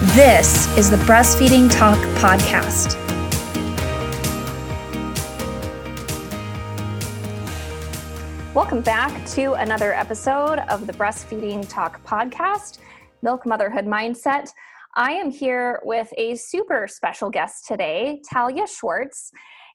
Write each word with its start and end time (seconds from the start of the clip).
This 0.00 0.66
is 0.78 0.88
the 0.88 0.96
Breastfeeding 0.96 1.70
Talk 1.70 1.98
Podcast. 2.16 2.96
Welcome 8.54 8.80
back 8.80 9.26
to 9.32 9.52
another 9.52 9.92
episode 9.92 10.60
of 10.70 10.86
the 10.86 10.94
Breastfeeding 10.94 11.68
Talk 11.68 12.02
Podcast, 12.02 12.78
Milk 13.20 13.44
Motherhood 13.44 13.84
Mindset. 13.84 14.48
I 14.96 15.12
am 15.12 15.30
here 15.30 15.82
with 15.84 16.10
a 16.16 16.34
super 16.34 16.88
special 16.88 17.28
guest 17.28 17.66
today, 17.66 18.22
Talia 18.32 18.66
Schwartz, 18.66 19.32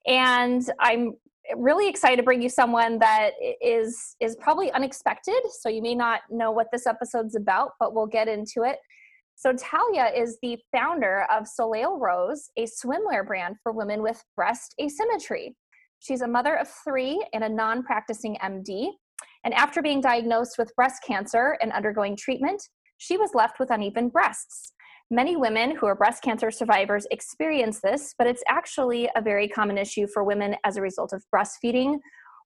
and 0.07 0.67
I'm 0.79 1.13
really 1.55 1.87
excited 1.87 2.15
to 2.15 2.23
bring 2.23 2.41
you 2.41 2.49
someone 2.49 2.97
that 2.97 3.33
is 3.61 4.15
is 4.19 4.35
probably 4.37 4.71
unexpected 4.71 5.39
so 5.51 5.69
you 5.69 5.83
may 5.83 5.93
not 5.93 6.21
know 6.31 6.49
what 6.49 6.65
this 6.71 6.87
episode's 6.87 7.35
about 7.35 7.73
but 7.79 7.93
we'll 7.93 8.07
get 8.07 8.27
into 8.27 8.63
it 8.63 8.79
so, 9.45 9.53
Talia 9.53 10.07
is 10.07 10.39
the 10.41 10.57
founder 10.75 11.27
of 11.31 11.47
Soleil 11.47 11.99
Rose, 11.99 12.49
a 12.57 12.65
swimwear 12.65 13.23
brand 13.23 13.57
for 13.61 13.71
women 13.71 14.01
with 14.01 14.19
breast 14.35 14.73
asymmetry. 14.81 15.55
She's 15.99 16.21
a 16.21 16.27
mother 16.27 16.55
of 16.55 16.67
three 16.83 17.23
and 17.31 17.43
a 17.43 17.49
non 17.49 17.83
practicing 17.83 18.37
MD. 18.43 18.87
And 19.43 19.53
after 19.53 19.83
being 19.83 20.01
diagnosed 20.01 20.57
with 20.57 20.75
breast 20.75 21.03
cancer 21.05 21.59
and 21.61 21.71
undergoing 21.73 22.17
treatment, 22.17 22.59
she 22.97 23.17
was 23.17 23.35
left 23.35 23.59
with 23.59 23.69
uneven 23.69 24.09
breasts. 24.09 24.73
Many 25.11 25.37
women 25.37 25.75
who 25.75 25.85
are 25.85 25.93
breast 25.93 26.23
cancer 26.23 26.49
survivors 26.49 27.05
experience 27.11 27.81
this, 27.81 28.15
but 28.17 28.25
it's 28.25 28.43
actually 28.49 29.11
a 29.15 29.21
very 29.21 29.47
common 29.47 29.77
issue 29.77 30.07
for 30.11 30.23
women 30.23 30.55
as 30.63 30.77
a 30.77 30.81
result 30.81 31.13
of 31.13 31.23
breastfeeding, 31.31 31.99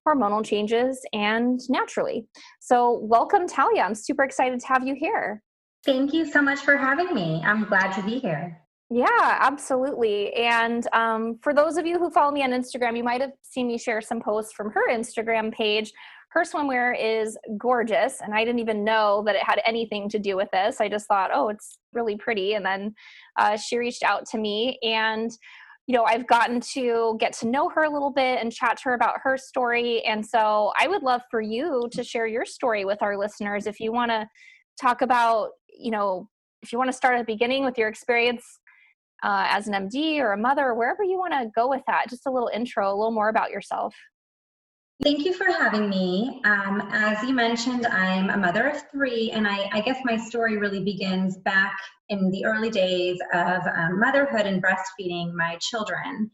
hormonal 0.05 0.43
changes, 0.43 0.99
and 1.13 1.61
naturally. 1.69 2.27
So, 2.59 2.99
welcome, 3.03 3.47
Talia. 3.47 3.83
I'm 3.83 3.95
super 3.95 4.25
excited 4.25 4.59
to 4.59 4.67
have 4.67 4.85
you 4.85 4.95
here. 4.99 5.41
Thank 5.85 6.13
you 6.13 6.25
so 6.25 6.41
much 6.41 6.59
for 6.59 6.77
having 6.77 7.13
me. 7.13 7.41
I'm 7.45 7.65
glad 7.65 7.93
to 7.93 8.03
be 8.03 8.19
here. 8.19 8.59
Yeah, 8.91 9.37
absolutely. 9.39 10.33
And 10.33 10.87
um, 10.93 11.39
for 11.43 11.53
those 11.53 11.77
of 11.77 11.85
you 11.85 11.99
who 11.99 12.09
follow 12.09 12.31
me 12.31 12.43
on 12.43 12.49
Instagram, 12.49 12.97
you 12.97 13.03
might 13.03 13.21
have 13.21 13.33
seen 13.43 13.67
me 13.67 13.77
share 13.77 14.01
some 14.01 14.19
posts 14.19 14.53
from 14.53 14.71
her 14.71 14.89
Instagram 14.89 15.53
page. 15.53 15.93
Her 16.31 16.43
swimwear 16.43 16.95
is 16.99 17.37
gorgeous, 17.57 18.21
and 18.21 18.33
I 18.33 18.43
didn't 18.43 18.59
even 18.59 18.83
know 18.83 19.23
that 19.25 19.35
it 19.35 19.43
had 19.43 19.61
anything 19.65 20.09
to 20.09 20.19
do 20.19 20.35
with 20.35 20.49
this. 20.51 20.81
I 20.81 20.89
just 20.89 21.07
thought, 21.07 21.31
oh, 21.33 21.49
it's 21.49 21.77
really 21.93 22.17
pretty. 22.17 22.53
And 22.53 22.65
then 22.65 22.93
uh, 23.37 23.57
she 23.57 23.77
reached 23.77 24.03
out 24.03 24.27
to 24.31 24.37
me, 24.37 24.79
and 24.83 25.31
you 25.87 25.95
know, 25.95 26.03
I've 26.03 26.27
gotten 26.27 26.61
to 26.73 27.17
get 27.19 27.33
to 27.39 27.47
know 27.47 27.67
her 27.69 27.83
a 27.83 27.89
little 27.89 28.11
bit 28.11 28.39
and 28.39 28.53
chat 28.53 28.77
to 28.77 28.83
her 28.85 28.93
about 28.93 29.15
her 29.23 29.37
story. 29.37 30.03
And 30.05 30.23
so 30.23 30.71
I 30.79 30.87
would 30.87 31.01
love 31.01 31.21
for 31.31 31.41
you 31.41 31.89
to 31.93 32.03
share 32.03 32.27
your 32.27 32.45
story 32.45 32.85
with 32.85 33.01
our 33.01 33.17
listeners 33.17 33.65
if 33.65 33.79
you 33.79 33.91
want 33.91 34.11
to 34.11 34.29
talk 34.79 35.01
about 35.01 35.49
you 35.79 35.91
know, 35.91 36.29
if 36.61 36.71
you 36.71 36.77
want 36.77 36.89
to 36.89 36.97
start 36.97 37.15
at 37.15 37.25
the 37.25 37.33
beginning 37.33 37.63
with 37.63 37.77
your 37.77 37.87
experience 37.87 38.43
uh, 39.23 39.47
as 39.49 39.67
an 39.67 39.73
MD 39.73 40.19
or 40.19 40.33
a 40.33 40.37
mother, 40.37 40.67
or 40.67 40.75
wherever 40.75 41.03
you 41.03 41.17
want 41.17 41.33
to 41.33 41.49
go 41.55 41.69
with 41.69 41.81
that, 41.87 42.09
just 42.09 42.25
a 42.25 42.31
little 42.31 42.49
intro, 42.53 42.87
a 42.87 42.95
little 42.95 43.11
more 43.11 43.29
about 43.29 43.51
yourself. 43.51 43.95
Thank 45.01 45.23
you 45.23 45.33
for 45.33 45.45
having 45.45 45.89
me. 45.89 46.41
Um, 46.43 46.89
as 46.91 47.23
you 47.23 47.33
mentioned, 47.33 47.87
I'm 47.87 48.29
a 48.29 48.37
mother 48.37 48.67
of 48.67 48.83
three, 48.91 49.31
and 49.31 49.47
I, 49.47 49.69
I, 49.71 49.79
guess 49.79 49.97
my 50.03 50.17
story 50.17 50.57
really 50.57 50.83
begins 50.83 51.37
back 51.37 51.77
in 52.09 52.29
the 52.31 52.43
early 52.43 52.69
days 52.69 53.17
of 53.33 53.61
um, 53.77 53.97
motherhood 53.97 54.45
and 54.45 54.61
breastfeeding 54.61 55.33
my 55.33 55.57
children. 55.61 56.29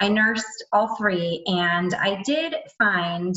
I 0.00 0.08
nursed 0.08 0.64
all 0.70 0.96
three, 0.96 1.42
and 1.46 1.94
I 1.94 2.20
did 2.26 2.56
find 2.76 3.34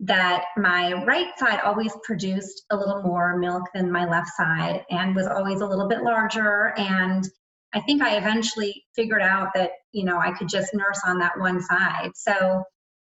that 0.00 0.46
my 0.56 1.04
right 1.04 1.28
side 1.38 1.60
always 1.60 1.94
produced 2.02 2.64
a 2.70 2.76
little 2.76 3.02
more 3.02 3.36
milk 3.38 3.62
than 3.74 3.90
my 3.90 4.04
left 4.04 4.30
side 4.36 4.84
and 4.90 5.14
was 5.14 5.26
always 5.26 5.60
a 5.60 5.66
little 5.66 5.88
bit 5.88 6.02
larger. 6.02 6.74
And 6.76 7.28
i 7.74 7.80
think 7.80 8.02
i 8.02 8.16
eventually 8.16 8.84
figured 8.94 9.22
out 9.22 9.48
that 9.54 9.70
you 9.92 10.04
know 10.04 10.18
i 10.18 10.30
could 10.32 10.48
just 10.48 10.74
nurse 10.74 11.00
on 11.06 11.18
that 11.18 11.38
one 11.38 11.62
side. 11.62 12.10
So 12.14 12.62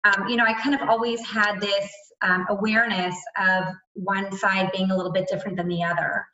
um, 0.03 0.27
you 0.27 0.35
know 0.35 0.45
i 0.45 0.53
kind 0.53 0.75
of 0.75 0.87
always 0.87 1.25
had 1.25 1.59
this 1.59 1.89
um, 2.21 2.45
awareness 2.49 3.15
of 3.37 3.65
one 3.93 4.31
side 4.37 4.71
being 4.71 4.91
a 4.91 4.95
little 4.95 5.11
bit 5.11 5.27
different 5.27 5.57
than 5.57 5.67
the 5.67 5.83
other. 5.83 6.25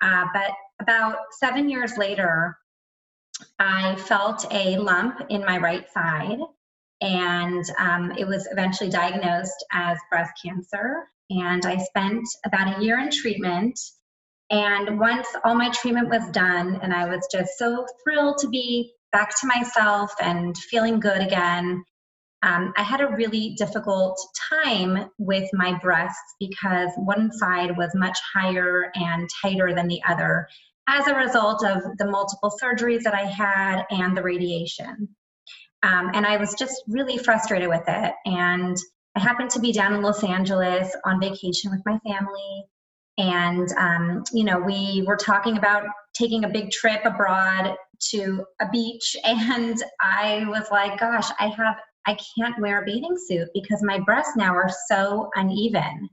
Uh, 0.00 0.26
but 0.32 0.50
about 0.80 1.16
seven 1.32 1.68
years 1.68 1.96
later 1.96 2.56
i 3.58 3.94
felt 3.96 4.46
a 4.52 4.76
lump 4.76 5.22
in 5.30 5.40
my 5.40 5.58
right 5.58 5.90
side 5.92 6.38
and 7.04 7.64
um, 7.78 8.12
it 8.16 8.26
was 8.26 8.48
eventually 8.50 8.88
diagnosed 8.88 9.64
as 9.72 9.98
breast 10.10 10.32
cancer. 10.42 11.04
And 11.28 11.64
I 11.66 11.76
spent 11.76 12.26
about 12.46 12.78
a 12.78 12.82
year 12.82 12.98
in 12.98 13.10
treatment. 13.10 13.78
And 14.50 14.98
once 14.98 15.28
all 15.44 15.54
my 15.54 15.70
treatment 15.70 16.08
was 16.08 16.30
done, 16.30 16.80
and 16.82 16.94
I 16.94 17.06
was 17.06 17.28
just 17.30 17.58
so 17.58 17.86
thrilled 18.02 18.38
to 18.38 18.48
be 18.48 18.92
back 19.12 19.38
to 19.40 19.46
myself 19.46 20.12
and 20.20 20.56
feeling 20.56 20.98
good 20.98 21.20
again, 21.20 21.84
um, 22.42 22.72
I 22.76 22.82
had 22.82 23.02
a 23.02 23.08
really 23.08 23.54
difficult 23.58 24.18
time 24.50 25.10
with 25.18 25.48
my 25.52 25.78
breasts 25.78 26.34
because 26.40 26.90
one 26.96 27.32
side 27.32 27.76
was 27.76 27.90
much 27.94 28.18
higher 28.34 28.90
and 28.94 29.28
tighter 29.42 29.74
than 29.74 29.88
the 29.88 30.00
other 30.08 30.48
as 30.88 31.06
a 31.06 31.14
result 31.14 31.64
of 31.64 31.82
the 31.98 32.06
multiple 32.06 32.52
surgeries 32.62 33.02
that 33.02 33.14
I 33.14 33.24
had 33.24 33.84
and 33.90 34.16
the 34.16 34.22
radiation. 34.22 35.08
Um, 35.84 36.10
and 36.14 36.24
I 36.24 36.38
was 36.38 36.54
just 36.54 36.82
really 36.88 37.18
frustrated 37.18 37.68
with 37.68 37.84
it. 37.86 38.14
And 38.24 38.76
I 39.14 39.20
happened 39.20 39.50
to 39.50 39.60
be 39.60 39.70
down 39.70 39.92
in 39.92 40.00
Los 40.00 40.24
Angeles 40.24 40.96
on 41.04 41.20
vacation 41.20 41.70
with 41.70 41.82
my 41.84 41.98
family. 41.98 42.64
And, 43.18 43.68
um, 43.78 44.24
you 44.32 44.44
know, 44.44 44.58
we 44.58 45.04
were 45.06 45.16
talking 45.16 45.58
about 45.58 45.84
taking 46.14 46.44
a 46.44 46.48
big 46.48 46.70
trip 46.70 47.04
abroad 47.04 47.76
to 48.12 48.44
a 48.60 48.68
beach. 48.72 49.14
And 49.24 49.76
I 50.00 50.44
was 50.48 50.68
like, 50.70 50.98
gosh, 50.98 51.28
I 51.38 51.48
have, 51.48 51.76
I 52.06 52.16
can't 52.38 52.60
wear 52.60 52.82
a 52.82 52.86
bathing 52.86 53.16
suit 53.28 53.48
because 53.52 53.82
my 53.82 54.00
breasts 54.00 54.36
now 54.36 54.54
are 54.54 54.70
so 54.88 55.28
uneven. 55.34 56.08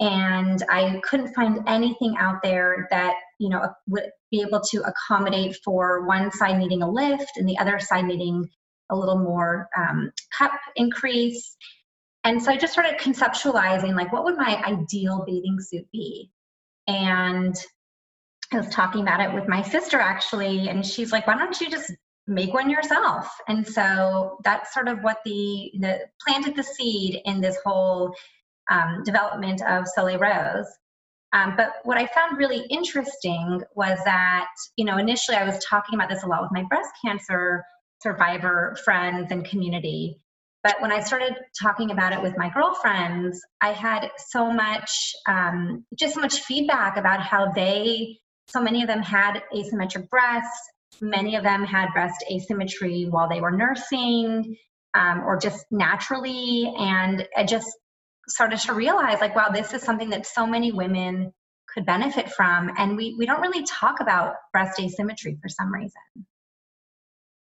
And 0.00 0.62
I 0.68 1.00
couldn't 1.04 1.34
find 1.34 1.60
anything 1.68 2.16
out 2.18 2.42
there 2.42 2.88
that, 2.90 3.14
you 3.38 3.48
know, 3.48 3.68
would 3.88 4.10
be 4.30 4.42
able 4.42 4.60
to 4.70 4.82
accommodate 4.82 5.56
for 5.64 6.06
one 6.06 6.32
side 6.32 6.58
needing 6.58 6.82
a 6.82 6.90
lift 6.90 7.30
and 7.36 7.48
the 7.48 7.58
other 7.58 7.78
side 7.78 8.04
needing 8.04 8.48
a 8.90 8.96
little 8.96 9.18
more 9.18 9.68
um, 9.76 10.10
cup 10.36 10.52
increase. 10.76 11.56
And 12.24 12.42
so 12.42 12.50
I 12.50 12.56
just 12.56 12.72
started 12.72 12.98
conceptualizing 12.98 13.94
like, 13.94 14.12
what 14.12 14.24
would 14.24 14.36
my 14.36 14.62
ideal 14.64 15.24
bathing 15.26 15.58
suit 15.60 15.86
be? 15.92 16.30
And 16.86 17.54
I 18.52 18.58
was 18.58 18.68
talking 18.70 19.02
about 19.02 19.20
it 19.20 19.32
with 19.32 19.48
my 19.48 19.62
sister 19.62 19.98
actually, 19.98 20.68
and 20.68 20.84
she's 20.84 21.12
like, 21.12 21.26
why 21.26 21.36
don't 21.36 21.60
you 21.60 21.70
just 21.70 21.92
make 22.26 22.52
one 22.52 22.70
yourself? 22.70 23.28
And 23.46 23.66
so 23.66 24.38
that's 24.44 24.74
sort 24.74 24.88
of 24.88 25.00
what 25.00 25.18
the, 25.24 25.70
the 25.80 26.00
planted 26.26 26.56
the 26.56 26.62
seed 26.62 27.20
in 27.24 27.40
this 27.40 27.56
whole 27.64 28.14
um, 28.70 29.02
development 29.04 29.62
of 29.62 29.86
Soleil 29.86 30.18
Rose. 30.18 30.66
Um, 31.34 31.54
but 31.56 31.74
what 31.84 31.98
I 31.98 32.06
found 32.06 32.38
really 32.38 32.64
interesting 32.70 33.62
was 33.74 33.98
that, 34.04 34.48
you 34.76 34.84
know, 34.84 34.96
initially 34.96 35.36
I 35.36 35.44
was 35.44 35.62
talking 35.64 35.94
about 35.94 36.08
this 36.08 36.22
a 36.22 36.26
lot 36.26 36.42
with 36.42 36.52
my 36.52 36.64
breast 36.64 36.90
cancer 37.04 37.64
survivor 38.02 38.76
friends 38.84 39.28
and 39.30 39.44
community. 39.44 40.18
But 40.64 40.80
when 40.80 40.92
I 40.92 41.00
started 41.00 41.34
talking 41.60 41.90
about 41.90 42.12
it 42.12 42.20
with 42.20 42.36
my 42.36 42.50
girlfriends, 42.50 43.40
I 43.60 43.72
had 43.72 44.10
so 44.28 44.50
much, 44.50 45.14
um, 45.26 45.84
just 45.98 46.14
so 46.14 46.20
much 46.20 46.40
feedback 46.40 46.96
about 46.96 47.20
how 47.20 47.52
they, 47.52 48.18
so 48.48 48.60
many 48.60 48.82
of 48.82 48.88
them 48.88 49.02
had 49.02 49.42
asymmetric 49.54 50.08
breasts. 50.08 50.58
Many 51.00 51.36
of 51.36 51.44
them 51.44 51.64
had 51.64 51.92
breast 51.92 52.24
asymmetry 52.30 53.06
while 53.08 53.28
they 53.28 53.40
were 53.40 53.52
nursing 53.52 54.56
um, 54.94 55.20
or 55.24 55.38
just 55.38 55.64
naturally. 55.70 56.72
And 56.76 57.26
I 57.36 57.44
just 57.44 57.68
started 58.26 58.58
to 58.60 58.74
realize, 58.74 59.20
like, 59.20 59.36
wow, 59.36 59.50
this 59.50 59.72
is 59.72 59.82
something 59.82 60.10
that 60.10 60.26
so 60.26 60.46
many 60.46 60.72
women 60.72 61.32
could 61.72 61.86
benefit 61.86 62.30
from. 62.32 62.72
And 62.76 62.96
we, 62.96 63.14
we 63.16 63.26
don't 63.26 63.40
really 63.40 63.64
talk 63.64 64.00
about 64.00 64.34
breast 64.52 64.80
asymmetry 64.80 65.38
for 65.40 65.48
some 65.48 65.72
reason. 65.72 66.26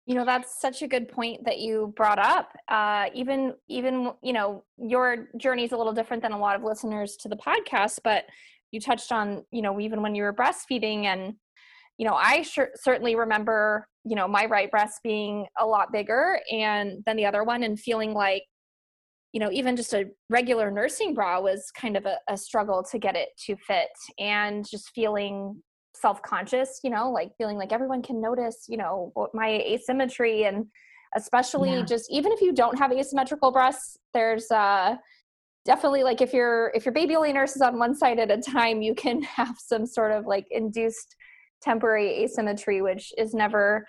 You 0.07 0.15
know, 0.15 0.23
that's 0.23 0.61
such 0.61 0.81
a 0.83 0.87
good 0.87 1.09
point 1.09 1.43
that 1.43 1.59
you 1.59 1.93
brought 1.97 2.17
up. 2.17 2.55
Uh, 2.69 3.07
even, 3.13 3.53
even, 3.67 4.13
you 4.23 4.31
know, 4.31 4.63
your 4.77 5.27
journey 5.35 5.65
is 5.65 5.73
a 5.73 5.77
little 5.77 5.91
different 5.91 6.23
than 6.23 6.31
a 6.31 6.39
lot 6.39 6.55
of 6.55 6.63
listeners 6.63 7.17
to 7.17 7.27
the 7.27 7.35
podcast, 7.35 7.99
but 8.05 8.23
you 8.71 8.79
touched 8.79 9.11
on, 9.11 9.43
you 9.51 9.61
know, 9.61 9.81
even 9.81 10.01
when 10.01 10.15
you 10.15 10.23
were 10.23 10.33
breastfeeding 10.33 11.03
and, 11.03 11.33
you 11.97 12.07
know, 12.07 12.13
I 12.13 12.45
certainly 12.75 13.15
remember, 13.15 13.85
you 14.05 14.15
know, 14.15 14.29
my 14.29 14.45
right 14.45 14.71
breast 14.71 15.01
being 15.03 15.45
a 15.59 15.65
lot 15.67 15.91
bigger 15.91 16.39
and 16.53 17.03
than 17.05 17.17
the 17.17 17.25
other 17.25 17.43
one 17.43 17.63
and 17.63 17.77
feeling 17.77 18.13
like, 18.13 18.43
you 19.33 19.41
know, 19.41 19.51
even 19.51 19.75
just 19.75 19.93
a 19.93 20.05
regular 20.29 20.71
nursing 20.71 21.15
bra 21.15 21.41
was 21.41 21.69
kind 21.75 21.97
of 21.97 22.05
a, 22.05 22.17
a 22.29 22.37
struggle 22.37 22.81
to 22.91 22.97
get 22.97 23.17
it 23.17 23.29
to 23.45 23.57
fit 23.57 23.89
and 24.19 24.65
just 24.69 24.91
feeling 24.95 25.61
self-conscious, 25.99 26.81
you 26.83 26.89
know, 26.89 27.11
like 27.11 27.31
feeling 27.37 27.57
like 27.57 27.71
everyone 27.71 28.01
can 28.01 28.21
notice, 28.21 28.65
you 28.67 28.77
know, 28.77 29.11
my 29.33 29.49
asymmetry 29.49 30.45
and 30.45 30.65
especially 31.15 31.71
yeah. 31.71 31.83
just 31.83 32.11
even 32.11 32.31
if 32.31 32.41
you 32.41 32.53
don't 32.53 32.77
have 32.77 32.91
asymmetrical 32.91 33.51
breasts, 33.51 33.97
there's 34.13 34.49
uh 34.51 34.95
definitely 35.65 36.03
like 36.03 36.21
if 36.21 36.33
your 36.33 36.71
if 36.73 36.85
your 36.85 36.93
baby 36.93 37.15
only 37.15 37.33
nurses 37.33 37.61
on 37.61 37.77
one 37.77 37.93
side 37.93 38.19
at 38.19 38.31
a 38.31 38.37
time, 38.37 38.81
you 38.81 38.95
can 38.95 39.21
have 39.37 39.55
some 39.59 39.85
sort 39.85 40.11
of 40.11 40.25
like 40.25 40.47
induced 40.51 41.15
temporary 41.61 42.23
asymmetry, 42.23 42.81
which 42.81 43.11
is 43.17 43.33
never 43.33 43.85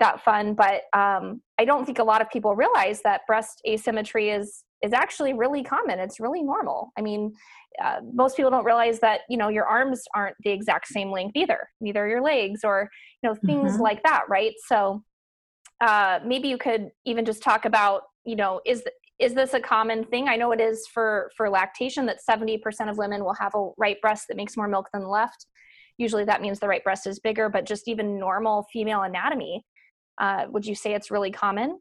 that 0.00 0.22
fun. 0.22 0.54
But 0.54 0.82
um, 0.92 1.40
I 1.58 1.64
don't 1.64 1.84
think 1.84 1.98
a 1.98 2.04
lot 2.04 2.20
of 2.20 2.30
people 2.30 2.54
realize 2.54 3.00
that 3.02 3.22
breast 3.26 3.60
asymmetry 3.66 4.30
is 4.30 4.64
is 4.84 4.92
actually 4.92 5.32
really 5.32 5.62
common. 5.62 5.98
It's 5.98 6.20
really 6.20 6.42
normal. 6.42 6.92
I 6.98 7.02
mean, 7.02 7.32
uh, 7.82 8.00
most 8.12 8.36
people 8.36 8.50
don't 8.50 8.64
realize 8.64 9.00
that 9.00 9.22
you 9.28 9.36
know 9.36 9.48
your 9.48 9.66
arms 9.66 10.02
aren't 10.14 10.36
the 10.44 10.50
exact 10.50 10.88
same 10.88 11.10
length 11.10 11.36
either, 11.36 11.68
neither 11.80 12.06
your 12.06 12.22
legs 12.22 12.60
or 12.62 12.88
you 13.22 13.28
know 13.28 13.34
things 13.46 13.72
mm-hmm. 13.72 13.82
like 13.82 14.02
that, 14.02 14.24
right? 14.28 14.52
So 14.66 15.02
uh, 15.80 16.20
maybe 16.24 16.48
you 16.48 16.58
could 16.58 16.90
even 17.04 17.24
just 17.24 17.42
talk 17.42 17.64
about 17.64 18.02
you 18.24 18.36
know 18.36 18.60
is 18.66 18.84
is 19.18 19.32
this 19.32 19.54
a 19.54 19.60
common 19.60 20.04
thing? 20.04 20.28
I 20.28 20.36
know 20.36 20.52
it 20.52 20.60
is 20.60 20.86
for 20.92 21.30
for 21.36 21.48
lactation 21.48 22.06
that 22.06 22.18
70% 22.28 22.90
of 22.90 22.98
women 22.98 23.24
will 23.24 23.34
have 23.34 23.54
a 23.54 23.70
right 23.78 24.00
breast 24.00 24.26
that 24.28 24.36
makes 24.36 24.56
more 24.56 24.68
milk 24.68 24.88
than 24.92 25.02
the 25.02 25.08
left 25.08 25.46
usually 25.96 26.24
that 26.24 26.42
means 26.42 26.58
the 26.58 26.68
right 26.68 26.82
breast 26.82 27.06
is 27.06 27.20
bigger 27.20 27.48
but 27.48 27.64
just 27.64 27.88
even 27.88 28.18
normal 28.18 28.66
female 28.72 29.02
anatomy 29.02 29.64
uh, 30.20 30.44
would 30.48 30.66
you 30.66 30.74
say 30.74 30.94
it's 30.94 31.10
really 31.10 31.30
common 31.30 31.78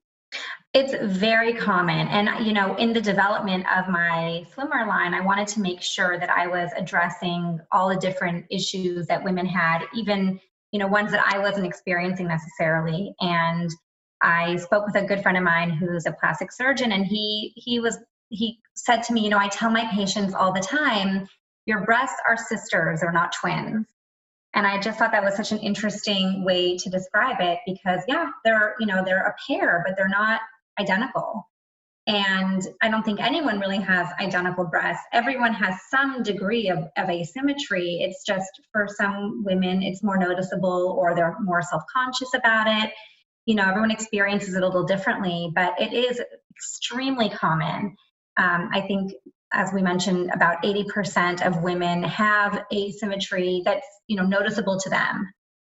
it's 0.73 0.95
very 1.19 1.53
common. 1.53 2.07
And 2.07 2.45
you 2.45 2.53
know 2.53 2.75
in 2.75 2.93
the 2.93 3.01
development 3.01 3.65
of 3.75 3.87
my 3.87 4.45
swimwear 4.55 4.87
line 4.87 5.13
i 5.13 5.21
wanted 5.21 5.47
to 5.49 5.61
make 5.61 5.81
sure 5.81 6.19
that 6.19 6.29
i 6.29 6.47
was 6.47 6.69
addressing 6.75 7.59
all 7.71 7.89
the 7.89 7.95
different 7.95 8.45
issues 8.49 9.07
that 9.07 9.23
women 9.23 9.45
had 9.45 9.83
even 9.93 10.39
you 10.71 10.79
know 10.79 10.87
ones 10.87 11.11
that 11.11 11.23
i 11.31 11.37
wasn't 11.39 11.65
experiencing 11.65 12.27
necessarily. 12.27 13.13
And 13.19 13.69
i 14.21 14.55
spoke 14.57 14.85
with 14.85 14.95
a 14.95 15.05
good 15.05 15.21
friend 15.21 15.37
of 15.37 15.43
mine 15.43 15.69
who's 15.69 16.05
a 16.05 16.11
plastic 16.11 16.51
surgeon 16.51 16.91
and 16.91 17.05
he 17.05 17.53
he 17.55 17.79
was 17.79 17.97
he 18.29 18.59
said 18.75 19.03
to 19.03 19.13
me 19.13 19.21
you 19.23 19.29
know 19.29 19.37
i 19.37 19.49
tell 19.49 19.69
my 19.69 19.85
patients 19.93 20.33
all 20.33 20.51
the 20.53 20.59
time 20.59 21.27
your 21.65 21.85
breasts 21.85 22.19
are 22.27 22.35
sisters 22.37 23.01
they're 23.01 23.11
not 23.11 23.33
twins. 23.33 23.85
And 24.55 24.65
i 24.67 24.79
just 24.79 24.97
thought 24.97 25.11
that 25.11 25.23
was 25.23 25.35
such 25.35 25.51
an 25.51 25.59
interesting 25.59 26.43
way 26.43 26.77
to 26.77 26.89
describe 26.89 27.37
it 27.41 27.59
because 27.65 28.01
yeah 28.07 28.27
they're 28.43 28.75
you 28.79 28.87
know 28.87 29.03
they're 29.05 29.27
a 29.27 29.35
pair 29.47 29.83
but 29.85 29.95
they're 29.95 30.07
not 30.09 30.41
identical. 30.79 31.49
And 32.05 32.61
i 32.81 32.89
don't 32.89 33.03
think 33.03 33.21
anyone 33.21 33.59
really 33.59 33.79
has 33.79 34.07
identical 34.19 34.65
breasts. 34.65 35.03
Everyone 35.13 35.53
has 35.53 35.75
some 35.89 36.21
degree 36.21 36.69
of, 36.69 36.79
of 36.97 37.09
asymmetry. 37.09 37.99
It's 38.01 38.23
just 38.25 38.49
for 38.71 38.87
some 38.89 39.43
women 39.45 39.81
it's 39.81 40.03
more 40.03 40.17
noticeable 40.17 40.95
or 40.99 41.15
they're 41.15 41.37
more 41.41 41.61
self-conscious 41.61 42.33
about 42.33 42.67
it. 42.67 42.91
You 43.45 43.55
know 43.55 43.67
everyone 43.69 43.91
experiences 43.91 44.55
it 44.55 44.63
a 44.63 44.65
little 44.65 44.85
differently 44.85 45.51
but 45.55 45.79
it 45.79 45.93
is 45.93 46.21
extremely 46.55 47.29
common. 47.29 47.95
Um, 48.37 48.69
i 48.73 48.81
think 48.81 49.13
as 49.53 49.71
we 49.71 49.83
mentioned, 49.83 50.31
about 50.33 50.63
80% 50.63 51.45
of 51.45 51.61
women 51.61 52.03
have 52.03 52.65
asymmetry 52.73 53.61
that's, 53.63 53.85
you 54.07 54.17
know, 54.17 54.23
noticeable 54.23 54.79
to 54.79 54.89
them. 54.89 55.31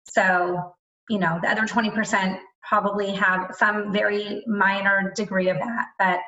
So, 0.09 0.75
you 1.09 1.17
know, 1.17 1.39
the 1.41 1.49
other 1.49 1.63
20% 1.63 2.37
probably 2.67 3.11
have 3.11 3.55
some 3.57 3.91
very 3.91 4.43
minor 4.47 5.13
degree 5.15 5.49
of 5.49 5.57
that. 5.57 5.87
But 5.99 6.19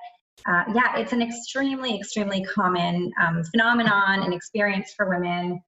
uh, 0.45 0.63
yeah, 0.73 0.97
it's 0.97 1.13
an 1.13 1.21
extremely, 1.21 1.95
extremely 1.95 2.43
common 2.43 3.11
um, 3.19 3.43
phenomenon 3.45 4.23
and 4.23 4.33
experience 4.33 4.93
for 4.95 5.09
women. 5.09 5.61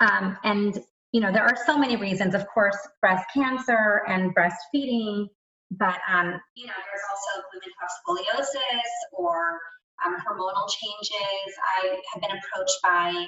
Um, 0.00 0.36
and, 0.44 0.78
you 1.12 1.20
know, 1.20 1.32
there 1.32 1.44
are 1.44 1.56
so 1.66 1.78
many 1.78 1.96
reasons, 1.96 2.34
of 2.34 2.46
course, 2.52 2.76
breast 3.00 3.26
cancer 3.32 4.02
and 4.06 4.34
breastfeeding, 4.34 5.28
but, 5.70 5.98
um, 6.08 6.40
you 6.56 6.66
know, 6.66 6.74
there's 6.86 7.06
also 7.10 7.46
women 7.52 7.62
who 7.64 7.72
have 7.80 7.90
scoliosis 8.36 8.90
or 9.12 9.58
um, 10.04 10.16
hormonal 10.16 10.68
changes. 10.68 11.54
I 11.80 12.00
have 12.12 12.22
been 12.22 12.30
approached 12.30 12.78
by 12.82 13.26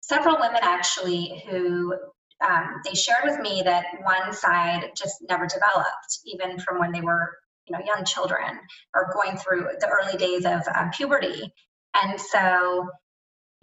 several 0.00 0.36
women 0.40 0.60
actually 0.62 1.44
who 1.48 1.94
um, 2.46 2.80
they 2.84 2.94
shared 2.94 3.24
with 3.24 3.40
me 3.40 3.62
that 3.64 3.86
one 4.02 4.32
side 4.32 4.90
just 4.96 5.16
never 5.28 5.46
developed, 5.46 6.20
even 6.26 6.58
from 6.60 6.78
when 6.78 6.92
they 6.92 7.00
were 7.00 7.30
you 7.66 7.76
know 7.76 7.84
young 7.84 8.04
children 8.04 8.58
or 8.94 9.10
going 9.12 9.36
through 9.38 9.68
the 9.80 9.88
early 9.88 10.18
days 10.18 10.44
of 10.44 10.62
puberty. 10.92 11.52
And 11.94 12.20
so 12.20 12.88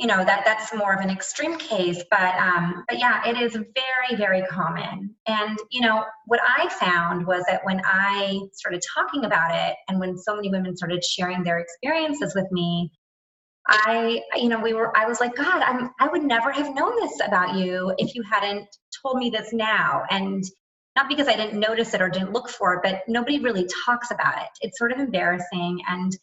you 0.01 0.07
know 0.07 0.18
that 0.18 0.44
that's 0.45 0.74
more 0.74 0.94
of 0.94 1.00
an 1.01 1.12
extreme 1.12 1.57
case 1.57 2.04
but 2.10 2.36
um, 2.36 2.83
but 2.88 2.98
yeah 2.98 3.22
it 3.25 3.39
is 3.39 3.54
very 3.54 4.18
very 4.18 4.42
common 4.48 5.13
and 5.27 5.60
you 5.69 5.81
know 5.81 6.04
what 6.25 6.39
i 6.44 6.68
found 6.69 7.27
was 7.27 7.44
that 7.48 7.63
when 7.63 7.80
i 7.86 8.39
started 8.54 8.81
talking 8.95 9.25
about 9.25 9.54
it 9.54 9.75
and 9.88 10.00
when 10.00 10.18
so 10.18 10.36
many 10.36 10.50
women 10.50 10.75
started 10.75 11.04
sharing 11.04 11.44
their 11.44 11.60
experiences 11.60 12.34
with 12.34 12.51
me 12.51 12.92
i 13.68 14.22
you 14.36 14.50
know 14.50 14.60
we 14.60 14.74
were 14.74 14.96
i 14.98 15.06
was 15.06 15.19
like 15.19 15.36
god 15.36 15.62
i'm 15.62 15.92
i 16.00 16.08
would 16.08 16.24
never 16.24 16.52
have 16.52 16.74
known 16.75 16.96
this 17.00 17.19
about 17.25 17.56
you 17.56 17.94
if 17.98 18.16
you 18.16 18.24
hadn't 18.24 18.68
told 19.02 19.18
me 19.18 19.30
this 19.30 19.54
now 19.54 20.04
and 20.10 20.44
not 20.96 21.08
because 21.08 21.28
i 21.28 21.36
didn't 21.36 21.60
notice 21.60 21.94
it 21.94 22.02
or 22.02 22.10
didn't 22.10 22.34
look 22.34 22.50
for 22.50 22.74
it 22.74 22.80
but 22.84 23.02
nobody 23.08 23.40
really 23.40 23.68
talks 23.86 24.12
about 24.12 24.42
it 24.42 24.50
it's 24.62 24.78
sort 24.78 24.92
of 24.92 25.00
embarrassing 25.00 25.80
and 25.88 26.18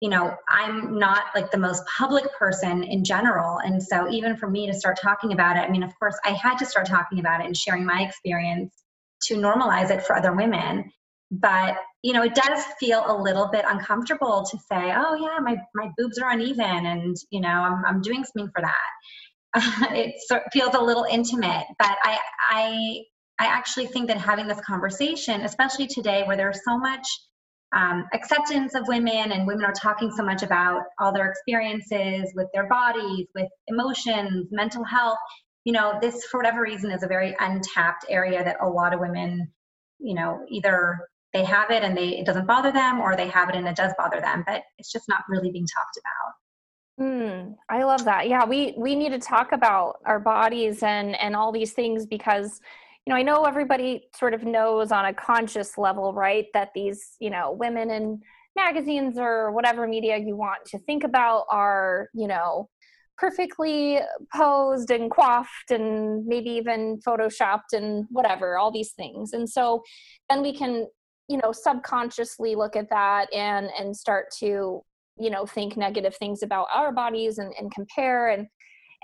you 0.00 0.10
know, 0.10 0.36
I'm 0.48 0.98
not 0.98 1.24
like 1.34 1.50
the 1.50 1.58
most 1.58 1.82
public 1.86 2.24
person 2.38 2.82
in 2.84 3.02
general. 3.02 3.58
And 3.58 3.82
so, 3.82 4.10
even 4.10 4.36
for 4.36 4.48
me 4.48 4.66
to 4.66 4.74
start 4.74 4.98
talking 5.00 5.32
about 5.32 5.56
it, 5.56 5.60
I 5.60 5.68
mean, 5.68 5.82
of 5.82 5.98
course, 5.98 6.18
I 6.24 6.30
had 6.30 6.58
to 6.58 6.66
start 6.66 6.86
talking 6.86 7.18
about 7.18 7.40
it 7.40 7.46
and 7.46 7.56
sharing 7.56 7.86
my 7.86 8.02
experience 8.02 8.74
to 9.22 9.36
normalize 9.36 9.90
it 9.90 10.02
for 10.02 10.14
other 10.14 10.32
women. 10.34 10.92
But, 11.30 11.76
you 12.02 12.12
know, 12.12 12.22
it 12.22 12.34
does 12.34 12.64
feel 12.78 13.02
a 13.06 13.20
little 13.20 13.48
bit 13.48 13.64
uncomfortable 13.66 14.46
to 14.48 14.58
say, 14.58 14.92
oh, 14.96 15.14
yeah, 15.14 15.38
my, 15.40 15.56
my 15.74 15.90
boobs 15.98 16.18
are 16.18 16.30
uneven 16.30 16.86
and, 16.86 17.16
you 17.30 17.40
know, 17.40 17.48
I'm, 17.48 17.84
I'm 17.84 18.00
doing 18.00 18.24
something 18.24 18.50
for 18.54 18.62
that. 18.62 19.90
it 19.96 20.14
feels 20.52 20.74
a 20.74 20.80
little 20.80 21.04
intimate. 21.04 21.66
But 21.78 21.96
I, 22.02 22.18
I, 22.50 23.02
I 23.40 23.46
actually 23.46 23.86
think 23.86 24.08
that 24.08 24.18
having 24.18 24.46
this 24.46 24.60
conversation, 24.60 25.40
especially 25.42 25.88
today 25.88 26.22
where 26.24 26.36
there's 26.36 26.60
so 26.64 26.78
much 26.78 27.06
um, 27.74 28.06
acceptance 28.12 28.74
of 28.74 28.86
women 28.86 29.32
and 29.32 29.46
women 29.46 29.64
are 29.64 29.72
talking 29.72 30.10
so 30.10 30.22
much 30.22 30.42
about 30.42 30.82
all 31.00 31.12
their 31.12 31.28
experiences 31.28 32.32
with 32.34 32.46
their 32.54 32.68
bodies 32.68 33.26
with 33.34 33.48
emotions 33.66 34.48
mental 34.52 34.84
health 34.84 35.18
you 35.64 35.72
know 35.72 35.98
this 36.00 36.24
for 36.26 36.38
whatever 36.38 36.62
reason 36.62 36.90
is 36.92 37.02
a 37.02 37.08
very 37.08 37.34
untapped 37.40 38.06
area 38.08 38.44
that 38.44 38.56
a 38.62 38.68
lot 38.68 38.94
of 38.94 39.00
women 39.00 39.52
you 39.98 40.14
know 40.14 40.44
either 40.48 41.00
they 41.32 41.44
have 41.44 41.70
it 41.70 41.82
and 41.82 41.96
they 41.96 42.18
it 42.18 42.26
doesn't 42.26 42.46
bother 42.46 42.72
them 42.72 43.00
or 43.00 43.16
they 43.16 43.28
have 43.28 43.48
it 43.48 43.54
and 43.54 43.66
it 43.66 43.76
does 43.76 43.92
bother 43.98 44.20
them 44.20 44.42
but 44.46 44.62
it's 44.78 44.90
just 44.90 45.08
not 45.08 45.22
really 45.28 45.50
being 45.50 45.66
talked 45.66 45.98
about 45.98 46.34
Mm, 46.98 47.56
I 47.68 47.82
love 47.82 48.06
that. 48.06 48.26
Yeah, 48.26 48.46
we 48.46 48.72
we 48.78 48.94
need 48.94 49.10
to 49.10 49.18
talk 49.18 49.52
about 49.52 49.98
our 50.06 50.18
bodies 50.18 50.82
and 50.82 51.14
and 51.20 51.36
all 51.36 51.52
these 51.52 51.74
things 51.74 52.06
because 52.06 52.58
you 53.06 53.12
know, 53.12 53.18
I 53.18 53.22
know 53.22 53.44
everybody 53.44 54.08
sort 54.16 54.34
of 54.34 54.42
knows 54.42 54.90
on 54.90 55.04
a 55.04 55.14
conscious 55.14 55.78
level, 55.78 56.12
right, 56.12 56.46
that 56.54 56.70
these, 56.74 57.16
you 57.20 57.30
know, 57.30 57.52
women 57.52 57.90
in 57.90 58.20
magazines 58.56 59.16
or 59.16 59.52
whatever 59.52 59.86
media 59.86 60.16
you 60.16 60.36
want 60.36 60.64
to 60.66 60.78
think 60.78 61.04
about 61.04 61.44
are, 61.48 62.08
you 62.14 62.26
know, 62.26 62.68
perfectly 63.16 64.00
posed 64.34 64.90
and 64.90 65.10
coiffed 65.10 65.70
and 65.70 66.26
maybe 66.26 66.50
even 66.50 66.98
photoshopped 67.06 67.72
and 67.72 68.06
whatever, 68.10 68.58
all 68.58 68.72
these 68.72 68.92
things. 68.92 69.32
And 69.32 69.48
so 69.48 69.82
then 70.28 70.42
we 70.42 70.52
can, 70.52 70.86
you 71.28 71.38
know, 71.38 71.52
subconsciously 71.52 72.54
look 72.54 72.76
at 72.76 72.90
that 72.90 73.32
and 73.34 73.68
and 73.78 73.96
start 73.96 74.26
to, 74.38 74.82
you 75.18 75.30
know, 75.30 75.46
think 75.46 75.76
negative 75.76 76.14
things 76.16 76.42
about 76.42 76.68
our 76.72 76.92
bodies 76.92 77.38
and, 77.38 77.52
and 77.58 77.72
compare 77.72 78.28
and 78.30 78.46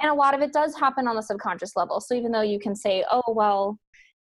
and 0.00 0.10
a 0.10 0.14
lot 0.14 0.34
of 0.34 0.40
it 0.40 0.52
does 0.52 0.74
happen 0.74 1.06
on 1.06 1.16
the 1.16 1.22
subconscious 1.22 1.72
level 1.76 2.00
so 2.00 2.14
even 2.14 2.32
though 2.32 2.40
you 2.40 2.58
can 2.58 2.74
say 2.74 3.04
oh 3.10 3.22
well 3.28 3.78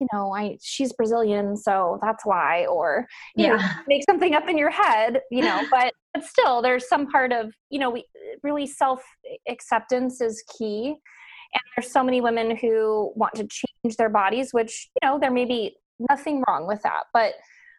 you 0.00 0.06
know, 0.12 0.34
I 0.34 0.58
she's 0.62 0.92
Brazilian, 0.92 1.56
so 1.56 1.98
that's 2.02 2.24
why, 2.26 2.66
or 2.66 3.06
you 3.34 3.46
yeah. 3.46 3.56
know, 3.56 3.62
make 3.88 4.02
something 4.04 4.34
up 4.34 4.48
in 4.48 4.58
your 4.58 4.70
head, 4.70 5.20
you 5.30 5.42
know, 5.42 5.62
but 5.70 5.92
but 6.12 6.24
still 6.24 6.62
there's 6.62 6.88
some 6.88 7.06
part 7.06 7.32
of, 7.32 7.52
you 7.70 7.78
know, 7.78 7.90
we 7.90 8.04
really 8.42 8.66
self 8.66 9.02
acceptance 9.48 10.20
is 10.20 10.42
key. 10.58 10.88
And 10.88 11.62
there's 11.76 11.90
so 11.90 12.02
many 12.02 12.20
women 12.20 12.56
who 12.56 13.12
want 13.14 13.34
to 13.36 13.46
change 13.48 13.96
their 13.96 14.08
bodies, 14.08 14.52
which, 14.52 14.90
you 15.00 15.08
know, 15.08 15.18
there 15.18 15.30
may 15.30 15.44
be 15.44 15.76
nothing 16.10 16.42
wrong 16.46 16.66
with 16.66 16.82
that. 16.82 17.04
But 17.14 17.34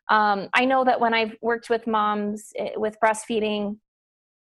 um, 0.09 0.49
I 0.53 0.65
know 0.65 0.83
that 0.83 0.99
when 0.99 1.13
I've 1.13 1.35
worked 1.41 1.69
with 1.69 1.87
moms 1.87 2.51
eh, 2.55 2.71
with 2.75 2.97
breastfeeding, 3.03 3.77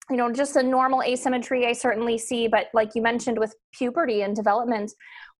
you 0.09 0.17
know 0.17 0.31
just 0.31 0.55
a 0.55 0.63
normal 0.63 1.03
asymmetry 1.03 1.67
i 1.67 1.71
certainly 1.71 2.17
see 2.17 2.47
but 2.47 2.65
like 2.73 2.95
you 2.95 3.01
mentioned 3.03 3.37
with 3.37 3.53
puberty 3.71 4.23
and 4.23 4.35
development 4.35 4.91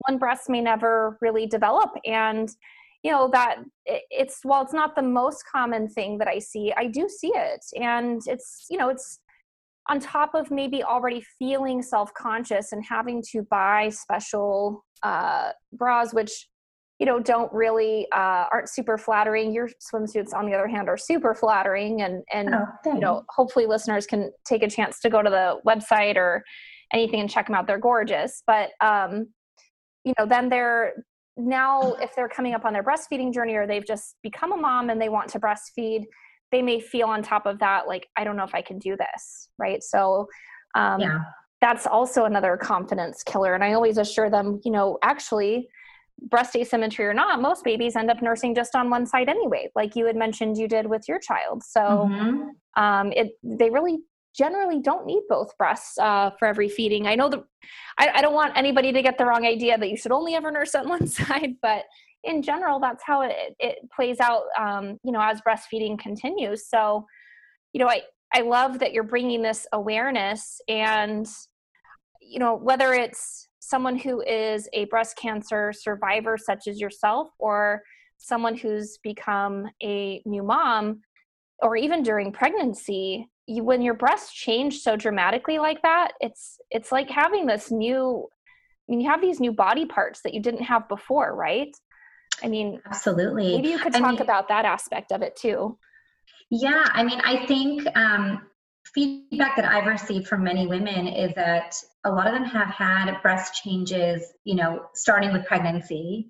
one 0.07 0.17
breast 0.17 0.49
may 0.49 0.61
never 0.61 1.17
really 1.21 1.45
develop. 1.45 1.91
And 2.05 2.49
you 3.03 3.11
know 3.11 3.29
that 3.31 3.59
it's 3.85 4.39
while 4.43 4.61
it's 4.61 4.73
not 4.73 4.95
the 4.95 5.01
most 5.01 5.43
common 5.49 5.88
thing 5.88 6.17
that 6.17 6.27
i 6.27 6.38
see 6.39 6.73
i 6.75 6.88
do 6.88 7.07
see 7.07 7.31
it. 7.33 7.63
And 7.79 8.21
it's 8.25 8.65
you 8.69 8.77
know 8.77 8.89
it's 8.89 9.19
on 9.88 9.99
top 9.99 10.35
of 10.35 10.51
maybe 10.51 10.83
already 10.83 11.23
feeling 11.39 11.81
self-conscious 11.81 12.73
and 12.73 12.83
having 12.85 13.23
to 13.31 13.41
buy 13.49 13.89
special 13.89 14.85
uh, 15.01 15.51
bras 15.73 16.13
which 16.13 16.47
you 16.99 17.05
know 17.05 17.19
don't 17.19 17.51
really 17.53 18.07
uh, 18.11 18.45
aren't 18.51 18.69
super 18.69 18.97
flattering. 18.97 19.53
Your 19.53 19.69
swimsuits 19.79 20.33
on 20.33 20.45
the 20.45 20.53
other 20.53 20.67
hand 20.67 20.89
are 20.89 20.97
super 20.97 21.33
flattering 21.33 22.01
and 22.01 22.23
and 22.31 22.53
oh, 22.53 22.65
you 22.85 22.99
know 22.99 23.23
hopefully 23.29 23.65
listeners 23.65 24.05
can 24.05 24.31
take 24.45 24.63
a 24.63 24.69
chance 24.69 24.99
to 24.99 25.09
go 25.09 25.21
to 25.21 25.29
the 25.29 25.59
website 25.65 26.17
or 26.17 26.43
anything 26.93 27.21
and 27.21 27.29
check 27.29 27.47
them 27.47 27.55
out. 27.55 27.67
They're 27.67 27.79
gorgeous. 27.79 28.43
But 28.45 28.71
um 28.81 29.27
you 30.03 30.13
know 30.19 30.25
then 30.25 30.49
they're 30.49 30.93
now 31.37 31.93
if 32.01 32.13
they're 32.15 32.29
coming 32.29 32.53
up 32.53 32.65
on 32.65 32.73
their 32.73 32.83
breastfeeding 32.83 33.33
journey 33.33 33.55
or 33.55 33.65
they've 33.65 33.87
just 33.87 34.15
become 34.21 34.51
a 34.51 34.57
mom 34.57 34.89
and 34.89 35.01
they 35.01 35.09
want 35.09 35.29
to 35.29 35.39
breastfeed 35.39 36.03
they 36.51 36.61
may 36.61 36.79
feel 36.79 37.07
on 37.07 37.21
top 37.21 37.45
of 37.45 37.59
that 37.59 37.87
like 37.87 38.07
i 38.17 38.23
don't 38.23 38.35
know 38.35 38.43
if 38.43 38.53
i 38.53 38.61
can 38.61 38.77
do 38.77 38.97
this 38.97 39.49
right? 39.57 39.81
So 39.83 40.27
um, 40.75 40.99
yeah. 40.99 41.19
that's 41.61 41.87
also 41.87 42.25
another 42.25 42.57
confidence 42.57 43.23
killer. 43.23 43.53
And 43.55 43.63
i 43.63 43.73
always 43.73 43.97
assure 43.97 44.29
them 44.29 44.59
you 44.65 44.71
know 44.71 44.97
actually 45.01 45.69
breast 46.23 46.55
asymmetry 46.55 47.05
or 47.05 47.13
not 47.13 47.41
most 47.41 47.63
babies 47.63 47.95
end 47.95 48.09
up 48.09 48.21
nursing 48.21 48.53
just 48.53 48.75
on 48.75 48.89
one 48.89 49.05
side 49.05 49.29
anyway 49.29 49.69
like 49.75 49.95
you 49.95 50.05
had 50.05 50.15
mentioned 50.15 50.57
you 50.57 50.67
did 50.67 50.85
with 50.85 51.07
your 51.07 51.19
child 51.19 51.63
so 51.63 52.07
mm-hmm. 52.09 52.81
um, 52.81 53.11
it 53.13 53.31
they 53.43 53.69
really 53.69 53.99
generally 54.39 54.79
don't 54.79 55.05
need 55.05 55.23
both 55.27 55.57
breasts 55.57 55.97
uh, 55.97 56.31
for 56.39 56.47
every 56.47 56.69
feeding. 56.69 57.07
I 57.07 57.15
know 57.15 57.27
that 57.27 57.43
I, 57.97 58.09
I, 58.15 58.21
don't 58.21 58.33
want 58.33 58.55
anybody 58.55 58.93
to 58.93 59.01
get 59.01 59.17
the 59.17 59.25
wrong 59.25 59.45
idea 59.45 59.77
that 59.77 59.89
you 59.89 59.97
should 59.97 60.13
only 60.13 60.33
ever 60.33 60.49
nurse 60.49 60.75
on 60.75 60.88
one 60.95 61.07
side, 61.07 61.55
but 61.61 61.83
in 62.23 62.41
general, 62.41 62.79
that's 62.79 63.03
how 63.03 63.21
it, 63.21 63.55
it 63.59 63.77
plays 63.93 64.21
out, 64.21 64.43
um, 64.57 64.97
you 65.03 65.11
know, 65.11 65.21
as 65.21 65.41
breastfeeding 65.41 65.99
continues. 65.99 66.67
So, 66.67 67.05
you 67.73 67.79
know, 67.79 67.89
I, 67.89 68.03
I 68.33 68.41
love 68.41 68.79
that 68.79 68.93
you're 68.93 69.03
bringing 69.03 69.41
this 69.41 69.67
awareness 69.73 70.61
and, 70.69 71.27
you 72.21 72.39
know, 72.39 72.55
whether 72.55 72.93
it's 72.93 73.48
someone 73.59 73.97
who 73.97 74.21
is 74.21 74.67
a 74.73 74.85
breast 74.85 75.17
cancer 75.17 75.73
survivor, 75.73 76.37
such 76.37 76.67
as 76.67 76.79
yourself, 76.79 77.29
or 77.39 77.83
someone 78.17 78.55
who's 78.55 78.97
become 79.03 79.67
a 79.83 80.21
new 80.25 80.43
mom, 80.43 81.01
or 81.61 81.75
even 81.75 82.03
during 82.03 82.31
pregnancy, 82.31 83.27
you, 83.47 83.63
when 83.63 83.81
your 83.81 83.93
breasts 83.93 84.33
change 84.33 84.79
so 84.79 84.95
dramatically 84.95 85.59
like 85.59 85.81
that, 85.81 86.11
it's 86.21 86.57
it's 86.69 86.91
like 86.91 87.09
having 87.09 87.45
this 87.45 87.71
new. 87.71 88.27
I 88.87 88.91
mean, 88.91 89.01
you 89.01 89.09
have 89.09 89.21
these 89.21 89.39
new 89.39 89.51
body 89.51 89.85
parts 89.85 90.21
that 90.23 90.33
you 90.33 90.41
didn't 90.41 90.63
have 90.63 90.89
before, 90.89 91.35
right? 91.35 91.69
I 92.41 92.47
mean, 92.47 92.81
absolutely. 92.85 93.55
Maybe 93.55 93.69
you 93.69 93.79
could 93.79 93.93
talk 93.93 94.03
I 94.03 94.11
mean, 94.11 94.21
about 94.21 94.47
that 94.47 94.65
aspect 94.65 95.11
of 95.11 95.21
it 95.21 95.35
too. 95.35 95.77
Yeah, 96.49 96.83
I 96.85 97.03
mean, 97.03 97.21
I 97.23 97.45
think 97.45 97.85
um, 97.95 98.47
feedback 98.93 99.55
that 99.55 99.65
I've 99.65 99.86
received 99.86 100.27
from 100.27 100.43
many 100.43 100.67
women 100.67 101.08
is 101.08 101.34
that 101.36 101.75
a 102.03 102.12
lot 102.12 102.27
of 102.27 102.34
them 102.34 102.46
have 102.46 102.67
had 102.69 103.22
breast 103.22 103.62
changes, 103.63 104.24
you 104.43 104.55
know, 104.55 104.86
starting 104.93 105.31
with 105.31 105.46
pregnancy 105.46 106.29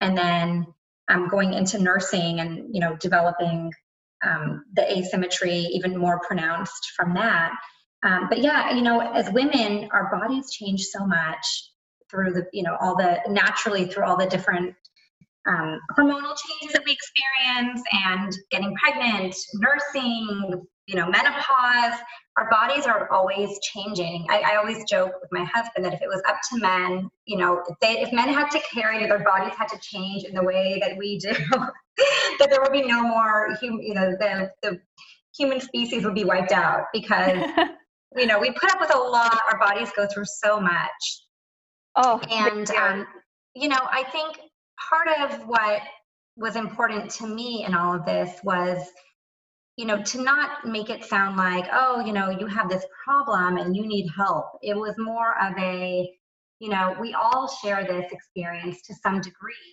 and 0.00 0.16
then 0.16 0.66
um, 1.08 1.28
going 1.28 1.52
into 1.54 1.78
nursing 1.78 2.40
and, 2.40 2.74
you 2.74 2.80
know, 2.80 2.96
developing 2.96 3.72
um, 4.24 4.64
the 4.74 4.90
asymmetry 4.90 5.56
even 5.56 5.96
more 5.96 6.20
pronounced 6.20 6.92
from 6.96 7.14
that. 7.14 7.52
Um, 8.02 8.28
but 8.28 8.38
yeah, 8.38 8.74
you 8.74 8.82
know, 8.82 9.00
as 9.00 9.30
women, 9.32 9.88
our 9.92 10.10
bodies 10.10 10.50
change 10.50 10.82
so 10.84 11.04
much 11.06 11.46
through 12.10 12.32
the, 12.32 12.46
you 12.52 12.62
know, 12.62 12.76
all 12.80 12.96
the 12.96 13.18
naturally 13.28 13.86
through 13.86 14.04
all 14.04 14.16
the 14.16 14.26
different 14.26 14.74
um, 15.46 15.80
hormonal 15.96 16.34
changes 16.36 16.72
that 16.72 16.82
we 16.84 16.92
experience 16.92 17.82
and 18.06 18.32
getting 18.50 18.74
pregnant, 18.76 19.34
nursing, 19.54 20.66
you 20.90 20.96
know, 20.96 21.08
menopause. 21.08 22.00
Our 22.36 22.50
bodies 22.50 22.84
are 22.84 23.08
always 23.12 23.60
changing. 23.60 24.26
I, 24.28 24.40
I, 24.40 24.56
always 24.56 24.82
joke 24.84 25.12
with 25.20 25.30
my 25.30 25.44
husband 25.44 25.84
that 25.84 25.94
if 25.94 26.02
it 26.02 26.08
was 26.08 26.20
up 26.28 26.38
to 26.50 26.58
men, 26.58 27.08
you 27.26 27.36
know, 27.36 27.62
if, 27.68 27.78
they, 27.80 28.00
if 28.00 28.12
men 28.12 28.28
had 28.28 28.50
to 28.50 28.60
carry, 28.74 29.06
their 29.06 29.22
bodies 29.22 29.54
had 29.56 29.68
to 29.68 29.78
change 29.80 30.24
in 30.24 30.34
the 30.34 30.42
way 30.42 30.80
that 30.82 30.96
we 30.96 31.18
do, 31.18 31.32
that 32.38 32.48
there 32.50 32.60
would 32.60 32.72
be 32.72 32.82
no 32.82 33.02
more, 33.02 33.56
hum, 33.60 33.78
you 33.80 33.94
know, 33.94 34.10
the, 34.18 34.50
the 34.62 34.80
human 35.38 35.60
species 35.60 36.04
would 36.04 36.14
be 36.14 36.24
wiped 36.24 36.50
out 36.50 36.86
because, 36.92 37.38
you 38.16 38.26
know, 38.26 38.40
we 38.40 38.50
put 38.50 38.72
up 38.72 38.80
with 38.80 38.92
a 38.92 38.98
lot. 38.98 39.38
Our 39.52 39.58
bodies 39.60 39.92
go 39.94 40.08
through 40.12 40.24
so 40.24 40.58
much. 40.58 41.24
Oh, 41.94 42.20
and, 42.32 42.68
um, 42.72 43.06
you 43.54 43.68
know, 43.68 43.80
I 43.80 44.02
think 44.10 44.38
part 44.90 45.08
of 45.20 45.46
what 45.46 45.82
was 46.36 46.56
important 46.56 47.10
to 47.10 47.28
me 47.28 47.64
in 47.64 47.74
all 47.74 47.94
of 47.94 48.04
this 48.04 48.40
was 48.42 48.84
you 49.80 49.86
know 49.86 50.02
to 50.02 50.22
not 50.22 50.66
make 50.66 50.90
it 50.90 51.02
sound 51.06 51.38
like 51.38 51.64
oh 51.72 52.04
you 52.04 52.12
know 52.12 52.28
you 52.28 52.46
have 52.46 52.68
this 52.68 52.84
problem 53.02 53.56
and 53.56 53.74
you 53.74 53.86
need 53.86 54.06
help. 54.14 54.58
It 54.62 54.76
was 54.76 54.94
more 54.98 55.42
of 55.42 55.56
a 55.58 56.06
you 56.58 56.68
know 56.68 56.94
we 57.00 57.14
all 57.14 57.48
share 57.48 57.82
this 57.84 58.12
experience 58.12 58.82
to 58.82 58.94
some 59.02 59.22
degree 59.22 59.72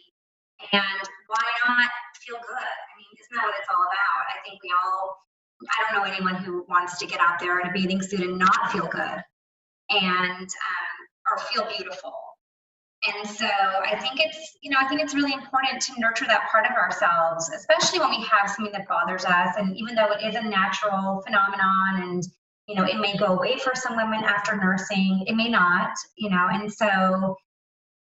and 0.72 1.02
why 1.28 1.44
not 1.68 1.92
feel 2.26 2.38
good? 2.38 2.56
I 2.56 2.92
mean 2.98 3.12
isn't 3.20 3.36
that 3.36 3.44
what 3.44 3.56
it's 3.60 3.68
all 3.70 3.84
about? 3.84 4.24
I 4.32 4.38
think 4.48 4.64
we 4.64 4.72
all 4.72 5.18
i 5.62 5.84
don't 5.84 6.00
know 6.00 6.10
anyone 6.10 6.36
who 6.36 6.64
wants 6.70 7.00
to 7.00 7.08
get 7.08 7.20
out 7.20 7.40
there 7.40 7.60
in 7.60 7.68
a 7.68 7.74
bathing 7.74 8.02
suit 8.02 8.22
and 8.22 8.38
not 8.38 8.72
feel 8.72 8.88
good 8.88 9.24
and 9.90 10.48
um, 10.48 10.98
or 11.32 11.38
feel 11.52 11.68
beautiful 11.76 12.14
and 13.08 13.28
so 13.28 13.48
I 13.48 13.98
think 14.00 14.20
it's, 14.20 14.58
you 14.62 14.72
know, 14.72 14.78
I 14.80 14.88
think 14.88 15.02
it's 15.02 15.14
really 15.14 15.34
important 15.34 15.82
to 15.84 15.94
nurture 16.00 16.26
that 16.28 16.50
part 16.52 16.66
of 16.66 16.74
ourselves, 16.74 17.50
especially 17.50 18.00
when 18.00 18.10
we 18.10 18.26
have 18.26 18.50
something 18.50 18.74
that 18.74 18.88
bothers 18.88 19.26
us. 19.26 19.56
And 19.58 19.76
even 19.78 19.96
though 19.96 20.12
it 20.12 20.24
is 20.26 20.36
a 20.36 20.42
natural 20.42 21.22
phenomenon 21.26 22.02
and, 22.02 22.24
you 22.68 22.76
know, 22.76 22.84
it 22.84 23.00
may 23.00 23.16
go 23.18 23.38
away 23.38 23.58
for 23.58 23.74
some 23.76 23.96
women 23.96 24.24
after 24.24 24.56
nursing, 24.58 25.24
it 25.28 25.36
may 25.36 25.50
not, 25.50 25.92
you 26.18 26.30
know, 26.30 26.48
and 26.52 26.72
so, 26.72 27.38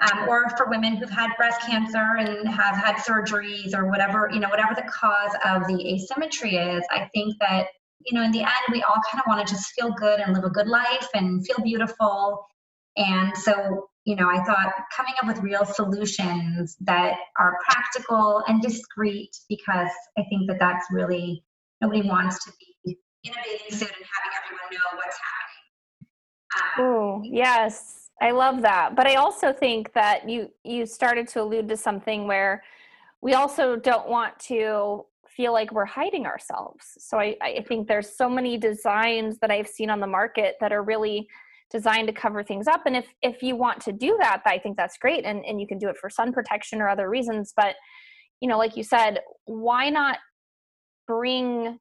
um, 0.01 0.29
or 0.29 0.49
for 0.57 0.69
women 0.69 0.97
who've 0.97 1.11
had 1.11 1.31
breast 1.37 1.61
cancer 1.63 2.17
and 2.19 2.49
have 2.49 2.77
had 2.77 2.97
surgeries 2.97 3.75
or 3.75 3.89
whatever, 3.89 4.31
you 4.33 4.41
know, 4.41 4.49
whatever 4.49 4.75
the 4.75 4.83
cause 4.83 5.35
of 5.45 5.67
the 5.67 5.95
asymmetry 5.95 6.57
is, 6.57 6.85
I 6.91 7.09
think 7.15 7.37
that, 7.41 7.67
you 8.05 8.19
know, 8.19 8.25
in 8.25 8.33
the 8.33 8.41
end, 8.41 8.51
we 8.73 8.83
all 8.83 9.01
kind 9.11 9.21
of 9.21 9.25
want 9.27 9.47
to 9.47 9.53
just 9.53 9.73
feel 9.73 9.93
good 9.93 10.21
and 10.21 10.35
live 10.35 10.45
a 10.45 10.51
good 10.51 10.67
life 10.67 11.09
and 11.15 11.47
feel 11.47 11.59
beautiful. 11.63 12.45
And 12.97 13.37
so 13.37 13.89
you 14.05 14.17
know, 14.17 14.29
I 14.29 14.43
thought 14.45 14.73
coming 14.95 15.15
up 15.23 15.29
with 15.29 15.39
real 15.43 15.65
solutions 15.65 16.77
that 16.81 17.15
are 17.39 17.59
practical 17.69 18.43
and 18.49 18.61
discreet 18.61 19.31
because 19.49 19.91
I 20.19 20.23
think 20.29 20.49
that 20.49 20.59
that's 20.59 20.87
really 20.91 21.45
nobody 21.81 22.09
wants 22.09 22.45
to 22.45 22.53
be 22.85 22.99
in 23.25 23.33
a 23.33 23.37
bathing 23.45 23.71
suit 23.71 23.93
and 23.97 24.07
having 24.13 24.33
everyone 24.43 24.73
know 24.73 24.97
what's 24.97 25.19
happening. 26.79 26.79
Um, 26.79 26.85
oh 26.85 27.23
yes, 27.25 28.11
I 28.21 28.33
love 28.33 28.63
that. 28.63 28.97
But 28.97 29.07
I 29.07 29.15
also 29.15 29.53
think 29.53 29.93
that 29.93 30.29
you 30.29 30.51
you 30.65 30.85
started 30.87 31.29
to 31.29 31.43
allude 31.43 31.69
to 31.69 31.77
something 31.77 32.27
where 32.27 32.65
we 33.21 33.35
also 33.35 33.77
don't 33.77 34.09
want 34.09 34.37
to 34.41 35.05
feel 35.29 35.53
like 35.53 35.73
we're 35.73 35.85
hiding 35.85 36.27
ourselves. 36.27 36.85
So 36.99 37.19
I, 37.19 37.37
I 37.41 37.65
think 37.67 37.89
there's 37.89 38.15
so 38.15 38.29
many 38.29 38.59
designs 38.59 39.39
that 39.39 39.51
I've 39.51 39.69
seen 39.69 39.89
on 39.91 40.01
the 40.01 40.07
market 40.07 40.57
that 40.61 40.73
are 40.73 40.83
really 40.83 41.29
designed 41.73 42.07
to 42.09 42.15
cover 42.15 42.45
things 42.45 42.69
up. 42.69 42.83
And 42.87 42.95
if 42.97 43.07
if 43.23 43.43
you 43.43 43.57
want 43.57 43.81
to 43.83 43.93
do 43.93 44.17
that 44.21 44.43
i 44.47 44.59
think 44.59 44.77
that's 44.77 44.99
great 44.99 45.25
and, 45.25 45.45
and 45.45 45.61
you 45.61 45.67
can 45.67 45.79
do 45.79 45.89
it 45.89 45.97
for 45.97 46.11
sun 46.11 46.33
protection 46.33 46.81
or 46.81 46.89
other 46.89 47.09
reasons. 47.09 47.53
But 47.57 47.75
you 48.43 48.49
know 48.49 48.59
like 48.59 48.77
you 48.77 48.83
said 48.83 49.21
why 49.47 49.89
not 49.89 50.19
bring 51.07 51.79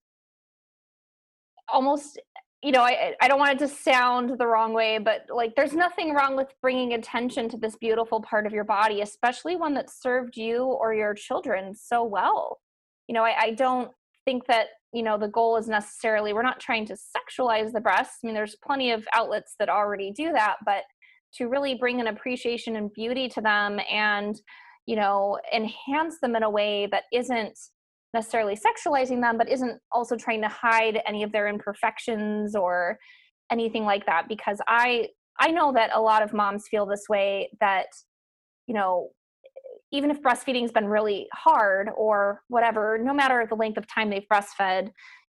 almost 1.67 2.19
you 2.61 2.71
know 2.71 2.83
I, 2.83 3.15
I 3.19 3.27
don't 3.27 3.39
want 3.39 3.53
it 3.53 3.59
to 3.59 3.67
sound 3.67 4.37
the 4.37 4.45
wrong 4.45 4.73
way 4.73 4.99
but 4.99 5.25
like 5.33 5.55
there's 5.55 5.73
nothing 5.73 6.13
wrong 6.13 6.37
with 6.37 6.53
bringing 6.61 6.93
attention 6.93 7.49
to 7.49 7.57
this 7.57 7.75
beautiful 7.75 8.21
part 8.21 8.45
of 8.45 8.53
your 8.53 8.63
body 8.63 9.01
especially 9.01 9.55
one 9.55 9.73
that 9.73 9.89
served 9.89 10.37
you 10.37 10.63
or 10.63 10.93
your 10.93 11.13
children 11.13 11.73
so 11.73 12.03
well. 12.03 12.59
You 13.07 13.15
know 13.15 13.23
i, 13.23 13.35
I 13.39 13.51
don't 13.51 13.91
think 14.25 14.45
that 14.47 14.67
you 14.93 15.03
know 15.03 15.17
the 15.17 15.27
goal 15.27 15.57
is 15.57 15.67
necessarily 15.67 16.33
we're 16.33 16.41
not 16.41 16.59
trying 16.59 16.85
to 16.87 16.95
sexualize 16.95 17.71
the 17.71 17.81
breasts. 17.81 18.17
I 18.23 18.27
mean 18.27 18.35
there's 18.35 18.57
plenty 18.63 18.91
of 18.91 19.07
outlets 19.13 19.55
that 19.59 19.69
already 19.69 20.11
do 20.11 20.31
that 20.33 20.57
but 20.65 20.83
to 21.35 21.47
really 21.47 21.75
bring 21.75 22.01
an 22.01 22.07
appreciation 22.07 22.75
and 22.75 22.93
beauty 22.93 23.29
to 23.29 23.41
them 23.41 23.79
and 23.89 24.35
you 24.85 24.95
know 24.95 25.39
enhance 25.53 26.19
them 26.21 26.35
in 26.35 26.43
a 26.43 26.49
way 26.49 26.87
that 26.91 27.03
isn't 27.13 27.57
necessarily 28.13 28.57
sexualizing 28.57 29.21
them 29.21 29.37
but 29.37 29.49
isn't 29.49 29.79
also 29.91 30.15
trying 30.15 30.41
to 30.41 30.49
hide 30.49 31.01
any 31.07 31.23
of 31.23 31.31
their 31.31 31.47
imperfections 31.47 32.55
or 32.55 32.97
anything 33.51 33.85
like 33.85 34.05
that. 34.05 34.27
Because 34.27 34.59
i 34.67 35.07
i 35.39 35.49
know 35.49 35.71
that 35.71 35.91
a 35.93 36.01
lot 36.01 36.21
of 36.21 36.33
moms 36.33 36.67
feel 36.69 36.85
this 36.85 37.05
way 37.09 37.49
that 37.59 37.87
you 38.67 38.73
know 38.73 39.09
even 39.91 40.11
if 40.11 40.21
breastfeeding's 40.21 40.71
been 40.71 40.87
really 40.87 41.27
hard 41.33 41.89
or 41.95 42.41
whatever, 42.47 42.97
no 42.97 43.13
matter 43.13 43.45
the 43.47 43.55
length 43.55 43.77
of 43.77 43.87
time 43.87 44.09
they've 44.09 44.27
breastfed, 44.31 44.89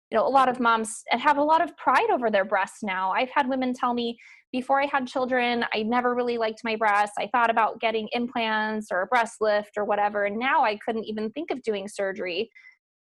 you 0.10 0.18
know 0.18 0.27
a 0.27 0.30
lot 0.30 0.50
of 0.50 0.60
moms 0.60 1.03
have 1.10 1.38
a 1.38 1.44
lot 1.44 1.62
of 1.62 1.75
pride 1.77 2.10
over 2.12 2.30
their 2.30 2.46
breasts 2.46 2.84
now. 2.84 3.12
I've 3.12 3.30
had 3.30 3.48
women 3.48 3.74
tell 3.74 3.94
me 3.94 4.18
before 4.51 4.82
i 4.82 4.86
had 4.86 5.08
children 5.08 5.63
i 5.74 5.82
never 5.82 6.13
really 6.13 6.38
liked 6.38 6.60
my 6.65 6.75
breasts. 6.75 7.15
I 7.18 7.30
thought 7.32 7.50
about 7.50 7.80
getting 7.80 8.10
implants 8.12 8.88
or 8.91 9.03
a 9.03 9.08
breast 9.08 9.36
lift 9.39 9.77
or 9.77 9.86
whatever 9.86 10.25
and 10.25 10.38
now 10.38 10.65
i 10.65 10.77
couldn't 10.86 11.06
even 11.06 11.32
think 11.32 11.51
of 11.51 11.62
doing 11.62 11.88
surgery 11.88 12.50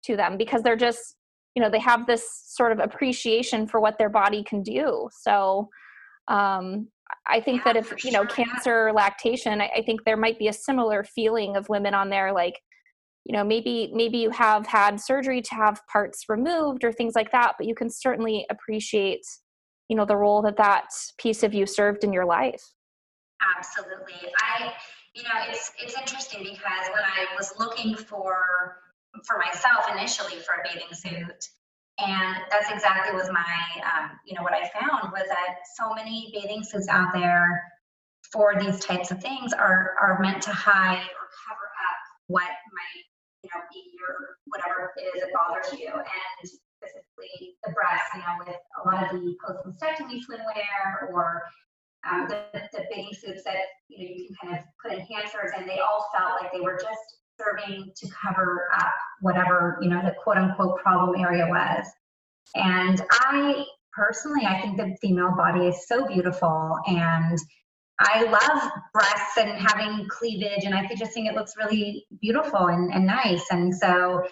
to 0.03 0.17
them 0.17 0.35
because 0.35 0.61
they're 0.61 0.75
just 0.75 1.15
you 1.57 1.63
know 1.63 1.71
they 1.71 1.79
have 1.79 2.05
this 2.05 2.23
sort 2.45 2.71
of 2.71 2.77
appreciation 2.77 3.65
for 3.65 3.79
what 3.79 3.97
their 3.97 4.09
body 4.09 4.43
can 4.43 4.61
do. 4.61 5.09
So 5.11 5.69
um, 6.27 6.87
i 7.27 7.39
think 7.39 7.63
yeah, 7.65 7.73
that 7.73 7.77
if 7.77 8.03
you 8.03 8.11
know 8.11 8.25
sure, 8.25 8.45
cancer 8.45 8.91
lactation 8.93 9.61
I, 9.61 9.69
I 9.77 9.81
think 9.81 10.03
there 10.03 10.17
might 10.17 10.39
be 10.39 10.47
a 10.47 10.53
similar 10.53 11.03
feeling 11.03 11.55
of 11.55 11.69
women 11.69 11.93
on 11.93 12.09
there 12.09 12.31
like 12.31 12.59
you 13.25 13.35
know 13.35 13.43
maybe 13.43 13.91
maybe 13.93 14.17
you 14.17 14.29
have 14.31 14.65
had 14.65 14.99
surgery 14.99 15.41
to 15.41 15.55
have 15.55 15.85
parts 15.87 16.25
removed 16.29 16.83
or 16.83 16.91
things 16.91 17.15
like 17.15 17.31
that 17.31 17.53
but 17.57 17.67
you 17.67 17.75
can 17.75 17.89
certainly 17.89 18.45
appreciate 18.49 19.25
you 19.89 19.95
know 19.95 20.05
the 20.05 20.15
role 20.15 20.41
that 20.41 20.57
that 20.57 20.87
piece 21.17 21.43
of 21.43 21.53
you 21.53 21.65
served 21.65 22.03
in 22.03 22.11
your 22.11 22.25
life. 22.25 22.61
Absolutely. 23.57 24.31
I 24.41 24.73
you 25.13 25.23
know 25.23 25.29
it's 25.49 25.71
it's 25.81 25.97
interesting 25.97 26.43
because 26.43 26.87
when 26.93 27.03
i 27.03 27.25
was 27.35 27.53
looking 27.59 27.95
for 27.95 28.77
for 29.25 29.37
myself 29.39 29.85
initially 29.91 30.39
for 30.41 30.55
a 30.55 30.63
bathing 30.63 30.93
suit 30.93 31.49
and 31.99 32.37
that's 32.51 32.69
exactly 32.71 33.15
was 33.15 33.29
my 33.29 33.55
um, 33.83 34.11
you 34.25 34.35
know 34.35 34.43
what 34.43 34.53
i 34.53 34.69
found 34.79 35.11
was 35.11 35.27
that 35.27 35.55
so 35.75 35.93
many 35.93 36.29
bathing 36.33 36.63
suits 36.63 36.87
out 36.87 37.13
there 37.13 37.63
for 38.31 38.59
these 38.59 38.79
types 38.79 39.11
of 39.11 39.21
things 39.21 39.53
are 39.53 39.95
are 39.99 40.19
meant 40.21 40.41
to 40.41 40.51
hide 40.51 40.97
or 40.97 41.25
cover 41.47 41.67
up 41.87 41.99
what 42.27 42.43
might 42.43 43.03
you 43.43 43.49
know, 43.53 43.63
be 43.71 43.95
your 43.95 44.37
whatever 44.45 44.91
it 44.97 45.15
is 45.15 45.23
that 45.23 45.31
bothers 45.31 45.71
you. 45.79 45.91
And 45.93 46.35
specifically 46.43 47.55
the 47.63 47.71
breast, 47.71 48.11
you 48.15 48.21
know, 48.21 48.35
with 48.43 48.59
a 48.59 48.81
lot 48.83 49.03
of 49.03 49.09
the 49.15 49.35
post 49.39 49.63
mastectomy 49.65 50.19
swimwear 50.19 51.09
or 51.09 51.43
um, 52.09 52.27
the, 52.29 52.43
the 52.73 52.85
bathing 52.89 53.13
suits 53.13 53.43
that 53.43 53.71
you 53.89 54.03
know 54.03 54.11
you 54.15 54.27
can 54.27 54.35
kind 54.41 54.59
of 54.59 54.63
put 54.81 54.91
enhancers 54.91 55.55
and 55.57 55.67
they 55.67 55.79
all 55.79 56.07
felt 56.15 56.41
like 56.41 56.51
they 56.51 56.61
were 56.61 56.79
just 56.81 57.23
serving 57.39 57.91
to 57.95 58.07
cover 58.09 58.67
up 58.75 58.93
whatever 59.21 59.77
you 59.81 59.89
know 59.89 60.01
the 60.03 60.15
quote 60.23 60.37
unquote 60.37 60.79
problem 60.79 61.19
area 61.19 61.45
was. 61.47 61.85
And 62.55 63.01
I 63.11 63.65
personally, 63.93 64.45
I 64.45 64.61
think 64.61 64.77
the 64.77 64.95
female 65.01 65.35
body 65.35 65.67
is 65.67 65.87
so 65.87 66.07
beautiful 66.07 66.77
and 66.87 67.37
I 67.99 68.23
love 68.23 68.71
breasts 68.93 69.37
and 69.37 69.51
having 69.57 70.07
cleavage, 70.07 70.65
and 70.65 70.75
I 70.75 70.87
just 70.95 71.13
think 71.13 71.27
it 71.27 71.35
looks 71.35 71.53
really 71.57 72.05
beautiful 72.21 72.67
and, 72.67 72.93
and 72.93 73.07
nice. 73.07 73.43
And 73.49 73.75
so 73.75 74.23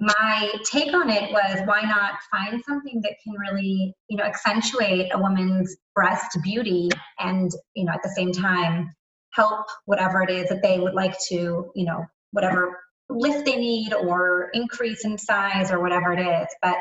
my 0.00 0.52
take 0.70 0.92
on 0.92 1.08
it 1.08 1.32
was 1.32 1.62
why 1.64 1.80
not 1.80 2.14
find 2.30 2.62
something 2.66 3.00
that 3.02 3.14
can 3.24 3.34
really, 3.34 3.94
you 4.08 4.18
know, 4.18 4.24
accentuate 4.24 5.10
a 5.14 5.18
woman's 5.18 5.76
breast 5.94 6.36
beauty 6.42 6.90
and, 7.18 7.50
you 7.74 7.86
know, 7.86 7.92
at 7.92 8.02
the 8.02 8.10
same 8.10 8.32
time 8.32 8.92
help 9.32 9.66
whatever 9.86 10.22
it 10.22 10.30
is 10.30 10.48
that 10.50 10.62
they 10.62 10.78
would 10.78 10.94
like 10.94 11.14
to, 11.28 11.70
you 11.74 11.86
know, 11.86 12.04
whatever 12.32 12.78
lift 13.08 13.44
they 13.44 13.56
need 13.56 13.92
or 13.92 14.50
increase 14.52 15.04
in 15.04 15.16
size 15.16 15.70
or 15.70 15.80
whatever 15.80 16.12
it 16.12 16.20
is. 16.20 16.48
But 16.62 16.76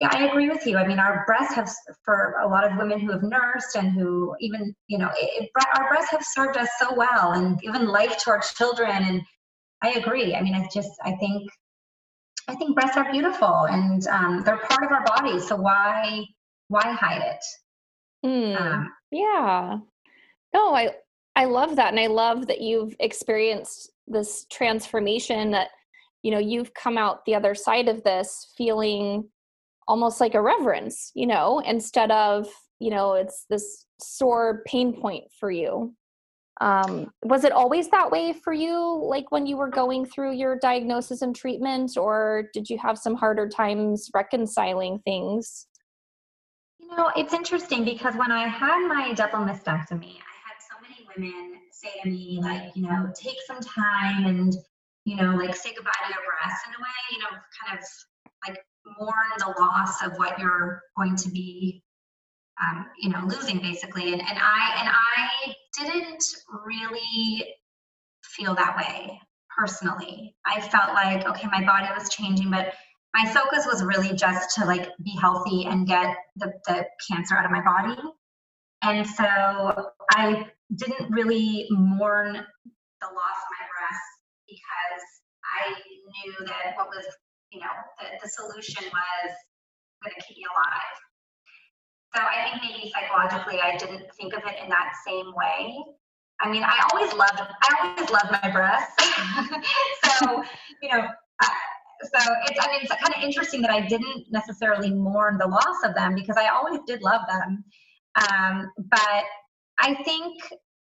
yeah, 0.00 0.08
I 0.10 0.26
agree 0.26 0.48
with 0.48 0.66
you. 0.66 0.76
I 0.78 0.86
mean, 0.86 0.98
our 0.98 1.22
breasts 1.26 1.54
have, 1.54 1.70
for 2.04 2.34
a 2.42 2.48
lot 2.48 2.64
of 2.64 2.76
women 2.76 2.98
who 2.98 3.12
have 3.12 3.22
nursed 3.22 3.76
and 3.76 3.92
who 3.92 4.34
even, 4.40 4.74
you 4.88 4.98
know, 4.98 5.10
it, 5.16 5.48
our 5.78 5.88
breasts 5.88 6.10
have 6.10 6.24
served 6.24 6.56
us 6.56 6.68
so 6.80 6.92
well 6.94 7.32
and 7.32 7.60
given 7.60 7.86
life 7.86 8.18
to 8.24 8.30
our 8.30 8.40
children. 8.40 8.90
And 8.90 9.22
I 9.80 9.92
agree. 9.92 10.34
I 10.34 10.42
mean, 10.42 10.54
I 10.54 10.68
just, 10.74 10.90
I 11.04 11.12
think, 11.12 11.48
I 12.48 12.56
think 12.56 12.74
breasts 12.74 12.96
are 12.96 13.12
beautiful 13.12 13.66
and 13.70 14.04
um, 14.08 14.42
they're 14.44 14.58
part 14.58 14.82
of 14.82 14.90
our 14.90 15.04
body. 15.04 15.38
So 15.38 15.54
why, 15.54 16.24
why 16.66 16.82
hide 16.82 17.22
it? 17.22 18.26
Mm, 18.26 18.60
um, 18.60 18.92
yeah. 19.12 19.76
No, 20.52 20.74
I, 20.74 20.90
I 21.34 21.44
love 21.46 21.76
that. 21.76 21.88
And 21.88 22.00
I 22.00 22.08
love 22.08 22.46
that 22.46 22.60
you've 22.60 22.94
experienced 23.00 23.90
this 24.06 24.46
transformation 24.50 25.50
that, 25.52 25.68
you 26.22 26.30
know, 26.30 26.38
you've 26.38 26.74
come 26.74 26.98
out 26.98 27.24
the 27.24 27.34
other 27.34 27.54
side 27.54 27.88
of 27.88 28.02
this 28.04 28.52
feeling 28.56 29.28
almost 29.88 30.20
like 30.20 30.34
a 30.34 30.42
reverence, 30.42 31.10
you 31.14 31.26
know, 31.26 31.60
instead 31.60 32.10
of, 32.10 32.46
you 32.78 32.90
know, 32.90 33.14
it's 33.14 33.44
this 33.48 33.86
sore 34.00 34.62
pain 34.66 35.00
point 35.00 35.24
for 35.38 35.50
you. 35.50 35.94
Um, 36.60 37.10
was 37.24 37.44
it 37.44 37.52
always 37.52 37.88
that 37.88 38.10
way 38.10 38.32
for 38.32 38.52
you, 38.52 39.02
like 39.04 39.32
when 39.32 39.46
you 39.46 39.56
were 39.56 39.70
going 39.70 40.06
through 40.06 40.32
your 40.34 40.58
diagnosis 40.58 41.22
and 41.22 41.34
treatment, 41.34 41.96
or 41.96 42.50
did 42.52 42.70
you 42.70 42.78
have 42.78 42.98
some 42.98 43.16
harder 43.16 43.48
times 43.48 44.10
reconciling 44.14 45.00
things? 45.04 45.66
You 46.78 46.94
know, 46.96 47.10
it's 47.16 47.32
interesting 47.32 47.84
because 47.84 48.14
when 48.14 48.30
I 48.30 48.46
had 48.46 48.86
my 48.86 49.12
double 49.14 49.38
mastectomy, 49.38 50.18
I 50.20 50.36
had 50.44 50.58
so 50.60 50.76
many 50.82 51.01
women 51.16 51.54
say 51.70 51.90
to 52.02 52.08
me, 52.08 52.38
like, 52.40 52.74
you 52.74 52.82
know, 52.82 53.10
take 53.14 53.36
some 53.46 53.60
time 53.60 54.26
and, 54.26 54.54
you 55.04 55.16
know, 55.16 55.34
like 55.34 55.54
say 55.54 55.74
goodbye 55.74 55.92
to 56.06 56.12
your 56.12 56.22
breasts 56.26 56.66
in 56.66 56.74
a 56.74 56.82
way, 56.82 56.88
you 57.12 57.18
know, 57.18 57.38
kind 57.64 57.78
of 57.78 57.84
like 58.46 58.64
mourn 58.98 59.12
the 59.38 59.54
loss 59.60 60.02
of 60.04 60.18
what 60.18 60.38
you're 60.38 60.82
going 60.96 61.16
to 61.16 61.30
be 61.30 61.82
um, 62.60 62.86
you 62.98 63.10
know 63.10 63.20
losing 63.26 63.58
basically. 63.58 64.12
And, 64.12 64.20
and 64.20 64.38
i 64.38 64.76
and 64.80 64.88
i 64.90 65.54
didn't 65.78 66.24
really 66.66 67.46
feel 68.22 68.54
that 68.54 68.76
way 68.76 69.20
personally. 69.56 70.34
I 70.46 70.60
felt 70.60 70.94
like 70.94 71.26
okay 71.26 71.48
my 71.50 71.64
body 71.64 71.88
was 71.96 72.08
changing 72.08 72.50
but 72.50 72.74
my 73.14 73.26
focus 73.26 73.66
was 73.66 73.82
really 73.82 74.14
just 74.14 74.54
to 74.56 74.64
like 74.64 74.88
be 75.04 75.14
healthy 75.20 75.66
and 75.66 75.86
get 75.86 76.16
the, 76.36 76.52
the 76.66 76.86
cancer 77.10 77.36
out 77.36 77.44
of 77.44 77.50
my 77.50 77.62
body. 77.62 78.00
And 78.82 79.06
so 79.06 79.90
i 80.10 80.46
didn't 80.76 81.10
really 81.10 81.66
mourn 81.70 82.32
the 82.34 83.06
loss 83.06 83.38
of 83.42 83.50
my 83.56 83.64
breast 83.72 84.08
because 84.48 85.04
i 85.58 85.74
knew 85.74 86.46
that 86.46 86.76
what 86.76 86.88
was 86.88 87.04
you 87.52 87.60
know, 87.60 87.74
the, 88.00 88.28
solution 88.28 88.84
was 88.84 89.30
going 90.02 90.14
to 90.16 90.26
keep 90.26 90.38
me 90.38 90.44
alive. 90.48 90.96
So 92.16 92.20
I 92.20 92.48
think 92.48 92.62
maybe 92.64 92.92
psychologically 92.92 93.60
I 93.60 93.76
didn't 93.76 94.04
think 94.16 94.34
of 94.34 94.42
it 94.44 94.56
in 94.62 94.68
that 94.70 94.92
same 95.06 95.32
way. 95.36 95.76
I 96.40 96.50
mean, 96.50 96.64
I 96.64 96.88
always 96.92 97.12
loved, 97.14 97.40
I 97.40 97.68
always 97.80 98.10
loved 98.10 98.32
my 98.32 98.50
breasts. 98.50 98.96
so, 100.18 100.42
you 100.82 100.88
know, 100.88 101.06
so 102.02 102.34
it's, 102.48 102.58
I 102.60 102.72
mean, 102.72 102.80
it's 102.82 102.94
kind 102.94 103.14
of 103.16 103.22
interesting 103.22 103.62
that 103.62 103.70
I 103.70 103.86
didn't 103.86 104.26
necessarily 104.30 104.90
mourn 104.90 105.38
the 105.38 105.46
loss 105.46 105.84
of 105.84 105.94
them 105.94 106.14
because 106.14 106.36
I 106.36 106.48
always 106.48 106.80
did 106.86 107.02
love 107.02 107.22
them. 107.28 107.64
Um, 108.16 108.70
but 108.90 109.24
I 109.78 109.94
think, 110.04 110.42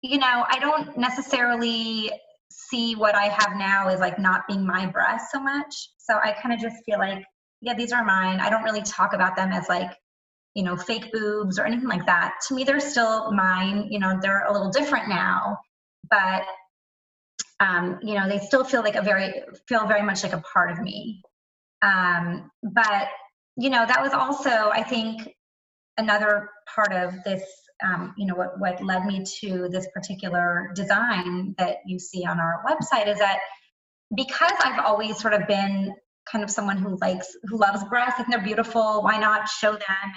you 0.04 0.18
know, 0.18 0.44
I 0.50 0.58
don't 0.58 0.98
necessarily 0.98 2.10
see 2.50 2.94
what 2.94 3.14
I 3.14 3.24
have 3.24 3.56
now 3.56 3.88
as 3.88 4.00
like 4.00 4.18
not 4.18 4.42
being 4.46 4.66
my 4.66 4.84
breast 4.84 5.32
so 5.32 5.40
much. 5.40 5.74
So 5.96 6.18
I 6.22 6.32
kind 6.32 6.54
of 6.54 6.60
just 6.60 6.84
feel 6.84 6.98
like, 6.98 7.24
yeah, 7.62 7.72
these 7.72 7.90
are 7.90 8.04
mine. 8.04 8.38
I 8.38 8.50
don't 8.50 8.62
really 8.64 8.82
talk 8.82 9.14
about 9.14 9.34
them 9.34 9.50
as 9.50 9.66
like, 9.66 9.90
you 10.54 10.62
know, 10.62 10.76
fake 10.76 11.10
boobs 11.10 11.58
or 11.58 11.64
anything 11.64 11.88
like 11.88 12.04
that. 12.04 12.34
To 12.48 12.54
me, 12.54 12.64
they're 12.64 12.80
still 12.80 13.32
mine. 13.32 13.88
You 13.90 13.98
know, 13.98 14.18
they're 14.20 14.44
a 14.44 14.52
little 14.52 14.68
different 14.68 15.08
now, 15.08 15.56
but 16.10 16.44
um, 17.60 17.98
you 18.02 18.14
know, 18.14 18.28
they 18.28 18.40
still 18.40 18.62
feel 18.62 18.82
like 18.82 18.96
a 18.96 19.02
very 19.02 19.42
feel 19.66 19.86
very 19.86 20.02
much 20.02 20.22
like 20.22 20.34
a 20.34 20.42
part 20.52 20.70
of 20.70 20.80
me. 20.80 21.22
Um, 21.80 22.50
but 22.62 23.08
you 23.56 23.70
know, 23.70 23.86
that 23.86 24.02
was 24.02 24.12
also, 24.12 24.50
I 24.50 24.82
think, 24.82 25.34
another 25.96 26.50
part 26.74 26.92
of 26.92 27.14
this 27.24 27.42
um, 27.84 28.14
you 28.16 28.26
know 28.26 28.34
what 28.34 28.58
what 28.58 28.82
led 28.82 29.04
me 29.04 29.24
to 29.40 29.68
this 29.68 29.86
particular 29.92 30.70
design 30.74 31.54
that 31.58 31.78
you 31.86 31.98
see 31.98 32.24
on 32.24 32.40
our 32.40 32.64
website 32.66 33.08
is 33.08 33.18
that 33.18 33.38
because 34.14 34.52
I've 34.62 34.84
always 34.84 35.18
sort 35.18 35.34
of 35.34 35.46
been 35.46 35.94
kind 36.30 36.42
of 36.42 36.50
someone 36.50 36.78
who 36.78 36.96
likes 37.00 37.36
who 37.44 37.58
loves 37.58 37.84
breasts 37.84 38.20
and 38.20 38.32
they're 38.32 38.42
beautiful 38.42 39.02
why 39.02 39.18
not 39.18 39.48
show 39.48 39.72
them 39.72 40.02
and 40.02 40.12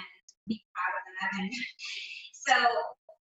be 0.46 0.64
proud 0.72 0.94
of 0.96 1.04
them? 1.20 1.44
And 1.44 1.52
so 2.32 2.54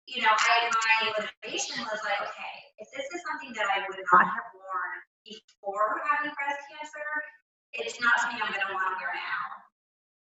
you 0.08 0.22
know 0.22 0.32
I 0.32 0.72
my 0.72 1.12
motivation 1.12 1.84
was 1.84 2.00
like 2.04 2.22
okay 2.22 2.56
if 2.80 2.88
this 2.96 3.06
is 3.06 3.22
something 3.28 3.54
that 3.56 3.68
I 3.68 3.84
would 3.88 4.00
not 4.00 4.26
have 4.26 4.48
worn 4.56 4.98
before 5.26 6.02
having 6.10 6.32
breast 6.32 6.62
cancer 6.72 7.08
it's 7.74 8.00
not 8.02 8.20
something 8.20 8.40
I'm 8.42 8.52
going 8.52 8.68
to 8.68 8.74
want 8.74 8.96
to 8.96 9.00
wear 9.00 9.14
now 9.16 9.61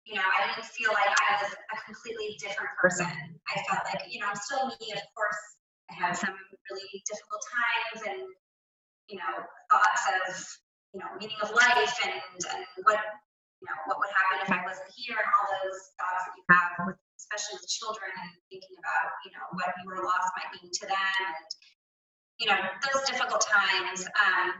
you 0.06 0.16
know, 0.20 0.24
I 0.24 0.52
didn't 0.52 0.68
feel 0.68 0.92
like 0.92 1.12
I 1.16 1.30
was 1.40 1.52
a 1.56 1.78
completely 1.88 2.36
different 2.36 2.76
person. 2.76 3.08
I 3.08 3.56
felt 3.72 3.88
like, 3.88 4.04
you 4.12 4.20
know, 4.20 4.28
I'm 4.28 4.36
still 4.36 4.68
me. 4.68 4.92
Of 4.92 5.08
course, 5.16 5.42
I 5.88 5.94
had 5.96 6.14
some 6.16 6.36
really 6.36 7.00
difficult 7.08 7.44
times 7.48 8.00
and, 8.12 8.22
you 9.08 9.18
know, 9.20 9.32
thoughts 9.72 10.04
of, 10.12 10.28
you 10.92 11.00
know, 11.00 11.08
meaning 11.16 11.40
of 11.40 11.56
life 11.56 11.96
and, 12.04 12.20
and 12.20 12.64
what, 12.84 13.00
you 13.00 13.66
know, 13.72 13.78
what 13.88 13.96
would 14.04 14.12
happen 14.12 14.44
if 14.44 14.52
I 14.52 14.60
wasn't 14.68 14.92
here 14.92 15.16
and 15.16 15.30
all 15.40 15.48
those 15.64 15.80
thoughts 15.96 16.22
that 16.28 16.36
you 16.36 16.44
have 16.52 16.70
with, 16.84 17.00
especially 17.16 17.64
with 17.64 17.68
children 17.72 18.12
and 18.12 18.32
thinking 18.52 18.76
about, 18.84 19.08
you 19.24 19.32
know, 19.32 19.44
what 19.56 19.72
your 19.88 20.04
loss 20.04 20.26
might 20.36 20.52
mean 20.60 20.68
to 20.68 20.86
them 20.88 21.16
and, 21.32 21.48
you 22.44 22.48
know, 22.52 22.60
those 22.92 23.08
difficult 23.08 23.40
times. 23.40 24.04
Um, 24.20 24.52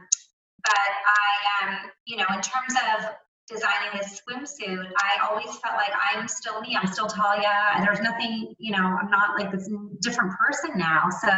but 0.64 0.92
I, 1.04 1.28
um, 1.60 1.92
you 2.08 2.16
know, 2.16 2.28
in 2.32 2.40
terms 2.40 2.72
of 2.96 3.12
designing 3.48 3.98
this 3.98 4.20
swimsuit, 4.20 4.90
I 4.96 5.28
always 5.28 5.56
felt 5.58 5.76
like 5.76 5.92
I'm 6.12 6.26
still 6.28 6.60
me. 6.60 6.76
I'm 6.80 6.90
still 6.90 7.06
Talia. 7.06 7.72
And 7.74 7.86
there's 7.86 8.00
nothing, 8.00 8.54
you 8.58 8.72
know, 8.72 8.84
I'm 9.00 9.10
not 9.10 9.38
like 9.38 9.52
this 9.52 9.68
different 10.00 10.32
person 10.38 10.72
now. 10.76 11.08
So 11.10 11.28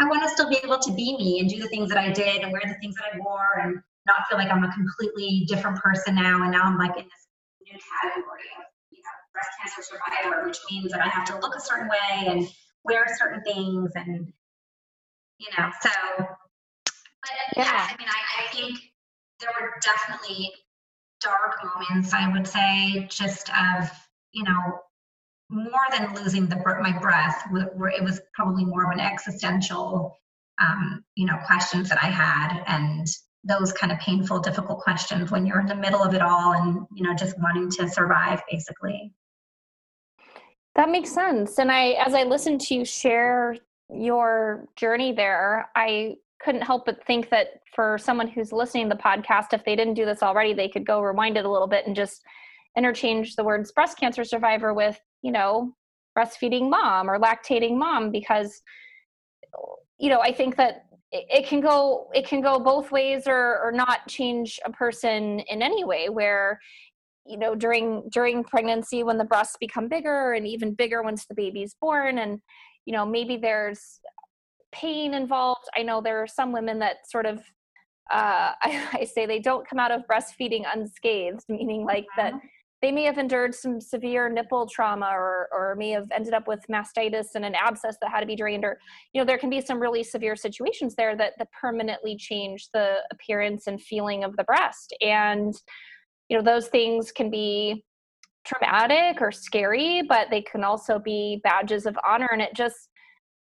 I 0.00 0.04
want 0.04 0.22
to 0.22 0.28
still 0.28 0.48
be 0.48 0.58
able 0.62 0.78
to 0.78 0.92
be 0.92 1.16
me 1.16 1.40
and 1.40 1.48
do 1.48 1.58
the 1.60 1.68
things 1.68 1.88
that 1.88 1.98
I 1.98 2.10
did 2.10 2.42
and 2.42 2.52
wear 2.52 2.62
the 2.64 2.78
things 2.80 2.94
that 2.96 3.14
I 3.14 3.18
wore 3.18 3.58
and 3.62 3.78
not 4.06 4.26
feel 4.28 4.38
like 4.38 4.50
I'm 4.50 4.64
a 4.64 4.72
completely 4.72 5.44
different 5.48 5.78
person 5.78 6.14
now. 6.14 6.42
And 6.42 6.52
now 6.52 6.62
I'm 6.62 6.78
like 6.78 6.96
in 6.96 7.04
this 7.04 7.26
new 7.62 7.78
category 8.02 8.48
of, 8.58 8.64
you 8.90 8.98
know, 8.98 9.16
breast 9.32 9.50
cancer 9.60 9.82
survivor, 9.82 10.46
which 10.46 10.58
means 10.70 10.92
that 10.92 11.00
I 11.00 11.08
have 11.08 11.26
to 11.28 11.38
look 11.38 11.56
a 11.56 11.60
certain 11.60 11.88
way 11.88 12.26
and 12.26 12.48
wear 12.84 13.06
certain 13.18 13.42
things 13.44 13.92
and, 13.94 14.32
you 15.38 15.48
know, 15.56 15.70
so. 15.80 15.90
But 16.16 17.30
yeah, 17.56 17.64
yes, 17.64 17.92
I 17.92 17.96
mean, 17.98 18.08
I, 18.08 18.42
I 18.42 18.54
think 18.54 18.78
there 19.40 19.50
were 19.60 19.74
definitely 19.82 20.52
dark 21.20 21.58
moments, 21.64 22.12
I 22.12 22.30
would 22.30 22.46
say, 22.46 23.06
just 23.10 23.50
of, 23.50 23.90
you 24.32 24.44
know, 24.44 24.80
more 25.50 25.72
than 25.96 26.14
losing 26.14 26.46
the 26.46 26.56
my 26.56 26.96
breath, 27.00 27.42
where 27.50 27.88
it 27.88 28.02
was 28.02 28.20
probably 28.34 28.64
more 28.64 28.84
of 28.84 28.92
an 28.92 29.00
existential, 29.00 30.16
um, 30.60 31.04
you 31.14 31.26
know, 31.26 31.38
questions 31.46 31.88
that 31.88 32.02
I 32.02 32.06
had, 32.06 32.62
and 32.66 33.06
those 33.44 33.72
kind 33.72 33.92
of 33.92 33.98
painful, 33.98 34.40
difficult 34.40 34.80
questions 34.80 35.30
when 35.30 35.46
you're 35.46 35.60
in 35.60 35.66
the 35.66 35.74
middle 35.74 36.02
of 36.02 36.14
it 36.14 36.22
all, 36.22 36.52
and 36.52 36.86
you 36.94 37.02
know, 37.02 37.14
just 37.14 37.38
wanting 37.40 37.70
to 37.70 37.88
survive, 37.88 38.42
basically. 38.50 39.12
That 40.74 40.90
makes 40.90 41.10
sense. 41.10 41.58
And 41.58 41.72
I, 41.72 41.92
as 41.92 42.14
I 42.14 42.24
listened 42.24 42.60
to 42.62 42.74
you 42.74 42.84
share 42.84 43.56
your 43.90 44.68
journey 44.76 45.12
there, 45.12 45.70
I 45.74 46.16
couldn't 46.40 46.62
help 46.62 46.86
but 46.86 47.04
think 47.04 47.30
that 47.30 47.60
for 47.74 47.98
someone 47.98 48.28
who's 48.28 48.52
listening 48.52 48.88
to 48.88 48.94
the 48.94 49.02
podcast, 49.02 49.52
if 49.52 49.64
they 49.64 49.76
didn't 49.76 49.94
do 49.94 50.04
this 50.04 50.22
already, 50.22 50.54
they 50.54 50.68
could 50.68 50.86
go 50.86 51.00
rewind 51.00 51.36
it 51.36 51.44
a 51.44 51.50
little 51.50 51.66
bit 51.66 51.86
and 51.86 51.96
just 51.96 52.22
interchange 52.76 53.34
the 53.34 53.44
words 53.44 53.72
breast 53.72 53.98
cancer 53.98 54.24
survivor 54.24 54.72
with, 54.72 54.98
you 55.22 55.32
know, 55.32 55.74
breastfeeding 56.16 56.70
mom 56.70 57.08
or 57.10 57.18
lactating 57.18 57.76
mom 57.76 58.10
because 58.10 58.62
you 59.98 60.08
know, 60.08 60.20
I 60.20 60.32
think 60.32 60.56
that 60.56 60.84
it, 61.10 61.46
can 61.46 61.60
go 61.60 62.08
it 62.14 62.26
can 62.26 62.40
go 62.40 62.58
both 62.58 62.92
ways 62.92 63.26
or 63.26 63.58
or 63.62 63.72
not 63.72 64.06
change 64.08 64.60
a 64.64 64.70
person 64.70 65.40
in 65.40 65.62
any 65.62 65.84
way 65.84 66.08
where 66.08 66.60
you 67.24 67.38
know 67.38 67.54
during 67.54 68.06
during 68.12 68.44
pregnancy 68.44 69.02
when 69.02 69.16
the 69.16 69.24
breasts 69.24 69.56
become 69.58 69.88
bigger 69.88 70.34
and 70.34 70.46
even 70.46 70.74
bigger 70.74 71.02
once 71.02 71.24
the 71.26 71.34
baby's 71.34 71.74
born 71.80 72.18
and 72.18 72.40
you 72.84 72.92
know 72.92 73.06
maybe 73.06 73.38
there's 73.38 74.00
pain 74.72 75.14
involved. 75.14 75.68
I 75.76 75.82
know 75.82 76.00
there 76.00 76.22
are 76.22 76.26
some 76.26 76.52
women 76.52 76.78
that 76.80 77.08
sort 77.08 77.26
of, 77.26 77.38
uh, 78.10 78.52
I, 78.62 78.88
I, 79.00 79.04
say 79.04 79.26
they 79.26 79.40
don't 79.40 79.68
come 79.68 79.78
out 79.78 79.90
of 79.90 80.02
breastfeeding 80.10 80.64
unscathed, 80.72 81.44
meaning 81.48 81.84
like 81.84 82.06
that 82.16 82.34
uh-huh. 82.34 82.46
they 82.82 82.92
may 82.92 83.04
have 83.04 83.18
endured 83.18 83.54
some 83.54 83.80
severe 83.80 84.28
nipple 84.28 84.66
trauma 84.66 85.10
or, 85.12 85.48
or 85.52 85.74
may 85.76 85.90
have 85.90 86.08
ended 86.12 86.34
up 86.34 86.46
with 86.48 86.60
mastitis 86.70 87.28
and 87.34 87.44
an 87.44 87.54
abscess 87.54 87.96
that 88.00 88.10
had 88.10 88.20
to 88.20 88.26
be 88.26 88.36
drained 88.36 88.64
or 88.64 88.78
you 89.12 89.20
know 89.20 89.24
there 89.24 89.38
can 89.38 89.50
be 89.50 89.60
some 89.60 89.80
really 89.80 90.02
severe 90.02 90.36
situations 90.36 90.94
there 90.94 91.16
that, 91.16 91.34
that 91.38 91.48
permanently 91.52 92.16
change 92.16 92.68
the 92.72 92.96
appearance 93.12 93.66
and 93.66 93.82
feeling 93.82 94.24
of 94.24 94.36
the 94.36 94.44
breast 94.44 94.94
and 95.00 95.54
you 96.28 96.36
know 96.36 96.42
those 96.42 96.68
things 96.68 97.10
can 97.10 97.30
be 97.30 97.84
traumatic 98.44 99.20
or 99.20 99.30
scary 99.30 100.02
but 100.08 100.28
they 100.30 100.40
can 100.40 100.64
also 100.64 100.98
be 100.98 101.40
badges 101.44 101.84
of 101.84 101.98
honor 102.06 102.28
and 102.32 102.40
it 102.40 102.54
just 102.54 102.88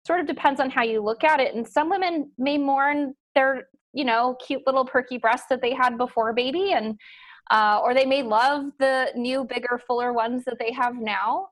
sort 0.07 0.21
of 0.21 0.27
depends 0.27 0.61
on 0.61 0.71
how 0.71 0.83
you 0.83 1.03
look 1.03 1.25
at 1.25 1.41
it. 1.41 1.55
And 1.55 1.67
some 1.67 1.91
women 1.91 2.31
may 2.39 2.57
mourn 2.57 3.15
their, 3.35 3.69
you 3.93 4.05
know, 4.05 4.37
cute 4.47 4.63
little 4.67 4.85
perky 4.85 5.19
breasts 5.19 5.47
that 5.51 5.61
they 5.61 5.75
had 5.75 5.99
before 5.99 6.33
baby, 6.33 6.73
and 6.73 6.99
uh, 7.51 7.81
or 7.83 7.95
they 7.95 8.07
may 8.07 8.23
love 8.23 8.67
the 8.79 9.11
new, 9.15 9.45
bigger, 9.45 9.81
fuller 9.87 10.13
ones 10.13 10.45
that 10.45 10.59
they 10.59 10.73
have 10.73 10.95
now. 10.97 11.49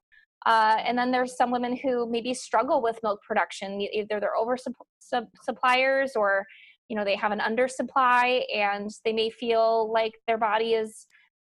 Uh, 0.47 0.77
and 0.85 0.97
then 0.99 1.11
there's 1.11 1.37
some 1.37 1.51
women 1.51 1.77
who 1.77 2.09
maybe 2.11 2.35
struggle 2.35 2.83
with 2.83 2.99
milk 3.03 3.21
production, 3.27 3.81
either 3.81 4.21
they're 4.21 4.37
over 4.37 4.57
sub- 4.57 5.29
suppliers 5.43 6.13
or 6.17 6.45
you 6.89 6.97
know 6.97 7.05
they 7.05 7.17
have 7.17 7.33
an 7.33 7.41
undersupply, 7.41 8.43
and 8.55 8.91
they 9.05 9.13
may 9.13 9.31
feel 9.31 9.93
like 9.93 10.13
their 10.27 10.39
body 10.39 10.75
is 10.75 11.07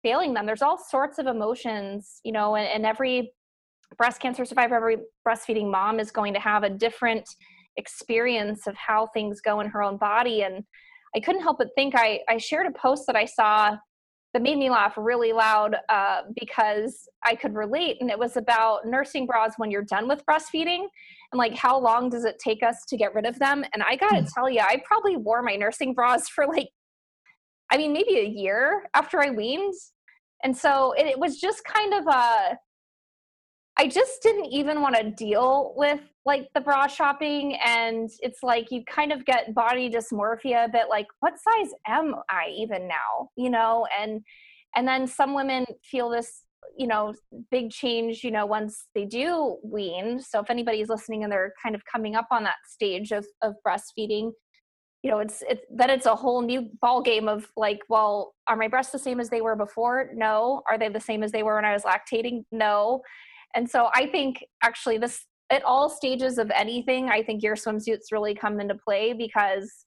failing 0.03 0.33
them. 0.33 0.45
There's 0.45 0.61
all 0.61 0.77
sorts 0.77 1.19
of 1.19 1.27
emotions, 1.27 2.21
you 2.23 2.31
know, 2.31 2.55
and, 2.55 2.67
and 2.67 2.85
every 2.85 3.33
breast 3.95 4.21
cancer 4.21 4.45
survivor, 4.45 4.75
every 4.75 4.97
breastfeeding 5.27 5.71
mom 5.71 5.99
is 5.99 6.11
going 6.11 6.33
to 6.33 6.39
have 6.39 6.63
a 6.63 6.69
different 6.69 7.27
experience 7.77 8.67
of 8.67 8.75
how 8.75 9.07
things 9.07 9.41
go 9.41 9.59
in 9.59 9.67
her 9.67 9.83
own 9.83 9.97
body. 9.97 10.43
And 10.43 10.63
I 11.15 11.19
couldn't 11.19 11.41
help 11.41 11.59
but 11.59 11.69
think 11.75 11.95
I, 11.95 12.21
I 12.27 12.37
shared 12.37 12.67
a 12.67 12.71
post 12.71 13.03
that 13.07 13.15
I 13.15 13.25
saw 13.25 13.77
that 14.33 14.41
made 14.41 14.57
me 14.57 14.69
laugh 14.69 14.93
really 14.97 15.31
loud 15.31 15.77
uh, 15.89 16.21
because 16.39 17.07
I 17.25 17.33
could 17.33 17.55
relate. 17.55 17.97
And 18.01 18.09
it 18.09 18.19
was 18.19 18.35
about 18.35 18.85
nursing 18.85 19.25
bras 19.25 19.53
when 19.57 19.71
you're 19.71 19.83
done 19.83 20.07
with 20.07 20.25
breastfeeding 20.25 20.85
and 21.31 21.39
like 21.39 21.55
how 21.55 21.79
long 21.79 22.09
does 22.09 22.25
it 22.25 22.37
take 22.43 22.61
us 22.61 22.83
to 22.89 22.97
get 22.97 23.15
rid 23.15 23.25
of 23.25 23.39
them. 23.39 23.63
And 23.73 23.81
I 23.83 23.95
got 23.95 24.09
to 24.09 24.21
mm. 24.21 24.33
tell 24.33 24.49
you, 24.49 24.59
I 24.59 24.81
probably 24.85 25.15
wore 25.15 25.41
my 25.41 25.55
nursing 25.55 25.93
bras 25.93 26.27
for 26.27 26.45
like, 26.45 26.69
I 27.71 27.77
mean, 27.77 27.93
maybe 27.93 28.19
a 28.19 28.25
year 28.25 28.83
after 28.93 29.21
I 29.21 29.29
weaned. 29.29 29.73
And 30.43 30.55
so 30.55 30.93
it, 30.93 31.05
it 31.07 31.19
was 31.19 31.39
just 31.39 31.63
kind 31.63 31.93
of 31.93 32.07
a, 32.07 32.57
I 33.79 33.87
just 33.87 34.23
didn't 34.23 34.45
even 34.45 34.81
want 34.81 34.95
to 34.95 35.11
deal 35.11 35.73
with 35.75 35.99
like 36.25 36.47
the 36.55 36.61
bra 36.61 36.87
shopping 36.87 37.57
and 37.63 38.09
it's 38.21 38.39
like 38.41 38.71
you 38.71 38.83
kind 38.89 39.11
of 39.11 39.23
get 39.25 39.53
body 39.53 39.89
dysmorphia 39.89 40.65
a 40.65 40.69
bit 40.69 40.87
like 40.89 41.05
what 41.19 41.33
size 41.39 41.69
am 41.87 42.15
I 42.29 42.51
even 42.57 42.87
now 42.87 43.29
you 43.35 43.49
know? 43.49 43.87
And 43.99 44.21
and 44.75 44.87
then 44.87 45.07
some 45.07 45.33
women 45.33 45.65
feel 45.83 46.09
this 46.09 46.43
you 46.77 46.87
know 46.87 47.13
big 47.51 47.69
change 47.71 48.23
you 48.23 48.31
know 48.31 48.45
once 48.45 48.87
they 48.95 49.05
do 49.05 49.57
wean. 49.63 50.19
So 50.21 50.39
if 50.39 50.49
anybody's 50.49 50.89
listening 50.89 51.23
and 51.23 51.31
they're 51.31 51.53
kind 51.61 51.75
of 51.75 51.83
coming 51.91 52.15
up 52.15 52.27
on 52.31 52.43
that 52.43 52.57
stage 52.67 53.11
of 53.11 53.25
of 53.43 53.53
breastfeeding 53.65 54.31
you 55.03 55.11
know 55.11 55.19
it's 55.19 55.43
it's 55.47 55.61
then 55.69 55.91
it's 55.91 56.07
a 56.07 56.15
whole 56.15 56.41
new 56.41 56.67
ball 56.81 57.01
game 57.03 57.27
of 57.27 57.47
like 57.55 57.79
well 57.89 58.33
are 58.47 58.55
my 58.55 58.67
breasts 58.67 58.91
the 58.91 58.99
same 58.99 59.19
as 59.19 59.29
they 59.29 59.41
were 59.41 59.55
before? 59.55 60.09
No. 60.15 60.63
Are 60.69 60.79
they 60.79 60.89
the 60.89 60.99
same 60.99 61.21
as 61.21 61.31
they 61.31 61.43
were 61.43 61.55
when 61.55 61.65
i 61.65 61.73
was 61.73 61.83
lactating? 61.83 62.43
No 62.51 63.01
and 63.55 63.69
so 63.69 63.89
I 63.93 64.07
think 64.07 64.43
actually 64.63 64.97
this 64.97 65.25
at 65.49 65.63
all 65.63 65.89
stages 65.89 66.37
of 66.37 66.51
anything, 66.51 67.09
I 67.09 67.23
think 67.23 67.41
your 67.41 67.55
swimsuits 67.55 68.11
really 68.11 68.35
come 68.35 68.59
into 68.59 68.75
play 68.75 69.13
because 69.13 69.85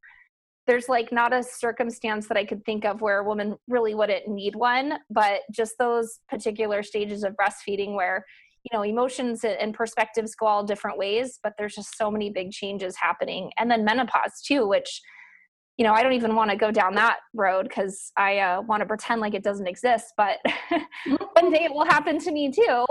there's 0.66 0.88
like 0.88 1.12
not 1.12 1.32
a 1.32 1.42
circumstance 1.42 2.28
that 2.28 2.36
I 2.36 2.44
could 2.44 2.64
think 2.64 2.84
of 2.84 3.00
where 3.00 3.18
a 3.18 3.24
woman 3.24 3.56
really 3.68 3.94
wouldn't 3.94 4.28
need 4.28 4.54
one, 4.54 4.98
but 5.10 5.40
just 5.52 5.74
those 5.78 6.20
particular 6.28 6.82
stages 6.82 7.24
of 7.24 7.34
breastfeeding 7.34 7.94
where 7.94 8.24
you 8.64 8.76
know 8.76 8.84
emotions 8.84 9.42
and 9.44 9.72
perspectives 9.74 10.34
go 10.34 10.46
all 10.46 10.62
different 10.62 10.98
ways 10.98 11.38
but 11.42 11.54
there's 11.56 11.74
just 11.74 11.96
so 11.96 12.10
many 12.10 12.28
big 12.30 12.50
changes 12.50 12.94
happening. 12.96 13.50
And 13.58 13.70
then 13.70 13.84
menopause 13.84 14.42
too 14.46 14.68
which 14.68 15.00
you 15.78 15.84
know 15.84 15.94
i 15.94 16.02
don't 16.02 16.12
even 16.12 16.34
want 16.34 16.50
to 16.50 16.56
go 16.58 16.70
down 16.70 16.94
that 16.94 17.20
road 17.32 17.62
because 17.66 18.12
i 18.18 18.38
uh, 18.38 18.60
want 18.60 18.82
to 18.82 18.86
pretend 18.86 19.22
like 19.22 19.32
it 19.32 19.42
doesn't 19.42 19.66
exist 19.66 20.12
but 20.16 20.36
one 21.32 21.50
day 21.50 21.64
it 21.64 21.72
will 21.72 21.86
happen 21.86 22.18
to 22.18 22.30
me 22.32 22.52
too 22.52 22.84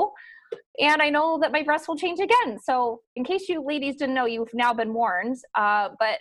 and 0.80 1.02
I 1.02 1.10
know 1.10 1.40
that 1.42 1.52
my 1.52 1.64
breasts 1.64 1.88
will 1.88 1.98
change 1.98 2.20
again. 2.20 2.60
So, 2.64 3.02
in 3.16 3.24
case 3.24 3.50
you 3.50 3.64
ladies 3.66 3.98
didn't 3.98 4.16
know, 4.16 4.26
you've 4.26 4.54
now 4.54 4.74
been 4.74 4.94
warned. 4.94 5.38
Uh, 5.56 5.90
but 6.00 6.20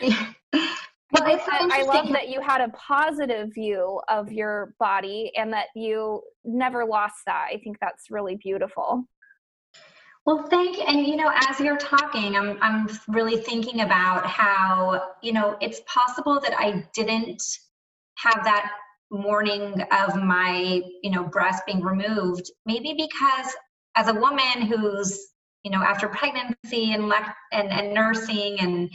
well, 0.00 0.20
I 1.12 1.82
love 1.82 2.08
that 2.12 2.28
you 2.28 2.40
had 2.40 2.60
a 2.60 2.68
positive 2.70 3.50
view 3.54 4.00
of 4.08 4.32
your 4.32 4.74
body 4.78 5.32
and 5.36 5.52
that 5.52 5.66
you 5.74 6.22
never 6.44 6.84
lost 6.84 7.16
that. 7.26 7.48
I 7.52 7.58
think 7.58 7.78
that's 7.80 8.10
really 8.10 8.36
beautiful. 8.36 9.04
Well, 10.26 10.46
thank 10.48 10.76
you. 10.76 10.84
And 10.84 11.06
you 11.06 11.16
know, 11.16 11.32
as 11.48 11.60
you're 11.60 11.78
talking, 11.78 12.36
I'm 12.36 12.58
I'm 12.60 12.88
really 13.08 13.38
thinking 13.38 13.80
about 13.80 14.26
how 14.26 15.12
you 15.22 15.32
know 15.32 15.56
it's 15.60 15.80
possible 15.86 16.40
that 16.40 16.54
I 16.58 16.84
didn't 16.94 17.42
have 18.16 18.44
that 18.44 18.70
mourning 19.10 19.80
of 19.92 20.16
my 20.16 20.82
you 21.02 21.10
know 21.10 21.24
breast 21.24 21.64
being 21.66 21.82
removed 21.82 22.50
maybe 22.64 22.94
because 22.96 23.52
as 23.96 24.08
a 24.08 24.14
woman 24.14 24.62
who's 24.62 25.30
you 25.64 25.70
know 25.70 25.82
after 25.82 26.08
pregnancy 26.08 26.92
and 26.92 27.12
and, 27.52 27.70
and 27.70 27.92
nursing 27.92 28.58
and 28.60 28.88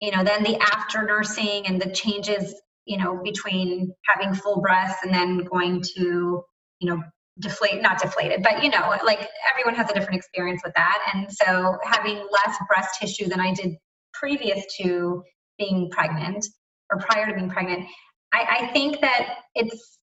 you 0.00 0.10
know 0.10 0.22
then 0.22 0.42
the 0.42 0.56
after 0.74 1.02
nursing 1.02 1.66
and 1.66 1.80
the 1.80 1.90
changes 1.90 2.54
you 2.84 2.98
know 2.98 3.20
between 3.22 3.90
having 4.06 4.34
full 4.34 4.60
breasts 4.60 5.02
and 5.02 5.14
then 5.14 5.38
going 5.38 5.82
to 5.96 6.44
you 6.80 6.90
know 6.90 7.02
deflate 7.40 7.82
not 7.82 7.98
deflated 7.98 8.42
but 8.42 8.62
you 8.62 8.70
know 8.70 8.94
like 9.04 9.28
everyone 9.50 9.74
has 9.74 9.90
a 9.90 9.94
different 9.94 10.16
experience 10.16 10.62
with 10.64 10.74
that. 10.74 10.98
And 11.12 11.32
so 11.32 11.76
having 11.82 12.16
less 12.16 12.56
breast 12.68 13.00
tissue 13.00 13.28
than 13.28 13.40
i 13.40 13.52
did 13.52 13.76
previous 14.12 14.64
to 14.80 15.22
being 15.58 15.90
pregnant 15.90 16.46
or 16.92 16.98
prior 17.00 17.26
to 17.26 17.34
being 17.34 17.50
pregnant 17.50 17.86
I, 18.34 18.58
I 18.60 18.66
think 18.72 19.00
that 19.00 19.36
it's 19.54 19.98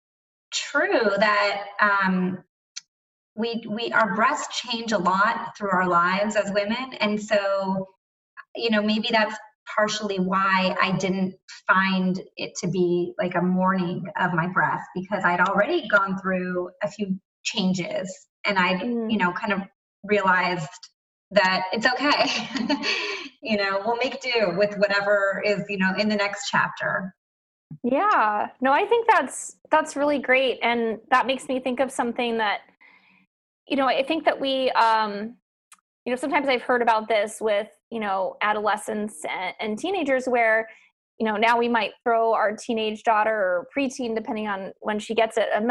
true 0.53 1.11
that 1.19 1.65
um, 1.81 2.39
we 3.35 3.65
we 3.69 3.93
our 3.93 4.15
breasts 4.15 4.61
change 4.61 4.93
a 4.93 4.99
lot 4.99 5.57
through 5.57 5.71
our 5.71 5.89
lives 5.89 6.37
as 6.37 6.53
women, 6.53 6.95
and 7.01 7.21
so 7.21 7.89
you 8.55 8.71
know 8.71 8.83
maybe 8.83 9.09
that's 9.11 9.37
partially 9.77 10.19
why 10.19 10.75
I 10.81 10.97
didn't 10.97 11.35
find 11.67 12.21
it 12.37 12.53
to 12.61 12.69
be 12.69 13.13
like 13.19 13.35
a 13.35 13.43
mourning 13.43 14.05
of 14.21 14.33
my 14.33 14.49
breath 14.49 14.85
because 14.95 15.25
I'd 15.25 15.41
already 15.41 15.89
gone 15.89 16.19
through 16.19 16.71
a 16.83 16.89
few 16.89 17.19
changes 17.45 18.13
and 18.45 18.59
I, 18.59 18.75
mm. 18.75 19.11
you 19.11 19.19
know, 19.19 19.33
kind 19.33 19.53
of 19.53 19.61
realized 20.05 20.69
that 21.31 21.65
it's 21.73 21.87
okay. 21.87 22.85
you 23.43 23.57
know, 23.57 23.83
we'll 23.85 23.97
make 23.97 24.21
do 24.21 24.55
with 24.57 24.77
whatever 24.77 25.43
is, 25.45 25.63
you 25.69 25.79
know, 25.79 25.95
in 25.97 26.09
the 26.09 26.17
next 26.17 26.49
chapter. 26.51 27.15
Yeah. 27.83 28.49
No, 28.61 28.73
I 28.73 28.85
think 28.87 29.07
that's 29.09 29.57
that's 29.71 29.97
really 29.97 30.19
great 30.19 30.59
and 30.63 30.99
that 31.11 31.27
makes 31.27 31.49
me 31.49 31.61
think 31.61 31.81
of 31.81 31.91
something 31.91 32.39
that 32.39 32.61
you 33.67 33.77
know, 33.77 33.87
I 33.87 34.03
think 34.03 34.25
that 34.25 34.39
we 34.41 34.71
um 34.73 35.37
you 36.05 36.13
know, 36.13 36.17
sometimes 36.17 36.49
I've 36.49 36.63
heard 36.63 36.83
about 36.83 37.09
this 37.09 37.39
with, 37.41 37.69
you 37.91 38.01
know, 38.01 38.37
adolescents 38.41 39.23
and, 39.29 39.55
and 39.61 39.79
teenagers 39.79 40.27
where 40.27 40.67
you 41.19 41.27
know 41.27 41.37
now 41.37 41.59
we 41.59 41.69
might 41.69 41.93
throw 42.03 42.33
our 42.33 42.57
teenage 42.57 43.03
daughter 43.03 43.31
or 43.31 43.69
preteen 43.77 44.15
depending 44.15 44.49
on 44.49 44.73
when 44.81 44.99
she 44.99 45.15
gets 45.15 45.37
it 45.37 45.49
a, 45.55 45.63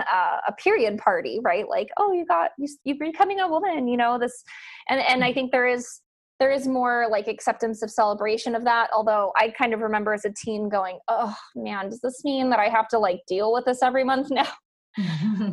a, 0.48 0.54
period 0.54 1.00
party 1.00 1.40
right 1.44 1.68
like 1.68 1.88
oh 1.98 2.14
you 2.14 2.24
got 2.26 2.52
you, 2.60 2.68
you're 2.84 2.96
becoming 3.00 3.40
a 3.40 3.48
woman 3.48 3.88
you 3.88 3.98
know 3.98 4.20
this 4.20 4.44
and 4.90 5.02
and 5.02 5.24
i 5.24 5.34
think 5.34 5.52
there 5.52 5.68
is 5.68 6.02
there 6.40 6.52
is 6.52 6.68
more 6.68 7.08
like 7.10 7.28
acceptance 7.28 7.82
of 7.82 7.90
celebration 7.90 8.56
of 8.56 8.64
that 8.64 8.90
although 8.94 9.32
i 9.38 9.50
kind 9.50 9.74
of 9.74 9.82
remember 9.82 10.14
as 10.14 10.26
a 10.26 10.32
teen 10.32 10.70
going 10.70 11.00
oh 11.08 11.36
man 11.56 11.90
does 11.90 12.02
this 12.02 12.24
mean 12.24 12.50
that 12.50 12.60
i 12.60 12.70
have 12.70 12.88
to 12.88 12.98
like 12.98 13.20
deal 13.28 13.54
with 13.54 13.66
this 13.66 13.84
every 13.84 14.04
month 14.04 14.28
now 14.32 14.48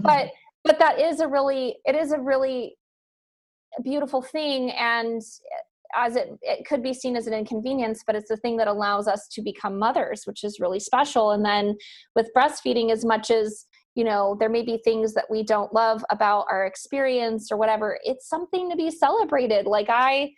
but 0.02 0.28
but 0.64 0.78
that 0.78 1.00
is 1.00 1.20
a 1.20 1.28
really 1.28 1.76
it 1.84 1.94
is 1.94 2.12
a 2.12 2.18
really 2.18 2.76
beautiful 3.82 4.22
thing 4.22 4.70
and 4.72 5.22
as 5.94 6.16
it, 6.16 6.28
it 6.42 6.66
could 6.66 6.82
be 6.82 6.92
seen 6.92 7.16
as 7.16 7.26
an 7.26 7.32
inconvenience, 7.32 8.02
but 8.04 8.16
it's 8.16 8.28
the 8.28 8.36
thing 8.36 8.56
that 8.56 8.68
allows 8.68 9.06
us 9.06 9.28
to 9.28 9.40
become 9.40 9.78
mothers, 9.78 10.22
which 10.24 10.42
is 10.42 10.58
really 10.60 10.80
special. 10.80 11.30
And 11.30 11.44
then 11.44 11.76
with 12.14 12.28
breastfeeding, 12.36 12.90
as 12.90 13.04
much 13.04 13.30
as 13.30 13.66
you 13.96 14.04
know 14.04 14.36
there 14.38 14.50
may 14.50 14.62
be 14.62 14.78
things 14.84 15.14
that 15.14 15.24
we 15.28 15.42
don't 15.42 15.72
love 15.72 16.04
about 16.10 16.46
our 16.50 16.66
experience 16.66 17.50
or 17.50 17.56
whatever 17.56 17.98
it's 18.04 18.28
something 18.28 18.70
to 18.70 18.76
be 18.76 18.90
celebrated 18.90 19.66
like 19.66 19.88
i, 19.88 20.30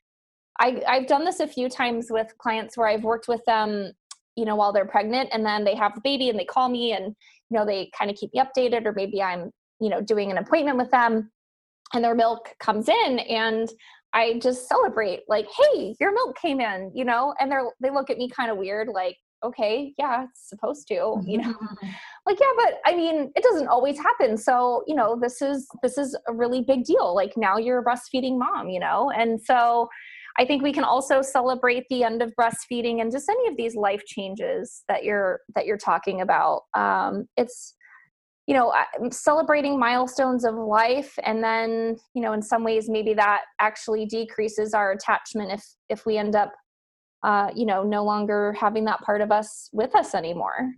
I 0.59 0.83
i've 0.89 1.07
done 1.07 1.25
this 1.25 1.41
a 1.41 1.47
few 1.47 1.69
times 1.69 2.09
with 2.11 2.37
clients 2.39 2.77
where 2.77 2.89
i've 2.89 3.05
worked 3.05 3.29
with 3.29 3.45
them 3.47 3.93
you 4.37 4.45
know 4.45 4.57
while 4.57 4.73
they're 4.73 4.87
pregnant 4.87 5.31
and 5.33 5.45
then 5.45 5.65
they 5.65 5.75
have 5.75 5.95
the 5.95 6.01
baby 6.03 6.29
and 6.29 6.39
they 6.39 6.45
call 6.45 6.69
me 6.69 6.93
and 6.93 7.07
you 7.07 7.59
know 7.59 7.65
they 7.65 7.91
kind 7.97 8.11
of 8.11 8.17
keep 8.17 8.33
me 8.35 8.41
updated 8.41 8.87
or 8.87 8.93
maybe 8.93 9.23
i'm 9.23 9.51
you 9.81 9.89
know 9.89 10.01
doing 10.01 10.31
an 10.31 10.39
appointment 10.39 10.79
with 10.79 10.91
them 10.91 11.31
and 11.95 12.05
their 12.05 12.15
milk 12.15 12.55
comes 12.61 12.89
in 12.89 13.19
and 13.21 13.71
I 14.13 14.39
just 14.39 14.69
celebrate 14.69 15.21
like, 15.29 15.47
hey, 15.55 15.95
your 16.01 16.13
milk 16.13 16.37
came 16.39 16.61
in, 16.61 16.91
you 16.95 17.05
know, 17.05 17.35
and 17.39 17.51
they're 17.51 17.67
they 17.81 17.91
look 17.91 18.09
at 18.09 18.17
me 18.17 18.29
kind 18.29 18.51
of 18.51 18.57
weird, 18.57 18.89
like, 18.89 19.17
okay, 19.45 19.95
yeah, 19.99 20.25
it's 20.25 20.49
supposed 20.49 20.89
to, 20.89 20.95
mm-hmm. 20.95 21.29
you 21.29 21.39
know. 21.39 21.55
like, 22.27 22.39
yeah, 22.41 22.53
but 22.57 22.81
I 22.87 22.97
mean, 22.97 23.31
it 23.37 23.43
doesn't 23.43 23.69
always 23.69 23.99
happen. 23.99 24.37
So, 24.37 24.83
you 24.87 24.95
know, 24.95 25.19
this 25.21 25.43
is 25.43 25.69
this 25.83 25.99
is 25.99 26.17
a 26.27 26.33
really 26.33 26.63
big 26.63 26.85
deal. 26.85 27.15
Like 27.15 27.37
now 27.37 27.59
you're 27.59 27.79
a 27.79 27.85
breastfeeding 27.85 28.39
mom, 28.39 28.69
you 28.69 28.81
know? 28.81 29.11
And 29.11 29.41
so 29.41 29.89
I 30.39 30.45
think 30.45 30.63
we 30.63 30.73
can 30.73 30.85
also 30.85 31.21
celebrate 31.21 31.85
the 31.91 32.05
end 32.05 32.23
of 32.23 32.33
breastfeeding 32.41 33.01
and 33.01 33.11
just 33.11 33.29
any 33.29 33.49
of 33.49 33.57
these 33.57 33.75
life 33.75 34.05
changes 34.07 34.85
that 34.89 35.03
you're 35.05 35.41
that 35.57 35.67
you're 35.67 35.77
talking 35.77 36.21
about. 36.21 36.63
Um, 36.75 37.27
it's 37.37 37.75
you 38.47 38.55
know 38.55 38.73
celebrating 39.11 39.79
milestones 39.79 40.45
of 40.45 40.55
life 40.55 41.13
and 41.25 41.45
then 41.45 41.97
you 42.15 42.23
know 42.23 42.33
in 42.33 42.41
some 42.41 42.65
ways 42.65 42.89
maybe 42.89 43.13
that 43.15 43.43
actually 43.61 44.07
decreases 44.07 44.73
our 44.75 44.93
attachment 44.93 45.53
if 45.53 45.63
if 45.91 46.07
we 46.07 46.17
end 46.17 46.35
up 46.35 46.51
uh 47.25 47.51
you 47.55 47.67
know 47.67 47.83
no 47.83 48.03
longer 48.03 48.55
having 48.59 48.87
that 48.87 49.01
part 49.03 49.21
of 49.21 49.31
us 49.31 49.69
with 49.73 49.95
us 49.95 50.15
anymore 50.15 50.73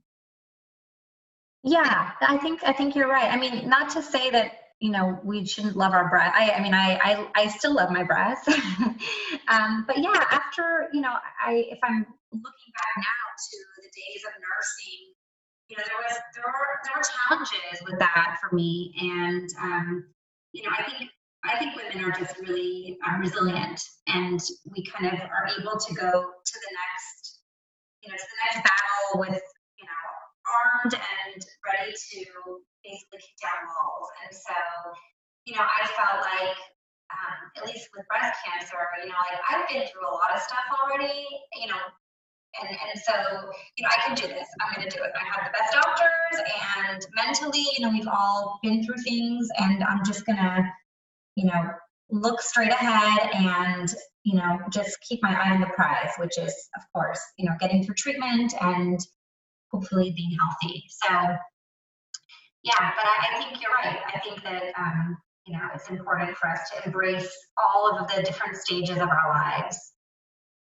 yeah 1.62 2.10
i 2.22 2.36
think 2.38 2.60
i 2.64 2.72
think 2.72 2.96
you're 2.96 3.08
right 3.08 3.32
i 3.32 3.36
mean 3.36 3.68
not 3.68 3.88
to 3.88 4.02
say 4.02 4.30
that 4.30 4.59
you 4.80 4.90
know 4.90 5.20
we 5.22 5.46
shouldn't 5.46 5.76
love 5.76 5.92
our 5.92 6.08
breath 6.08 6.32
i 6.34 6.50
i 6.52 6.62
mean 6.62 6.74
i 6.74 6.98
i, 7.02 7.28
I 7.34 7.48
still 7.48 7.74
love 7.74 7.90
my 7.90 8.02
breath 8.02 8.42
um 9.48 9.84
but 9.86 9.98
yeah 9.98 10.24
after 10.30 10.88
you 10.92 11.00
know 11.00 11.14
i 11.44 11.52
if 11.70 11.78
i'm 11.82 12.06
looking 12.32 12.72
back 12.74 12.94
now 12.96 13.24
to 13.36 13.56
the 13.82 13.88
days 13.88 14.22
of 14.26 14.32
nursing 14.40 15.14
you 15.70 15.76
know, 15.76 15.84
there 15.86 16.02
was 16.02 16.18
there 16.34 16.44
were 16.44 16.70
there 16.82 16.94
were 16.98 17.06
challenges 17.06 17.78
with 17.86 17.98
that 18.00 18.38
for 18.42 18.54
me, 18.54 18.92
and 19.00 19.48
um, 19.62 20.04
you 20.52 20.64
know, 20.64 20.74
I 20.76 20.82
think 20.82 21.10
I 21.44 21.56
think 21.58 21.76
women 21.76 22.04
are 22.04 22.10
just 22.18 22.36
really 22.40 22.98
um, 23.06 23.20
resilient, 23.20 23.80
and 24.08 24.40
we 24.66 24.84
kind 24.84 25.14
of 25.14 25.20
are 25.20 25.46
able 25.60 25.78
to 25.78 25.94
go 25.94 26.10
to 26.10 26.56
the 26.58 26.72
next, 26.74 27.38
you 28.02 28.10
know, 28.10 28.16
to 28.16 28.26
the 28.26 28.38
next 28.44 28.66
battle 28.66 29.20
with 29.20 29.42
you 29.78 29.86
know 29.86 30.02
armed 30.50 30.94
and 30.94 31.42
ready 31.62 31.92
to 31.92 32.24
basically 32.84 33.20
kick 33.20 33.36
down 33.40 33.68
walls. 33.68 34.08
And 34.24 34.32
so, 34.32 34.56
you 35.44 35.54
know, 35.56 35.64
I 35.64 35.82
felt 35.94 36.24
like 36.24 36.58
um, 37.10 37.38
at 37.58 37.62
least 37.66 37.90
with 37.96 38.06
breast 38.06 38.38
cancer, 38.46 38.78
you 39.02 39.10
know, 39.10 39.18
like 39.18 39.42
I've 39.50 39.66
been 39.68 39.82
through 39.88 40.06
a 40.06 40.14
lot 40.14 40.30
of 40.34 40.40
stuff 40.40 40.64
already, 40.70 41.26
you 41.58 41.66
know, 41.66 41.82
and, 42.60 42.68
and 42.68 43.00
so, 43.00 43.12
you 43.76 43.82
know, 43.82 43.90
I 43.90 44.00
can 44.06 44.14
do 44.14 44.26
this. 44.26 44.48
I'm 44.60 44.74
going 44.74 44.88
to 44.88 44.96
do 44.96 45.02
it. 45.02 45.12
I 45.14 45.24
have 45.34 45.46
the 45.46 45.56
best 45.56 45.72
doctors, 45.72 46.36
and 46.90 47.06
mentally, 47.14 47.64
you 47.76 47.84
know, 47.84 47.90
we've 47.90 48.08
all 48.08 48.58
been 48.62 48.84
through 48.84 48.98
things, 49.04 49.48
and 49.58 49.84
I'm 49.84 50.04
just 50.04 50.26
going 50.26 50.38
to, 50.38 50.64
you 51.36 51.46
know, 51.46 51.70
look 52.10 52.40
straight 52.40 52.72
ahead 52.72 53.30
and, 53.32 53.94
you 54.24 54.34
know, 54.34 54.58
just 54.72 54.98
keep 55.08 55.22
my 55.22 55.30
eye 55.30 55.54
on 55.54 55.60
the 55.60 55.68
prize, 55.68 56.10
which 56.18 56.38
is, 56.38 56.54
of 56.76 56.82
course, 56.92 57.20
you 57.38 57.48
know, 57.48 57.54
getting 57.60 57.84
through 57.84 57.94
treatment 57.94 58.52
and 58.60 58.98
hopefully 59.70 60.12
being 60.16 60.36
healthy. 60.38 60.84
So, 60.88 61.36
yeah, 62.62 62.92
but 62.96 63.04
I, 63.04 63.34
I 63.36 63.38
think 63.38 63.60
you're 63.62 63.72
right. 63.72 64.00
I 64.14 64.18
think 64.20 64.42
that, 64.42 64.72
um, 64.78 65.16
you 65.46 65.54
know, 65.54 65.68
it's 65.74 65.88
important 65.88 66.36
for 66.36 66.48
us 66.48 66.60
to 66.70 66.84
embrace 66.86 67.30
all 67.56 67.98
of 67.98 68.08
the 68.14 68.22
different 68.22 68.56
stages 68.56 68.98
of 68.98 69.08
our 69.08 69.28
lives. 69.30 69.92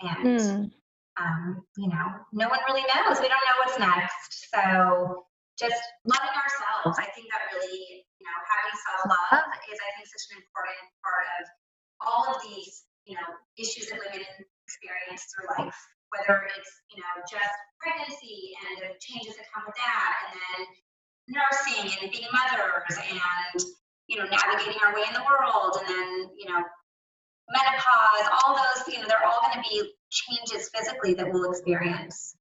And, 0.01 0.39
mm 0.39 0.71
um, 1.19 1.61
you 1.77 1.89
know, 1.89 2.07
no 2.33 2.49
one 2.49 2.61
really 2.65 2.85
knows. 2.89 3.21
We 3.21 3.29
don't 3.29 3.45
know 3.45 3.57
what's 3.61 3.77
next. 3.77 4.49
So 4.49 5.25
just 5.59 5.77
loving 6.09 6.33
ourselves, 6.33 6.97
I 6.97 7.05
think 7.13 7.29
that 7.29 7.53
really, 7.53 8.01
you 8.17 8.25
know, 8.25 8.37
having 8.49 8.73
self 8.73 9.01
love 9.13 9.45
is, 9.69 9.77
I 9.77 9.89
think, 9.93 10.09
such 10.09 10.25
an 10.33 10.41
important 10.41 10.81
part 11.05 11.25
of 11.37 11.43
all 12.01 12.23
of 12.33 12.41
these, 12.41 12.89
you 13.05 13.13
know, 13.13 13.29
issues 13.61 13.93
that 13.93 14.01
women 14.01 14.25
experience 14.65 15.29
through 15.29 15.53
life. 15.53 15.77
Whether 16.13 16.45
it's, 16.57 16.71
you 16.93 17.01
know, 17.01 17.13
just 17.25 17.53
pregnancy 17.81 18.53
and 18.65 18.85
the 18.85 18.89
changes 19.01 19.33
that 19.37 19.49
come 19.49 19.65
with 19.65 19.77
that, 19.77 20.13
and 20.29 20.37
then 20.37 20.59
nursing 21.27 21.91
and 22.01 22.11
being 22.11 22.27
mothers 22.31 22.97
and, 22.97 23.63
you 24.07 24.17
know, 24.17 24.25
navigating 24.25 24.79
our 24.85 24.93
way 24.93 25.03
in 25.07 25.13
the 25.13 25.23
world, 25.23 25.77
and 25.79 25.87
then, 25.87 26.29
you 26.37 26.49
know, 26.49 26.61
menopause, 27.49 28.29
all 28.45 28.55
those, 28.55 28.93
you 28.93 29.01
know, 29.01 29.07
they're 29.07 29.25
all 29.25 29.39
going 29.41 29.61
to 29.61 29.69
be 29.69 29.91
changes 30.09 30.69
physically 30.75 31.13
that 31.13 31.31
we'll 31.31 31.49
experience. 31.49 32.35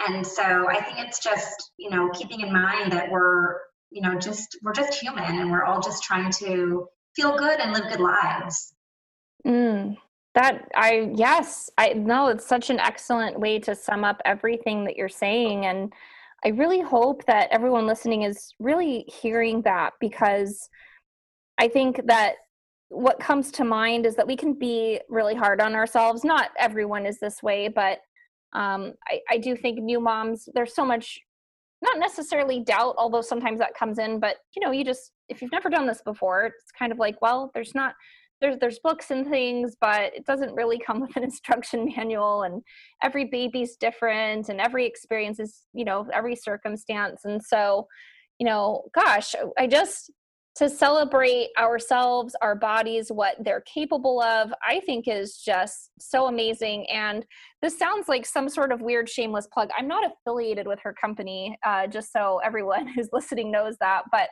And 0.00 0.26
so 0.26 0.68
I 0.68 0.80
think 0.80 0.98
it's 0.98 1.18
just, 1.18 1.72
you 1.76 1.90
know, 1.90 2.10
keeping 2.10 2.40
in 2.40 2.52
mind 2.52 2.92
that 2.92 3.10
we're, 3.10 3.56
you 3.90 4.02
know, 4.02 4.16
just, 4.18 4.56
we're 4.62 4.72
just 4.72 4.94
human 4.94 5.38
and 5.38 5.50
we're 5.50 5.64
all 5.64 5.80
just 5.80 6.02
trying 6.02 6.30
to 6.32 6.86
feel 7.16 7.36
good 7.36 7.58
and 7.58 7.72
live 7.72 7.90
good 7.90 8.00
lives. 8.00 8.74
Mm, 9.46 9.96
that 10.34 10.68
I, 10.76 11.10
yes, 11.14 11.70
I 11.78 11.94
know 11.94 12.28
it's 12.28 12.46
such 12.46 12.70
an 12.70 12.78
excellent 12.78 13.40
way 13.40 13.58
to 13.60 13.74
sum 13.74 14.04
up 14.04 14.20
everything 14.24 14.84
that 14.84 14.96
you're 14.96 15.08
saying. 15.08 15.66
And 15.66 15.92
I 16.44 16.48
really 16.48 16.80
hope 16.80 17.24
that 17.26 17.48
everyone 17.50 17.86
listening 17.86 18.22
is 18.22 18.54
really 18.60 19.04
hearing 19.08 19.62
that 19.62 19.94
because 20.00 20.68
I 21.58 21.68
think 21.68 22.00
that 22.06 22.34
what 22.90 23.18
comes 23.18 23.50
to 23.52 23.64
mind 23.64 24.06
is 24.06 24.14
that 24.16 24.26
we 24.26 24.36
can 24.36 24.54
be 24.54 25.00
really 25.08 25.34
hard 25.34 25.60
on 25.60 25.74
ourselves. 25.74 26.24
Not 26.24 26.50
everyone 26.58 27.06
is 27.06 27.18
this 27.18 27.42
way, 27.42 27.68
but 27.68 27.98
um, 28.54 28.94
I, 29.08 29.20
I 29.30 29.38
do 29.38 29.56
think 29.56 29.78
new 29.80 30.00
moms, 30.00 30.48
there's 30.54 30.74
so 30.74 30.84
much, 30.84 31.18
not 31.82 31.98
necessarily 31.98 32.60
doubt, 32.60 32.94
although 32.96 33.20
sometimes 33.20 33.58
that 33.58 33.74
comes 33.74 33.98
in, 33.98 34.20
but 34.20 34.36
you 34.56 34.64
know, 34.64 34.70
you 34.70 34.84
just, 34.84 35.12
if 35.28 35.42
you've 35.42 35.52
never 35.52 35.68
done 35.68 35.86
this 35.86 36.00
before, 36.02 36.46
it's 36.46 36.72
kind 36.78 36.92
of 36.92 36.98
like, 36.98 37.20
well, 37.20 37.50
there's 37.52 37.74
not, 37.74 37.94
there's 38.40 38.58
there's 38.58 38.78
books 38.80 39.10
and 39.10 39.26
things 39.26 39.76
but 39.80 40.14
it 40.14 40.24
doesn't 40.24 40.54
really 40.54 40.78
come 40.78 41.00
with 41.00 41.16
an 41.16 41.22
instruction 41.30 41.92
manual 41.96 42.42
and 42.42 42.62
every 43.02 43.24
baby's 43.24 43.76
different 43.76 44.48
and 44.48 44.60
every 44.60 44.86
experience 44.86 45.38
is 45.40 45.64
you 45.72 45.84
know 45.84 46.06
every 46.12 46.36
circumstance 46.36 47.22
and 47.24 47.42
so 47.42 47.86
you 48.38 48.46
know 48.46 48.82
gosh 48.94 49.34
i 49.58 49.66
just 49.66 50.10
to 50.58 50.68
celebrate 50.68 51.50
ourselves, 51.56 52.34
our 52.42 52.56
bodies, 52.56 53.12
what 53.12 53.36
they're 53.44 53.60
capable 53.60 54.20
of, 54.20 54.52
I 54.66 54.80
think 54.80 55.06
is 55.06 55.36
just 55.36 55.90
so 56.00 56.26
amazing. 56.26 56.84
And 56.90 57.24
this 57.62 57.78
sounds 57.78 58.08
like 58.08 58.26
some 58.26 58.48
sort 58.48 58.72
of 58.72 58.80
weird, 58.80 59.08
shameless 59.08 59.46
plug. 59.46 59.68
I'm 59.78 59.86
not 59.86 60.02
affiliated 60.04 60.66
with 60.66 60.80
her 60.80 60.92
company, 61.00 61.56
uh, 61.64 61.86
just 61.86 62.12
so 62.12 62.40
everyone 62.44 62.88
who's 62.94 63.08
listening 63.12 63.52
knows 63.52 63.76
that. 63.80 64.02
But 64.10 64.30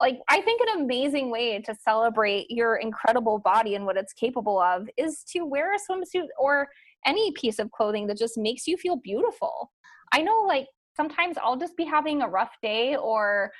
like, 0.00 0.18
I 0.28 0.40
think 0.40 0.60
an 0.60 0.82
amazing 0.82 1.30
way 1.30 1.60
to 1.60 1.74
celebrate 1.74 2.50
your 2.50 2.76
incredible 2.76 3.38
body 3.38 3.74
and 3.74 3.86
what 3.86 3.96
it's 3.96 4.12
capable 4.12 4.60
of 4.60 4.88
is 4.96 5.24
to 5.32 5.44
wear 5.44 5.74
a 5.74 5.78
swimsuit 5.78 6.28
or 6.38 6.68
any 7.06 7.32
piece 7.32 7.58
of 7.58 7.70
clothing 7.70 8.06
that 8.08 8.18
just 8.18 8.36
makes 8.36 8.66
you 8.66 8.76
feel 8.76 8.96
beautiful. 8.96 9.72
I 10.12 10.22
know 10.22 10.44
like 10.46 10.66
sometimes 10.96 11.36
I'll 11.42 11.56
just 11.56 11.76
be 11.76 11.84
having 11.84 12.22
a 12.22 12.28
rough 12.28 12.52
day 12.62 12.96
or 12.96 13.52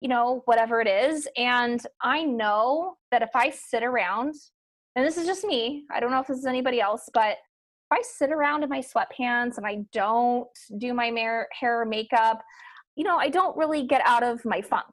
you 0.00 0.08
know, 0.08 0.42
whatever 0.46 0.80
it 0.80 0.88
is. 0.88 1.28
And 1.36 1.80
I 2.00 2.24
know 2.24 2.96
that 3.10 3.22
if 3.22 3.30
I 3.34 3.50
sit 3.50 3.82
around, 3.82 4.34
and 4.96 5.06
this 5.06 5.16
is 5.16 5.26
just 5.26 5.44
me, 5.44 5.84
I 5.92 6.00
don't 6.00 6.10
know 6.10 6.20
if 6.20 6.26
this 6.26 6.38
is 6.38 6.46
anybody 6.46 6.80
else, 6.80 7.08
but 7.12 7.32
if 7.32 7.92
I 7.92 8.02
sit 8.02 8.32
around 8.32 8.62
in 8.62 8.70
my 8.70 8.80
sweatpants 8.80 9.56
and 9.56 9.66
I 9.66 9.84
don't 9.92 10.48
do 10.78 10.94
my 10.94 11.06
hair 11.60 11.80
or 11.80 11.84
makeup, 11.84 12.42
you 12.96 13.04
know, 13.04 13.16
I 13.16 13.28
don't 13.28 13.56
really 13.56 13.86
get 13.86 14.02
out 14.04 14.22
of 14.22 14.44
my 14.44 14.62
funk. 14.62 14.86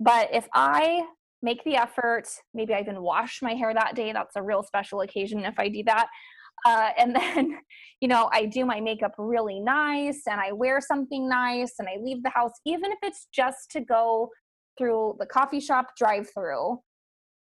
But 0.00 0.28
if 0.32 0.46
I 0.54 1.04
make 1.42 1.62
the 1.64 1.76
effort, 1.76 2.28
maybe 2.54 2.74
I 2.74 2.80
even 2.80 3.02
wash 3.02 3.40
my 3.42 3.54
hair 3.54 3.72
that 3.74 3.94
day, 3.94 4.12
that's 4.12 4.36
a 4.36 4.42
real 4.42 4.62
special 4.62 5.00
occasion 5.02 5.44
if 5.44 5.58
I 5.58 5.68
do 5.68 5.82
that. 5.84 6.08
Uh, 6.66 6.90
and 6.98 7.14
then, 7.16 7.58
you 8.00 8.08
know, 8.08 8.28
I 8.32 8.46
do 8.46 8.64
my 8.64 8.80
makeup 8.80 9.14
really 9.18 9.60
nice 9.60 10.22
and 10.28 10.40
I 10.40 10.52
wear 10.52 10.80
something 10.80 11.28
nice 11.28 11.74
and 11.78 11.88
I 11.88 11.96
leave 12.02 12.22
the 12.22 12.30
house, 12.30 12.52
even 12.66 12.90
if 12.92 12.98
it's 13.02 13.28
just 13.32 13.70
to 13.72 13.80
go 13.80 14.30
through 14.76 15.16
the 15.18 15.26
coffee 15.26 15.60
shop 15.60 15.96
drive 15.96 16.28
through. 16.32 16.80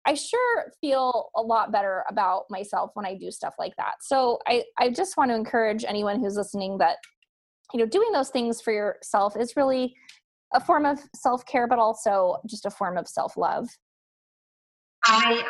I 0.07 0.15
sure 0.15 0.73
feel 0.83 1.31
a 1.35 1.41
lot 1.41 1.73
better 1.73 2.05
about 2.11 2.45
myself 2.51 2.91
when 2.93 3.07
I 3.07 3.17
do 3.17 3.31
stuff 3.31 3.55
like 3.59 3.73
that. 3.79 3.95
So 4.03 4.39
I, 4.47 4.65
I 4.79 4.91
just 4.91 5.17
want 5.17 5.31
to 5.31 5.35
encourage 5.35 5.83
anyone 5.85 6.21
who's 6.21 6.37
listening 6.37 6.77
that, 6.79 6.99
you 7.73 7.81
know, 7.81 7.87
doing 7.87 8.13
those 8.13 8.29
things 8.29 8.61
for 8.61 8.71
yourself 8.71 9.35
is 9.35 9.57
really 9.57 9.97
a 10.55 10.61
form 10.61 10.87
of 10.87 11.01
self 11.15 11.45
care, 11.47 11.67
but 11.67 11.79
also 11.79 12.37
just 12.49 12.65
a 12.65 12.71
form 12.71 12.97
of 12.97 13.09
self 13.09 13.37
love. 13.37 13.69
I 15.05 15.45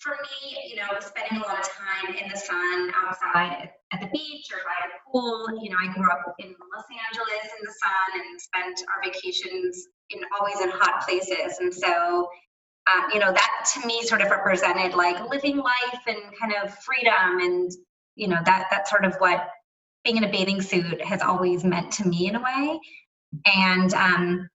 for 0.00 0.12
me, 0.12 0.58
you 0.68 0.76
know, 0.76 0.88
spending 1.00 1.38
a 1.38 1.46
lot 1.46 1.58
of 1.58 1.68
time 1.68 2.14
in 2.14 2.28
the 2.28 2.36
sun 2.36 2.92
outside 2.94 3.70
at 3.92 4.00
the 4.00 4.06
beach 4.06 4.46
or 4.52 4.58
by 4.58 4.86
the 4.86 5.10
pool. 5.10 5.46
You 5.60 5.70
know, 5.70 5.76
I 5.80 5.92
grew 5.92 6.08
up 6.10 6.34
in 6.38 6.54
Los 6.74 6.84
Angeles 7.08 7.52
in 7.58 7.64
the 7.64 7.74
sun 7.82 8.20
and 8.20 8.40
spent 8.40 8.80
our 8.94 9.02
vacations 9.02 9.86
in 10.10 10.20
always 10.38 10.60
in 10.60 10.70
hot 10.70 11.02
places. 11.06 11.58
And 11.58 11.74
so, 11.74 12.28
um, 12.86 13.10
you 13.12 13.18
know, 13.18 13.32
that 13.32 13.68
to 13.74 13.86
me 13.86 14.02
sort 14.02 14.20
of 14.20 14.30
represented 14.30 14.94
like 14.94 15.28
living 15.30 15.56
life 15.56 16.02
and 16.06 16.18
kind 16.40 16.54
of 16.62 16.72
freedom. 16.78 17.40
And, 17.40 17.72
you 18.14 18.28
know, 18.28 18.38
that 18.44 18.68
that's 18.70 18.90
sort 18.90 19.04
of 19.04 19.16
what 19.16 19.48
being 20.04 20.16
in 20.16 20.24
a 20.24 20.30
bathing 20.30 20.62
suit 20.62 21.02
has 21.02 21.22
always 21.22 21.64
meant 21.64 21.90
to 21.92 22.06
me 22.06 22.28
in 22.28 22.36
a 22.36 22.40
way. 22.40 22.80
And, 23.46 23.92
um, 23.94 24.48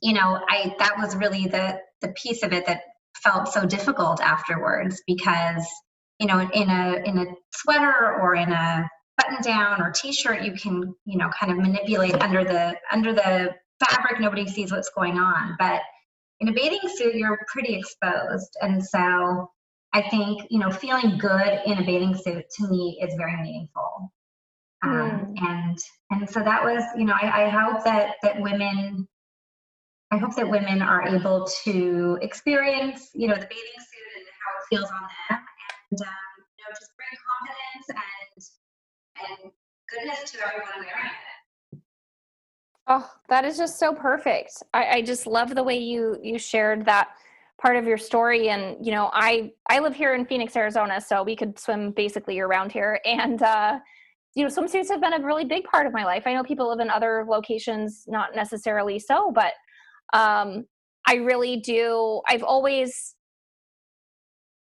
you 0.00 0.12
know, 0.12 0.40
I 0.48 0.74
that 0.78 0.96
was 0.98 1.16
really 1.16 1.46
the 1.46 1.78
the 2.00 2.08
piece 2.08 2.42
of 2.42 2.52
it 2.52 2.66
that 2.66 2.82
felt 3.22 3.48
so 3.48 3.64
difficult 3.64 4.20
afterwards 4.20 5.02
because 5.06 5.66
you 6.18 6.26
know 6.26 6.40
in 6.40 6.70
a 6.70 7.02
in 7.04 7.18
a 7.18 7.26
sweater 7.52 8.18
or 8.20 8.34
in 8.34 8.50
a 8.50 8.88
button 9.16 9.42
down 9.42 9.80
or 9.82 9.90
t-shirt 9.90 10.42
you 10.42 10.54
can 10.54 10.94
you 11.04 11.18
know 11.18 11.30
kind 11.38 11.52
of 11.52 11.58
manipulate 11.58 12.20
under 12.22 12.44
the 12.44 12.74
under 12.90 13.12
the 13.12 13.54
fabric. 13.84 14.20
Nobody 14.20 14.46
sees 14.46 14.72
what's 14.72 14.90
going 14.90 15.18
on. 15.18 15.56
But 15.58 15.82
in 16.40 16.48
a 16.48 16.52
bathing 16.52 16.80
suit 16.96 17.14
you're 17.14 17.38
pretty 17.52 17.74
exposed. 17.74 18.56
And 18.60 18.84
so 18.84 19.50
i 19.94 20.00
think 20.08 20.46
you 20.50 20.58
know 20.58 20.70
feeling 20.70 21.18
good 21.18 21.60
in 21.66 21.78
a 21.78 21.84
bathing 21.84 22.16
suit 22.16 22.44
to 22.58 22.68
me 22.68 22.98
is 23.02 23.14
very 23.16 23.36
meaningful 23.42 24.10
um, 24.82 24.90
mm. 24.90 25.42
and 25.42 25.78
and 26.10 26.28
so 26.28 26.40
that 26.40 26.62
was 26.62 26.82
you 26.96 27.04
know 27.04 27.14
I, 27.20 27.46
I 27.46 27.48
hope 27.48 27.84
that 27.84 28.16
that 28.22 28.40
women 28.40 29.06
I 30.12 30.18
hope 30.18 30.34
that 30.36 30.48
women 30.48 30.82
are 30.82 31.08
able 31.08 31.46
to 31.64 32.18
experience, 32.20 33.08
you 33.14 33.28
know, 33.28 33.34
the 33.34 33.46
bathing 33.46 33.78
suit 33.78 34.12
and 34.16 34.26
how 34.42 34.58
it 34.58 34.64
feels 34.68 34.90
on 34.90 35.00
them, 35.00 35.38
and 35.90 36.00
um, 36.02 36.06
you 36.58 36.64
know, 36.64 36.70
just 36.78 36.90
bring 36.98 37.08
confidence 37.30 38.52
and 39.16 39.42
and 39.42 39.52
goodness 39.88 40.32
to 40.32 40.38
everyone 40.46 40.68
wearing 40.80 41.06
it. 41.06 41.80
Oh, 42.88 43.10
that 43.30 43.46
is 43.46 43.56
just 43.56 43.78
so 43.78 43.94
perfect. 43.94 44.62
I, 44.74 44.86
I 44.86 45.02
just 45.02 45.26
love 45.26 45.54
the 45.54 45.62
way 45.62 45.78
you 45.78 46.18
you 46.22 46.38
shared 46.38 46.84
that 46.84 47.08
part 47.58 47.76
of 47.76 47.86
your 47.86 47.96
story 47.96 48.48
and 48.48 48.84
you 48.84 48.90
know 48.90 49.08
i 49.12 49.52
i 49.70 49.78
live 49.78 49.94
here 49.94 50.14
in 50.14 50.26
phoenix 50.26 50.56
arizona 50.56 51.00
so 51.00 51.22
we 51.22 51.36
could 51.36 51.56
swim 51.56 51.92
basically 51.92 52.40
around 52.40 52.72
here 52.72 52.98
and 53.06 53.40
uh 53.40 53.78
you 54.34 54.42
know 54.42 54.50
swimsuits 54.50 54.88
have 54.88 55.00
been 55.00 55.12
a 55.12 55.24
really 55.24 55.44
big 55.44 55.64
part 55.64 55.86
of 55.86 55.92
my 55.92 56.04
life 56.04 56.22
i 56.26 56.32
know 56.32 56.42
people 56.42 56.68
live 56.68 56.80
in 56.80 56.90
other 56.90 57.24
locations 57.28 58.04
not 58.06 58.34
necessarily 58.34 58.98
so 58.98 59.30
but 59.32 59.52
um, 60.12 60.66
I 61.06 61.16
really 61.16 61.56
do. 61.56 62.20
I've 62.28 62.42
always 62.42 63.14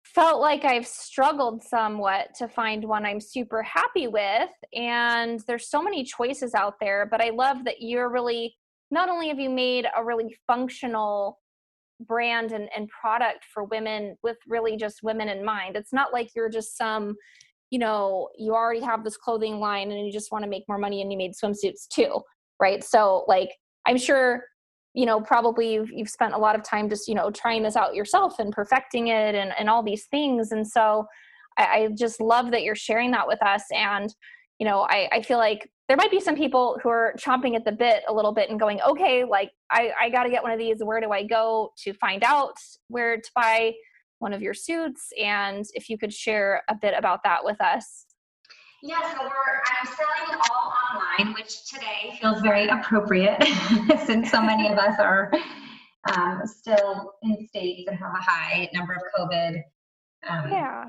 felt 0.03 0.41
like 0.41 0.65
I've 0.65 0.87
struggled 0.87 1.63
somewhat 1.63 2.29
to 2.37 2.47
find 2.47 2.83
one 2.83 3.05
I'm 3.05 3.19
super 3.19 3.61
happy 3.63 4.07
with. 4.07 4.49
And 4.73 5.41
there's 5.47 5.69
so 5.69 5.81
many 5.81 6.03
choices 6.03 6.53
out 6.53 6.75
there, 6.79 7.07
but 7.09 7.21
I 7.21 7.29
love 7.29 7.63
that 7.65 7.81
you're 7.81 8.09
really, 8.09 8.55
not 8.89 9.09
only 9.09 9.27
have 9.27 9.39
you 9.39 9.49
made 9.49 9.85
a 9.95 10.03
really 10.03 10.35
functional 10.47 11.39
brand 11.99 12.51
and, 12.51 12.69
and 12.75 12.87
product 12.89 13.45
for 13.53 13.63
women 13.65 14.15
with 14.23 14.37
really 14.47 14.77
just 14.77 15.03
women 15.03 15.29
in 15.29 15.43
mind. 15.43 15.75
It's 15.75 15.93
not 15.93 16.13
like 16.13 16.29
you're 16.35 16.49
just 16.49 16.77
some, 16.77 17.15
you 17.69 17.79
know, 17.79 18.29
you 18.37 18.53
already 18.53 18.81
have 18.81 19.03
this 19.03 19.17
clothing 19.17 19.59
line 19.59 19.91
and 19.91 20.05
you 20.05 20.11
just 20.11 20.31
want 20.31 20.43
to 20.43 20.49
make 20.49 20.63
more 20.67 20.77
money 20.77 21.01
and 21.01 21.11
you 21.11 21.17
made 21.17 21.33
swimsuits 21.33 21.87
too. 21.89 22.21
Right. 22.59 22.83
So, 22.83 23.25
like, 23.27 23.49
I'm 23.85 23.97
sure 23.97 24.43
you 24.97 25.05
know 25.05 25.21
probably 25.21 25.75
you've, 25.75 25.91
you've 25.91 26.09
spent 26.09 26.33
a 26.33 26.37
lot 26.37 26.55
of 26.55 26.63
time 26.63 26.89
just 26.89 27.07
you 27.07 27.13
know 27.13 27.29
trying 27.29 27.61
this 27.61 27.75
out 27.75 27.93
yourself 27.93 28.39
and 28.39 28.51
perfecting 28.51 29.09
it 29.09 29.35
and, 29.35 29.53
and 29.59 29.69
all 29.69 29.83
these 29.83 30.05
things 30.05 30.51
and 30.51 30.67
so 30.67 31.05
I, 31.57 31.63
I 31.63 31.89
just 31.95 32.19
love 32.19 32.49
that 32.49 32.63
you're 32.63 32.75
sharing 32.75 33.11
that 33.11 33.27
with 33.27 33.41
us 33.43 33.63
and 33.71 34.13
you 34.57 34.65
know 34.65 34.87
I, 34.89 35.07
I 35.11 35.21
feel 35.21 35.37
like 35.37 35.69
there 35.87 35.97
might 35.97 36.09
be 36.09 36.19
some 36.19 36.35
people 36.35 36.79
who 36.81 36.89
are 36.89 37.13
chomping 37.19 37.55
at 37.55 37.63
the 37.63 37.71
bit 37.71 38.03
a 38.07 38.13
little 38.13 38.33
bit 38.33 38.49
and 38.49 38.59
going 38.59 38.81
okay 38.81 39.23
like 39.23 39.51
i, 39.69 39.91
I 40.01 40.09
got 40.09 40.23
to 40.23 40.31
get 40.31 40.41
one 40.41 40.51
of 40.51 40.57
these 40.57 40.77
where 40.79 40.99
do 40.99 41.11
i 41.11 41.23
go 41.23 41.73
to 41.83 41.93
find 41.93 42.23
out 42.23 42.55
where 42.87 43.17
to 43.17 43.31
buy 43.35 43.73
one 44.19 44.33
of 44.33 44.41
your 44.41 44.53
suits 44.53 45.09
and 45.21 45.65
if 45.73 45.89
you 45.89 45.97
could 45.97 46.13
share 46.13 46.63
a 46.69 46.75
bit 46.75 46.93
about 46.97 47.23
that 47.23 47.43
with 47.43 47.59
us 47.61 48.05
yeah, 48.83 49.01
so 49.11 49.23
we're 49.23 49.29
I'm 49.29 49.87
selling 49.87 50.39
all 50.51 50.73
online, 50.93 51.33
which 51.33 51.65
today 51.67 52.15
feels 52.21 52.41
very 52.41 52.67
appropriate 52.67 53.43
since 54.05 54.29
so 54.29 54.39
many 54.39 54.69
of 54.69 54.77
us 54.77 54.99
are 54.99 55.31
um, 56.15 56.41
still 56.45 57.13
in 57.23 57.47
states 57.47 57.83
that 57.87 57.95
have 57.95 58.13
a 58.13 58.21
high 58.21 58.69
number 58.73 58.93
of 58.93 59.01
COVID. 59.19 59.61
Um, 60.29 60.51
yeah. 60.51 60.85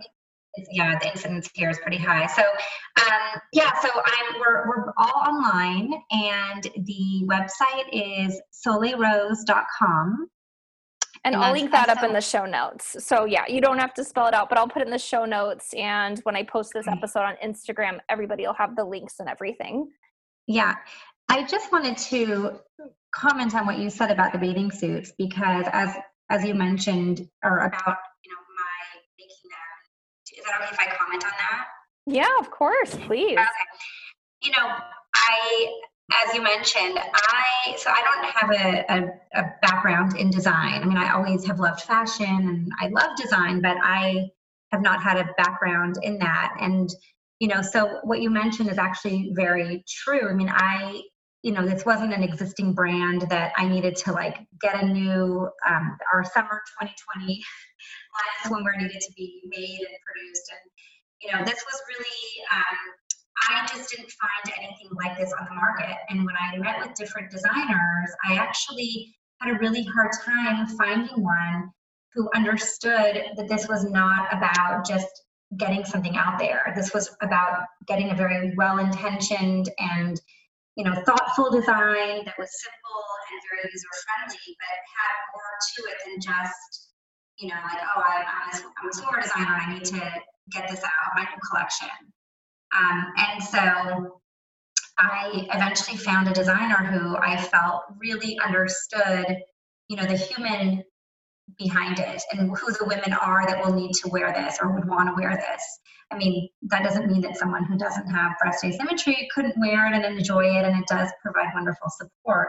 yeah, 0.70 0.98
the 0.98 1.10
incidence 1.10 1.48
here 1.54 1.70
is 1.70 1.78
pretty 1.78 1.96
high. 1.96 2.26
So, 2.26 2.42
um, 2.42 3.40
yeah, 3.54 3.72
so 3.80 3.88
I'm 3.88 4.38
we're 4.38 4.68
we're 4.68 4.92
all 4.98 5.22
online, 5.26 5.92
and 6.10 6.62
the 6.84 7.26
website 7.26 7.88
is 7.92 8.40
soleilrose.com. 8.66 10.28
And 11.34 11.42
I'll 11.42 11.52
link 11.52 11.70
that 11.72 11.90
up 11.90 12.02
in 12.02 12.12
the 12.12 12.20
show 12.20 12.46
notes. 12.46 12.96
So 13.04 13.26
yeah, 13.26 13.44
you 13.48 13.60
don't 13.60 13.78
have 13.78 13.92
to 13.94 14.04
spell 14.04 14.26
it 14.26 14.34
out, 14.34 14.48
but 14.48 14.56
I'll 14.56 14.68
put 14.68 14.80
it 14.80 14.86
in 14.86 14.92
the 14.92 14.98
show 14.98 15.24
notes. 15.26 15.74
And 15.74 16.18
when 16.20 16.36
I 16.36 16.42
post 16.42 16.72
this 16.72 16.86
mm-hmm. 16.86 16.96
episode 16.96 17.20
on 17.20 17.34
Instagram, 17.44 17.98
everybody 18.08 18.46
will 18.46 18.54
have 18.54 18.76
the 18.76 18.84
links 18.84 19.16
and 19.20 19.28
everything. 19.28 19.90
Yeah. 20.46 20.74
I 21.28 21.44
just 21.44 21.70
wanted 21.70 21.98
to 21.98 22.60
comment 23.14 23.54
on 23.54 23.66
what 23.66 23.78
you 23.78 23.90
said 23.90 24.10
about 24.10 24.32
the 24.32 24.38
bathing 24.38 24.70
suits 24.70 25.12
because 25.18 25.66
as 25.72 25.94
as 26.30 26.44
you 26.44 26.54
mentioned 26.54 27.28
or 27.44 27.58
about 27.58 27.96
you 28.24 28.30
know 28.30 28.42
my 28.56 29.00
making 29.18 29.50
them 29.50 30.38
is 30.38 30.44
that 30.44 30.60
okay 30.62 30.70
if 30.72 30.80
I 30.80 30.96
comment 30.96 31.24
on 31.24 31.30
that? 31.30 31.66
Yeah, 32.06 32.38
of 32.38 32.50
course, 32.50 32.94
please. 33.06 33.38
Okay. 33.38 33.48
You 34.42 34.52
know, 34.52 34.76
I 35.14 35.80
as 36.10 36.34
you 36.34 36.42
mentioned, 36.42 36.98
I 36.98 37.76
so 37.76 37.90
I 37.90 38.02
don't 38.02 38.24
have 38.24 38.50
a, 38.50 38.92
a, 38.92 39.40
a, 39.40 39.54
background 39.60 40.16
in 40.16 40.30
design. 40.30 40.82
I 40.82 40.86
mean, 40.86 40.96
I 40.96 41.12
always 41.12 41.46
have 41.46 41.60
loved 41.60 41.82
fashion 41.82 42.26
and 42.26 42.72
I 42.80 42.88
love 42.88 43.16
design, 43.16 43.60
but 43.60 43.76
I 43.82 44.30
have 44.72 44.80
not 44.80 45.02
had 45.02 45.18
a 45.18 45.28
background 45.36 45.96
in 46.02 46.18
that. 46.18 46.56
And 46.60 46.88
you 47.40 47.48
know, 47.48 47.62
so 47.62 48.00
what 48.04 48.20
you 48.20 48.30
mentioned 48.30 48.70
is 48.70 48.78
actually 48.78 49.32
very 49.34 49.84
true. 49.86 50.28
I 50.30 50.34
mean, 50.34 50.48
I 50.48 51.02
you 51.42 51.52
know, 51.52 51.64
this 51.64 51.84
wasn't 51.84 52.12
an 52.12 52.22
existing 52.22 52.74
brand 52.74 53.22
that 53.30 53.52
I 53.56 53.68
needed 53.68 53.94
to 53.96 54.12
like 54.12 54.38
get 54.60 54.82
a 54.82 54.86
new 54.86 55.48
um, 55.68 55.98
our 56.12 56.24
summer 56.24 56.62
2020 56.80 57.26
line 57.26 57.42
of 58.44 58.50
swimwear 58.50 58.76
needed 58.76 59.00
to 59.00 59.12
be 59.16 59.42
made 59.44 59.78
and 59.78 59.98
produced, 60.04 60.50
and 60.50 60.70
you 61.22 61.32
know, 61.32 61.44
this 61.44 61.62
was 61.64 61.80
really 61.88 62.20
um, 62.52 62.78
I 63.50 63.66
just 63.66 63.90
didn't 63.90 64.10
find 64.10 64.54
anything 64.58 64.90
like 64.96 65.18
this 65.18 65.32
on 65.38 65.46
the 65.46 65.54
market. 65.54 65.96
And 66.08 66.24
when 66.24 66.34
I 66.40 66.56
met 66.58 66.80
with 66.80 66.94
different 66.94 67.30
designers, 67.30 68.10
I 68.28 68.34
actually 68.34 69.14
had 69.40 69.54
a 69.54 69.58
really 69.58 69.84
hard 69.84 70.10
time 70.24 70.66
finding 70.66 71.22
one 71.22 71.70
who 72.14 72.28
understood 72.34 73.22
that 73.36 73.48
this 73.48 73.68
was 73.68 73.84
not 73.84 74.32
about 74.32 74.86
just 74.86 75.06
getting 75.56 75.84
something 75.84 76.16
out 76.16 76.38
there. 76.38 76.72
This 76.76 76.92
was 76.92 77.14
about 77.22 77.64
getting 77.86 78.10
a 78.10 78.14
very 78.14 78.54
well 78.56 78.78
intentioned 78.78 79.70
and 79.78 80.20
you 80.76 80.84
know 80.84 80.94
thoughtful 81.06 81.50
design 81.50 82.24
that 82.24 82.34
was 82.38 82.50
simple 82.62 83.02
and 83.30 83.40
very 83.50 83.70
user 83.72 83.86
friendly, 84.04 84.56
but 84.58 84.76
had 84.94 85.14
more 85.32 85.56
to 85.74 85.82
it 85.90 85.96
than 86.06 86.20
just 86.20 86.90
you 87.38 87.48
know 87.48 87.60
like 87.64 87.82
oh 87.96 88.02
I, 88.02 88.16
am 88.20 88.60
a, 88.60 88.66
I'm 88.82 88.88
a 88.88 88.92
swimwear 88.92 89.22
designer 89.22 89.54
and 89.54 89.70
I 89.70 89.74
need 89.74 89.84
to 89.86 90.12
get 90.52 90.68
this 90.68 90.82
out 90.84 91.14
my 91.14 91.22
new 91.22 91.40
collection. 91.48 91.88
Um, 92.76 93.06
and 93.16 93.42
so 93.42 94.20
I 94.98 95.46
eventually 95.54 95.96
found 95.96 96.28
a 96.28 96.32
designer 96.32 96.76
who 96.76 97.16
I 97.16 97.36
felt 97.36 97.82
really 97.98 98.38
understood, 98.44 99.38
you 99.88 99.96
know, 99.96 100.04
the 100.04 100.16
human 100.16 100.82
behind 101.56 101.98
it 101.98 102.22
and 102.32 102.50
who 102.56 102.72
the 102.72 102.84
women 102.84 103.12
are 103.12 103.46
that 103.46 103.64
will 103.64 103.72
need 103.72 103.92
to 103.94 104.08
wear 104.08 104.32
this 104.32 104.58
or 104.60 104.72
would 104.72 104.88
want 104.88 105.08
to 105.08 105.14
wear 105.20 105.36
this. 105.36 105.62
I 106.10 106.16
mean, 106.16 106.48
that 106.62 106.82
doesn't 106.82 107.06
mean 107.10 107.20
that 107.22 107.36
someone 107.36 107.64
who 107.64 107.78
doesn't 107.78 108.08
have 108.10 108.32
breast 108.40 108.64
asymmetry 108.64 109.28
couldn't 109.34 109.58
wear 109.58 109.86
it 109.86 109.94
and 109.94 110.04
enjoy 110.04 110.44
it, 110.44 110.64
and 110.64 110.78
it 110.78 110.86
does 110.86 111.10
provide 111.22 111.54
wonderful 111.54 111.88
support. 111.90 112.48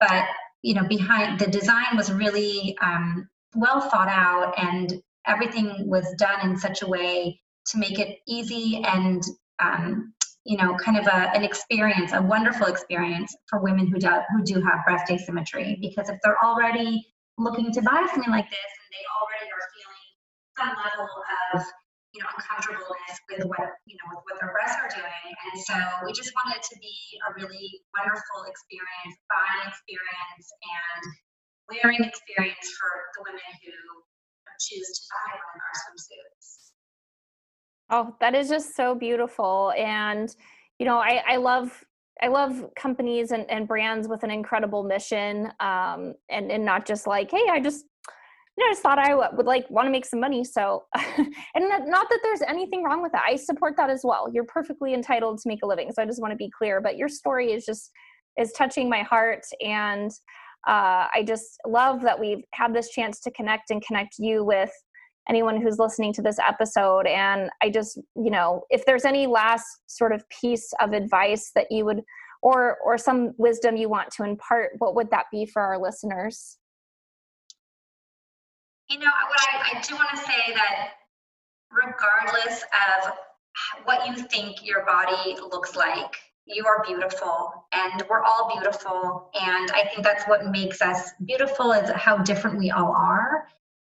But 0.00 0.24
you 0.62 0.74
know, 0.74 0.84
behind 0.88 1.38
the 1.38 1.46
design 1.46 1.96
was 1.96 2.12
really 2.12 2.76
um, 2.82 3.28
well 3.54 3.80
thought 3.80 4.08
out, 4.08 4.54
and 4.58 5.00
everything 5.26 5.88
was 5.88 6.12
done 6.18 6.50
in 6.50 6.56
such 6.56 6.82
a 6.82 6.88
way 6.88 7.40
to 7.66 7.78
make 7.78 7.98
it 7.98 8.18
easy 8.26 8.82
and 8.84 9.22
um, 9.60 10.12
you 10.44 10.56
know, 10.56 10.76
kind 10.76 10.96
of 10.96 11.06
a, 11.06 11.34
an 11.36 11.44
experience, 11.44 12.12
a 12.12 12.22
wonderful 12.22 12.66
experience 12.66 13.36
for 13.48 13.60
women 13.60 13.86
who 13.86 13.98
do 13.98 14.08
who 14.32 14.42
do 14.44 14.60
have 14.62 14.84
breast 14.86 15.10
asymmetry. 15.10 15.78
Because 15.80 16.08
if 16.08 16.18
they're 16.22 16.42
already 16.42 17.04
looking 17.38 17.70
to 17.72 17.82
buy 17.82 18.02
something 18.10 18.32
like 18.32 18.48
this 18.50 18.70
and 18.80 18.88
they 18.90 19.04
already 19.14 19.46
are 19.46 19.66
feeling 19.70 20.08
some 20.58 20.74
level 20.74 21.06
of 21.54 21.62
you 22.10 22.18
know 22.18 22.30
uncomfortableness 22.34 23.14
with 23.30 23.46
what 23.46 23.78
you 23.86 23.94
know 23.94 24.08
with 24.10 24.24
what 24.26 24.36
their 24.42 24.50
breasts 24.50 24.74
are 24.82 24.90
doing 24.90 25.30
and 25.30 25.54
so 25.62 25.76
we 26.02 26.10
just 26.10 26.34
wanted 26.34 26.58
it 26.58 26.64
to 26.66 26.74
be 26.82 26.96
a 27.22 27.36
really 27.38 27.78
wonderful 27.94 28.42
experience 28.50 29.14
buying 29.30 29.70
experience 29.70 30.46
and 30.50 31.02
wearing 31.70 32.02
experience 32.02 32.66
for 32.74 32.90
the 33.14 33.20
women 33.22 33.50
who 33.62 33.76
choose 34.58 34.88
to 34.88 35.02
buy 35.14 35.30
one 35.38 35.60
of 35.60 35.62
our 35.62 35.76
swimsuits 35.78 36.67
oh 37.90 38.14
that 38.20 38.34
is 38.34 38.48
just 38.48 38.76
so 38.76 38.94
beautiful 38.94 39.72
and 39.76 40.34
you 40.78 40.86
know 40.86 40.98
i 40.98 41.22
i 41.26 41.36
love 41.36 41.84
I 42.20 42.28
love 42.28 42.70
companies 42.74 43.30
and, 43.30 43.48
and 43.50 43.68
brands 43.68 44.08
with 44.08 44.24
an 44.24 44.30
incredible 44.30 44.82
mission, 44.82 45.52
um, 45.60 46.14
and 46.28 46.50
and 46.50 46.64
not 46.64 46.86
just 46.86 47.06
like, 47.06 47.30
hey, 47.30 47.46
I 47.50 47.60
just 47.60 47.84
you 48.56 48.66
know, 48.66 48.72
just 48.72 48.82
thought 48.82 48.98
I 48.98 49.14
would 49.14 49.46
like 49.46 49.70
want 49.70 49.86
to 49.86 49.90
make 49.90 50.04
some 50.04 50.18
money. 50.18 50.42
So, 50.42 50.84
and 50.96 51.30
that, 51.70 51.86
not 51.86 52.08
that 52.10 52.18
there's 52.24 52.42
anything 52.42 52.82
wrong 52.82 53.02
with 53.02 53.12
that. 53.12 53.22
I 53.24 53.36
support 53.36 53.74
that 53.76 53.88
as 53.88 54.00
well. 54.02 54.28
You're 54.32 54.44
perfectly 54.44 54.94
entitled 54.94 55.38
to 55.38 55.48
make 55.48 55.60
a 55.62 55.66
living. 55.66 55.92
So 55.92 56.02
I 56.02 56.06
just 56.06 56.20
want 56.20 56.32
to 56.32 56.36
be 56.36 56.50
clear. 56.50 56.80
But 56.80 56.96
your 56.96 57.08
story 57.08 57.52
is 57.52 57.64
just 57.64 57.90
is 58.36 58.52
touching 58.52 58.88
my 58.88 59.02
heart, 59.02 59.44
and 59.60 60.10
uh, 60.66 61.06
I 61.14 61.24
just 61.26 61.58
love 61.66 62.02
that 62.02 62.18
we've 62.18 62.42
had 62.52 62.74
this 62.74 62.90
chance 62.90 63.20
to 63.20 63.30
connect 63.30 63.70
and 63.70 63.84
connect 63.84 64.16
you 64.18 64.44
with 64.44 64.72
anyone 65.28 65.60
who's 65.60 65.78
listening 65.78 66.12
to 66.14 66.22
this 66.22 66.38
episode. 66.38 67.06
And 67.06 67.50
I 67.62 67.70
just, 67.70 67.98
you 68.16 68.30
know, 68.30 68.62
if 68.70 68.84
there's 68.86 69.04
any 69.04 69.26
last 69.26 69.66
sort 69.86 70.12
of 70.12 70.28
piece 70.28 70.72
of 70.80 70.92
advice 70.92 71.50
that 71.54 71.66
you 71.70 71.84
would, 71.84 72.02
or 72.40 72.78
or 72.84 72.96
some 72.96 73.34
wisdom 73.36 73.76
you 73.76 73.88
want 73.88 74.10
to 74.12 74.24
impart, 74.24 74.72
what 74.78 74.94
would 74.94 75.10
that 75.10 75.26
be 75.32 75.44
for 75.44 75.60
our 75.60 75.78
listeners? 75.78 76.58
You 78.88 78.98
know, 78.98 79.06
what 79.28 79.40
I, 79.52 79.76
I 79.76 79.80
do 79.82 79.94
want 79.96 80.10
to 80.10 80.16
say 80.16 80.54
that 80.54 80.90
regardless 81.70 82.62
of 83.02 83.12
what 83.84 84.06
you 84.06 84.24
think 84.28 84.64
your 84.64 84.86
body 84.86 85.36
looks 85.50 85.76
like, 85.76 86.14
you 86.46 86.64
are 86.66 86.82
beautiful 86.86 87.66
and 87.72 88.02
we're 88.08 88.22
all 88.22 88.50
beautiful. 88.54 89.30
And 89.34 89.70
I 89.72 89.84
think 89.88 90.02
that's 90.02 90.24
what 90.26 90.46
makes 90.46 90.80
us 90.80 91.10
beautiful 91.24 91.72
is 91.72 91.90
how 91.90 92.18
different 92.18 92.58
we 92.58 92.70
all 92.70 92.92
are 92.92 93.17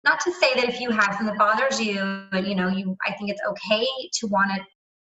not 0.04 0.20
to 0.22 0.32
say 0.32 0.54
that 0.56 0.68
if 0.68 0.80
you 0.80 0.90
have 0.90 1.16
something 1.16 1.28
that 1.28 1.38
bothers 1.38 1.80
you 1.80 2.26
but 2.32 2.48
you 2.48 2.56
know 2.56 2.68
you 2.68 2.96
i 3.08 3.14
think 3.14 3.30
it's 3.30 3.42
okay 3.48 3.86
to 4.14 4.28
want 4.28 4.52
to 4.52 4.62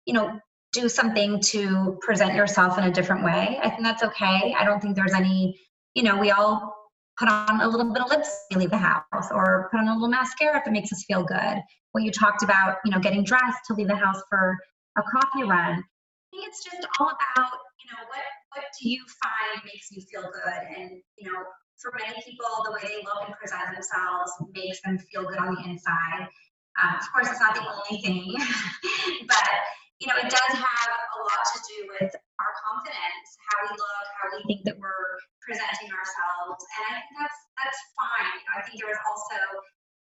you 0.05 0.13
know 0.13 0.39
do 0.73 0.89
something 0.89 1.39
to 1.39 1.97
present 2.01 2.33
yourself 2.33 2.77
in 2.79 2.83
a 2.85 2.91
different 2.91 3.23
way. 3.23 3.59
I 3.61 3.69
think 3.69 3.83
that's 3.83 4.01
okay. 4.03 4.55
I 4.57 4.65
don't 4.65 4.81
think 4.81 4.95
there's 4.95 5.13
any 5.13 5.57
you 5.93 6.03
know 6.03 6.17
we 6.17 6.31
all 6.31 6.75
put 7.17 7.29
on 7.29 7.61
a 7.61 7.67
little 7.67 7.93
bit 7.93 8.01
of 8.01 8.09
lipstick 8.09 8.49
to 8.51 8.59
leave 8.59 8.71
the 8.71 8.77
house 8.77 9.29
or 9.31 9.69
put 9.71 9.79
on 9.79 9.87
a 9.87 9.93
little 9.93 10.09
mascara 10.09 10.57
if 10.59 10.67
it 10.67 10.71
makes 10.71 10.91
us 10.91 11.05
feel 11.07 11.23
good. 11.23 11.61
What 11.91 12.03
you 12.03 12.11
talked 12.11 12.41
about 12.41 12.77
you 12.83 12.91
know 12.91 12.99
getting 12.99 13.23
dressed 13.23 13.59
to 13.67 13.75
leave 13.75 13.87
the 13.87 13.95
house 13.95 14.21
for 14.29 14.57
a 14.97 15.01
coffee 15.01 15.43
run 15.43 15.73
i 15.73 16.35
think 16.35 16.47
it's 16.47 16.63
just 16.63 16.85
all 16.99 17.07
about 17.07 17.51
you 17.81 17.87
know 17.91 18.03
what 18.09 18.25
what 18.53 18.65
do 18.79 18.89
you 18.89 19.03
find 19.23 19.63
makes 19.65 19.91
you 19.91 20.01
feel 20.11 20.29
good 20.31 20.77
and 20.77 21.01
you 21.17 21.31
know 21.31 21.39
for 21.82 21.91
many 21.99 22.15
people, 22.24 22.47
the 22.65 22.71
way 22.71 22.84
they 22.84 23.01
look 23.03 23.28
and 23.28 23.36
present 23.36 23.74
themselves 23.74 24.32
makes 24.53 24.82
them 24.82 24.97
feel 25.11 25.26
good 25.26 25.39
on 25.39 25.55
the 25.55 25.63
inside. 25.69 26.28
Um, 26.82 26.95
of 26.97 27.05
course, 27.13 27.30
it's 27.30 27.41
not 27.41 27.53
the 27.53 27.61
only 27.61 28.01
thing, 28.01 28.34
but 29.30 29.49
you 30.01 30.09
know, 30.09 30.17
it 30.17 30.28
does 30.28 30.53
have 30.57 30.91
a 30.91 31.19
lot 31.21 31.43
to 31.53 31.59
do 31.69 31.78
with 31.95 32.11
our 32.11 32.51
confidence, 32.65 33.28
how 33.45 33.57
we 33.63 33.71
look, 33.78 34.07
how 34.19 34.28
we 34.36 34.39
think 34.49 34.65
that 34.65 34.76
we're 34.76 35.13
presenting 35.45 35.89
ourselves, 35.93 36.59
and 36.59 36.84
I 36.91 36.91
think 36.99 37.13
that's 37.19 37.39
that's 37.61 37.82
fine. 37.93 38.36
I 38.57 38.65
think 38.65 38.82
there 38.82 38.91
is 38.91 38.99
also 39.05 39.38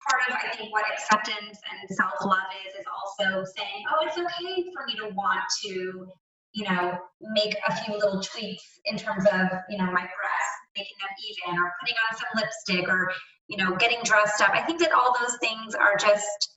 part 0.09 0.21
of 0.29 0.41
I 0.41 0.57
think 0.57 0.73
what 0.73 0.89
acceptance 0.89 1.61
and 1.63 1.79
self 1.93 2.17
love 2.25 2.49
is 2.65 2.75
is 2.81 2.87
also 2.89 3.45
saying, 3.45 3.85
oh, 3.93 4.07
it's 4.09 4.17
okay 4.17 4.65
for 4.73 4.83
me 4.89 4.95
to 5.05 5.13
want 5.13 5.45
to, 5.69 6.09
you 6.57 6.65
know, 6.65 6.99
make 7.37 7.55
a 7.69 7.73
few 7.85 7.95
little 7.95 8.23
tweaks 8.25 8.81
in 8.87 8.97
terms 8.97 9.27
of 9.29 9.47
you 9.69 9.77
know 9.77 9.91
my 9.93 10.07
breasts 10.09 10.64
making 10.77 10.97
them 11.01 11.11
even 11.29 11.59
or 11.59 11.73
putting 11.81 11.97
on 12.11 12.17
some 12.17 12.29
lipstick 12.37 12.89
or 12.89 13.13
you 13.49 13.57
know 13.57 13.77
getting 13.77 13.99
dressed 14.05 14.41
up. 14.41 14.51
I 14.53 14.63
think 14.63 14.81
that 14.81 14.93
all 14.93 15.15
those 15.21 15.37
things 15.39 15.75
are 15.75 15.97
just 15.97 16.57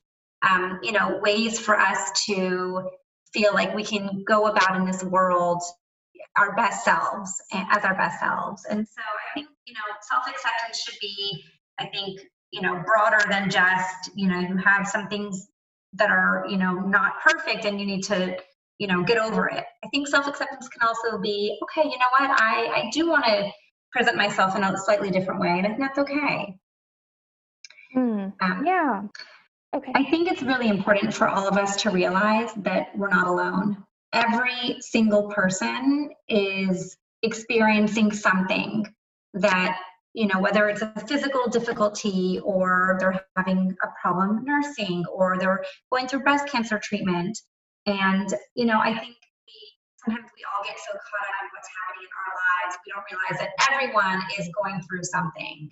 um, 0.50 0.80
you 0.84 0.92
know 0.92 1.20
ways 1.22 1.60
for 1.60 1.78
us 1.78 2.12
to 2.26 2.90
feel 3.34 3.54
like 3.54 3.76
we 3.76 3.84
can 3.84 4.24
go 4.26 4.48
about 4.48 4.76
in 4.76 4.86
this 4.86 5.04
world 5.04 5.62
our 6.38 6.56
best 6.56 6.86
selves 6.86 7.34
as 7.52 7.84
our 7.84 7.96
best 7.96 8.20
selves. 8.20 8.66
And 8.70 8.88
so 8.88 9.02
i 9.02 9.34
think 9.34 9.48
you 9.66 9.74
know 9.74 9.80
self-acceptance 10.02 10.80
should 10.80 11.00
be 11.02 11.44
i 11.80 11.86
think 11.88 12.22
you 12.52 12.62
know 12.62 12.82
broader 12.86 13.24
than 13.30 13.50
just 13.50 14.12
you 14.16 14.28
know 14.28 14.40
you 14.40 14.58
have 14.58 14.88
some 14.88 15.08
things 15.08 15.48
that 15.94 16.10
are 16.10 16.46
you 16.50 16.58
know 16.58 16.74
not 16.74 17.14
perfect 17.22 17.66
and 17.66 17.80
you 17.80 17.86
need 17.86 18.04
to 18.04 18.38
you 18.78 18.88
know 18.88 19.04
get 19.04 19.18
over 19.18 19.48
it. 19.48 19.64
I 19.84 19.88
think 19.90 20.08
self-acceptance 20.08 20.68
can 20.70 20.88
also 20.88 21.18
be 21.18 21.58
okay 21.64 21.88
you 21.88 21.98
know 21.98 22.12
what? 22.20 22.30
I 22.42 22.68
i 22.76 22.90
do 22.92 23.10
want 23.10 23.26
to 23.26 23.52
present 23.98 24.16
myself 24.16 24.56
in 24.56 24.64
a 24.64 24.78
slightly 24.78 25.10
different 25.10 25.40
way, 25.42 25.50
and 25.50 25.66
I 25.66 25.70
think 25.70 25.80
that's 25.80 25.98
okay. 25.98 26.56
Mm, 27.96 28.34
um, 28.42 28.66
yeah. 28.66 29.02
Okay. 29.76 29.92
I 29.96 30.04
think 30.04 30.32
it's 30.32 30.44
really 30.44 30.70
important 30.70 31.14
for 31.14 31.28
all 31.28 31.48
of 31.48 31.58
us 31.58 31.82
to 31.82 31.90
realize 31.90 32.52
that 32.58 32.96
we're 32.96 33.10
not 33.10 33.28
alone. 33.28 33.84
Every 34.14 34.78
single 34.82 35.30
person 35.30 36.12
is 36.30 36.96
experiencing 37.24 38.12
something 38.12 38.86
that, 39.34 39.78
you 40.14 40.28
know, 40.28 40.40
whether 40.40 40.70
it's 40.70 40.82
a 40.82 40.94
physical 41.08 41.48
difficulty 41.50 42.40
or 42.44 42.98
they're 43.00 43.26
having 43.36 43.76
a 43.84 43.88
problem 44.02 44.46
nursing 44.46 45.06
or 45.12 45.38
they're 45.40 45.64
going 45.92 46.08
through 46.08 46.22
breast 46.22 46.48
cancer 46.48 46.80
treatment. 46.82 47.38
And, 47.86 48.34
you 48.56 48.66
know, 48.66 48.80
I 48.80 48.98
think 48.98 49.16
sometimes 50.08 50.32
we 50.36 50.44
all 50.48 50.64
get 50.64 50.78
so 50.80 50.94
caught 50.94 51.28
up 51.28 51.44
in 51.44 51.50
what's 51.52 51.68
happening 51.76 52.08
in 52.08 52.14
our 52.16 52.34
lives, 52.40 52.78
we 52.86 52.92
don't 52.96 53.08
realize 53.12 53.38
that 53.44 53.52
everyone 53.68 54.24
is 54.40 54.50
going 54.56 54.82
through 54.88 55.04
something. 55.04 55.70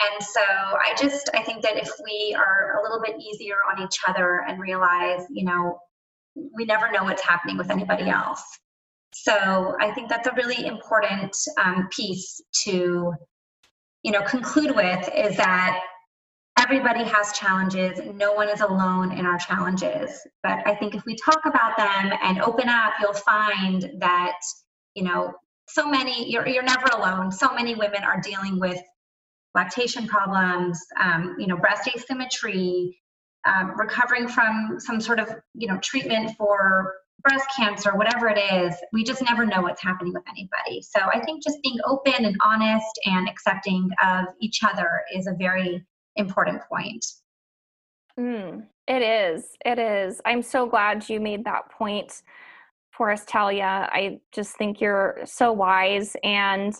And 0.00 0.24
so 0.24 0.40
I 0.40 0.94
just, 0.98 1.30
I 1.34 1.42
think 1.42 1.62
that 1.62 1.76
if 1.76 1.90
we 2.04 2.36
are 2.38 2.78
a 2.78 2.82
little 2.82 3.00
bit 3.00 3.16
easier 3.20 3.56
on 3.70 3.82
each 3.82 3.98
other 4.06 4.44
and 4.46 4.60
realize, 4.60 5.24
you 5.30 5.44
know, 5.44 5.78
we 6.54 6.64
never 6.64 6.90
know 6.90 7.04
what's 7.04 7.22
happening 7.22 7.56
with 7.56 7.70
anybody 7.70 8.08
else. 8.08 8.42
So 9.12 9.74
I 9.80 9.92
think 9.92 10.08
that's 10.08 10.28
a 10.28 10.32
really 10.32 10.66
important 10.66 11.36
um, 11.62 11.88
piece 11.90 12.40
to, 12.64 13.12
you 14.02 14.12
know, 14.12 14.22
conclude 14.22 14.74
with 14.74 15.08
is 15.14 15.36
that 15.36 15.80
everybody 16.60 17.04
has 17.04 17.32
challenges. 17.32 18.00
No 18.14 18.34
one 18.34 18.48
is 18.48 18.60
alone 18.60 19.12
in 19.12 19.24
our 19.24 19.38
challenges. 19.38 20.26
But 20.42 20.58
I 20.66 20.74
think 20.74 20.94
if 20.94 21.04
we 21.06 21.16
talk 21.16 21.40
about 21.46 21.76
them 21.76 22.12
and 22.22 22.40
open 22.42 22.68
up, 22.68 22.92
you'll 23.00 23.14
find 23.14 23.90
that, 23.98 24.36
you 24.94 25.02
know, 25.04 25.32
so 25.68 25.88
many, 25.88 26.30
you're, 26.30 26.46
you're 26.46 26.62
never 26.62 26.86
alone. 26.92 27.32
So 27.32 27.54
many 27.54 27.74
women 27.74 28.04
are 28.04 28.20
dealing 28.20 28.60
with 28.60 28.80
lactation 29.54 30.06
problems, 30.06 30.78
um, 31.00 31.36
you 31.38 31.46
know, 31.46 31.56
breast 31.56 31.88
asymmetry, 31.94 33.00
um, 33.46 33.72
recovering 33.78 34.28
from 34.28 34.76
some 34.78 35.00
sort 35.00 35.18
of, 35.18 35.34
you 35.54 35.66
know, 35.66 35.78
treatment 35.78 36.32
for 36.36 36.94
breast 37.22 37.46
cancer, 37.56 37.96
whatever 37.96 38.28
it 38.28 38.38
is, 38.38 38.74
we 38.92 39.04
just 39.04 39.22
never 39.22 39.44
know 39.44 39.62
what's 39.62 39.82
happening 39.82 40.12
with 40.12 40.22
anybody. 40.28 40.82
So 40.82 41.00
I 41.12 41.20
think 41.20 41.42
just 41.42 41.58
being 41.62 41.78
open 41.86 42.24
and 42.24 42.36
honest 42.42 43.00
and 43.06 43.28
accepting 43.28 43.90
of 44.02 44.26
each 44.40 44.60
other 44.62 45.02
is 45.14 45.26
a 45.26 45.34
very 45.38 45.84
important 46.20 46.62
point. 46.68 47.04
Mm, 48.18 48.66
it 48.86 49.02
is. 49.02 49.56
It 49.64 49.78
is. 49.78 50.20
I'm 50.24 50.42
so 50.42 50.66
glad 50.66 51.08
you 51.08 51.20
made 51.20 51.44
that 51.44 51.70
point 51.70 52.22
for 52.90 53.10
us, 53.10 53.24
Talia. 53.24 53.88
I 53.92 54.20
just 54.32 54.56
think 54.56 54.80
you're 54.80 55.18
so 55.24 55.52
wise. 55.52 56.16
And 56.22 56.74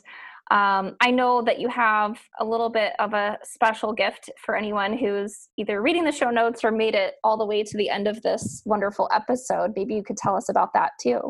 Um, 0.51 0.97
I 1.01 1.13
know 1.13 1.43
that 1.43 1.61
you 1.61 1.69
have 1.69 2.19
a 2.41 2.45
little 2.45 2.71
bit 2.71 2.95
of 2.99 3.15
a 3.15 3.39
special 3.45 3.93
gift 3.93 4.29
for 4.45 4.57
anyone 4.57 4.99
who's 4.99 5.49
either 5.57 5.81
reading 5.81 6.05
the 6.05 6.11
show 6.11 6.31
notes 6.31 6.65
or 6.65 6.73
made 6.73 6.97
it 6.97 7.15
all 7.23 7.37
the 7.37 7.47
way 7.47 7.63
to 7.63 7.77
the 7.77 7.89
end 7.89 8.09
of 8.09 8.21
this 8.23 8.61
wonderful 8.67 9.09
episode. 9.15 9.71
Maybe 9.77 9.95
you 9.95 10.03
could 10.03 10.17
tell 10.17 10.35
us 10.35 10.49
about 10.49 10.71
that 10.75 10.91
too. 11.01 11.21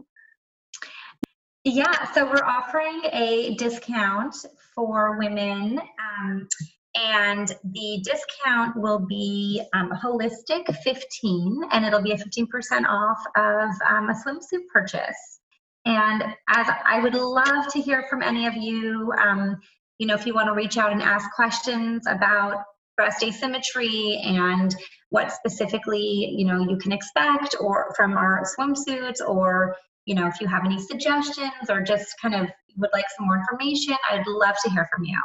Yeah, 1.64 2.10
so 2.14 2.24
we're 2.24 2.46
offering 2.46 3.02
a 3.12 3.54
discount 3.56 4.34
for 4.74 5.18
women. 5.18 5.78
Um, 5.78 6.48
and 6.94 7.52
the 7.64 8.02
discount 8.04 8.76
will 8.76 8.98
be 8.98 9.62
um, 9.74 9.90
holistic 9.90 10.74
15 10.82 11.62
and 11.70 11.84
it'll 11.84 12.02
be 12.02 12.12
a 12.12 12.16
15% 12.16 12.46
off 12.86 13.18
of 13.36 13.70
um, 13.88 14.10
a 14.10 14.14
swimsuit 14.14 14.66
purchase 14.72 15.40
and 15.86 16.22
as 16.48 16.66
I 16.84 17.00
would 17.00 17.14
love 17.14 17.68
to 17.72 17.80
hear 17.80 18.04
from 18.10 18.22
any 18.22 18.46
of 18.46 18.54
you, 18.54 19.12
um, 19.18 19.58
you 19.98 20.06
know, 20.06 20.14
if 20.14 20.26
you 20.26 20.34
want 20.34 20.48
to 20.48 20.52
reach 20.52 20.76
out 20.76 20.92
and 20.92 21.02
ask 21.02 21.30
questions 21.32 22.06
about 22.06 22.64
breast 22.96 23.22
asymmetry 23.22 24.20
and 24.22 24.74
what 25.08 25.32
specifically, 25.32 26.34
you 26.36 26.44
know, 26.44 26.60
you 26.68 26.76
can 26.76 26.92
expect 26.92 27.56
or 27.60 27.94
from 27.96 28.16
our 28.16 28.44
swimsuits 28.58 29.26
or, 29.26 29.74
you 30.04 30.14
know, 30.14 30.26
if 30.26 30.40
you 30.40 30.46
have 30.46 30.64
any 30.64 30.78
suggestions 30.78 31.70
or 31.70 31.80
just 31.80 32.08
kind 32.20 32.34
of 32.34 32.48
would 32.76 32.90
like 32.92 33.06
some 33.16 33.26
more 33.26 33.38
information, 33.38 33.94
I'd 34.10 34.26
love 34.26 34.56
to 34.64 34.70
hear 34.70 34.86
from 34.94 35.04
you. 35.04 35.18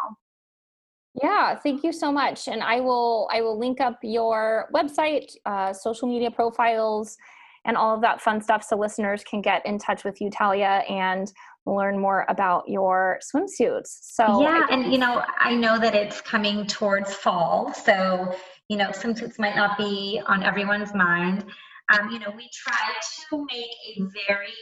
Yeah, 1.22 1.56
thank 1.56 1.84
you 1.84 1.94
so 1.94 2.12
much. 2.12 2.48
And 2.48 2.62
I 2.62 2.82
will 2.82 3.30
I 3.32 3.42
will 3.42 3.58
link 3.58 3.80
up 3.80 4.00
your 4.04 4.70
website, 4.74 5.32
uh, 5.46 5.72
social 5.72 6.08
media 6.08 6.30
profiles, 6.30 7.18
and 7.64 7.78
all 7.78 7.96
of 7.96 8.02
that 8.02 8.22
fun 8.22 8.42
stuff 8.42 8.64
so 8.64 8.76
listeners 8.78 9.24
can 9.24 9.42
get 9.42 9.66
in 9.66 9.80
touch 9.80 10.04
with 10.04 10.20
you, 10.20 10.30
Talia, 10.30 10.84
and 10.90 11.32
learn 11.66 12.00
more 12.00 12.26
about 12.30 12.68
your 12.68 13.20
swimsuits. 13.24 13.88
So 14.02 14.42
yeah, 14.42 14.68
and 14.70 14.92
you 14.92 14.98
know, 14.98 15.24
I 15.40 15.56
know 15.56 15.80
that 15.80 15.96
it's 15.96 16.22
coming 16.22 16.68
towards 16.68 17.14
fall, 17.14 17.74
so 17.74 18.36
you 18.70 18.78
know, 18.78 18.90
swimsuits 18.90 19.40
might 19.40 19.56
not 19.56 19.78
be 19.78 20.22
on 20.28 20.44
everyone's 20.44 20.94
mind. 20.94 21.46
Um, 21.94 22.10
you 22.10 22.20
know, 22.20 22.34
we 22.36 22.50
try 22.52 22.94
to 23.30 23.46
make 23.46 23.70
a 23.98 24.02
very 24.28 24.54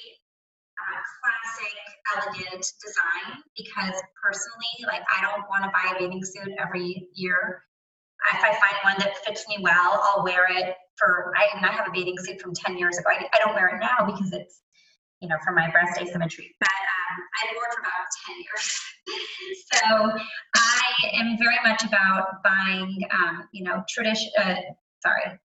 classic, 1.20 1.76
elegant 2.16 2.66
design 2.82 3.44
because 3.58 3.96
personally, 4.22 4.74
like, 4.88 5.04
I 5.12 5.22
don't 5.22 5.48
want 5.50 5.64
to 5.64 5.72
buy 5.72 5.96
a 5.96 6.00
bathing 6.00 6.24
suit 6.24 6.54
every 6.60 7.08
year. 7.14 7.64
If 8.34 8.44
I 8.44 8.52
find 8.54 8.76
one 8.84 8.96
that 9.00 9.18
fits 9.26 9.46
me 9.50 9.58
well, 9.62 10.00
I'll 10.04 10.24
wear 10.24 10.48
it 10.50 10.76
for 10.98 11.34
I 11.36 11.56
mean 11.56 11.66
I 11.66 11.72
have 11.72 11.88
a 11.88 11.92
bathing 11.92 12.18
suit 12.20 12.42
from 12.42 12.54
10 12.54 12.78
years 12.78 12.98
ago. 12.98 13.10
I, 13.10 13.28
I 13.34 13.38
don't 13.44 13.56
wear 13.56 13.68
it 13.68 13.80
now 13.80 14.06
because 14.06 14.32
it's 14.32 14.62
you 15.22 15.28
know 15.28 15.36
for 15.44 15.52
my 15.54 15.70
breast 15.72 16.00
asymmetry, 16.00 16.56
but 16.60 16.70
um, 16.70 17.24
I 17.42 17.54
wore 17.56 17.66
it 17.66 17.74
for 17.74 17.82
about 17.82 18.08
10 18.28 18.36
years. 18.44 18.82
so 19.74 20.20
I 20.56 20.82
am 21.20 21.38
very 21.38 21.58
much 21.64 21.84
about 21.84 22.44
buying 22.44 22.98
um, 23.12 23.48
you 23.52 23.64
know 23.64 23.84
tradition. 23.90 24.32
Uh, 24.38 24.56
sorry, 25.02 25.40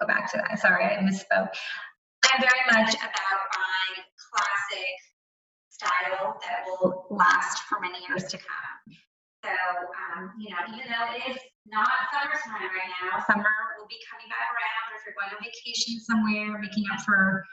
go 0.00 0.06
back 0.06 0.30
to 0.32 0.38
that. 0.38 0.58
Sorry, 0.58 0.84
I 0.84 0.98
misspoke. 1.02 1.48
I'm 2.24 2.40
very 2.40 2.82
much 2.82 2.94
about 2.94 3.42
buying 3.52 4.04
classic 4.32 4.96
style 5.68 6.40
that 6.40 6.64
will 6.66 7.06
last 7.10 7.64
for 7.68 7.80
many 7.80 7.98
years 8.08 8.24
to 8.30 8.38
come. 8.38 8.96
So, 9.44 9.50
um, 9.50 10.32
you 10.38 10.50
know, 10.50 10.62
even 10.68 10.86
though 10.88 11.12
it 11.12 11.34
is 11.34 11.38
not 11.66 11.88
summertime 12.12 12.70
right 12.70 12.92
now, 13.02 13.24
summer 13.26 13.50
will 13.78 13.88
be 13.88 13.98
coming 14.10 14.28
back 14.28 14.48
around. 14.54 14.86
If 14.96 15.02
you're 15.04 15.14
going 15.18 15.34
on 15.34 15.42
vacation 15.42 15.98
somewhere, 16.00 16.58
making 16.58 16.84
up 16.92 17.00
for 17.02 17.44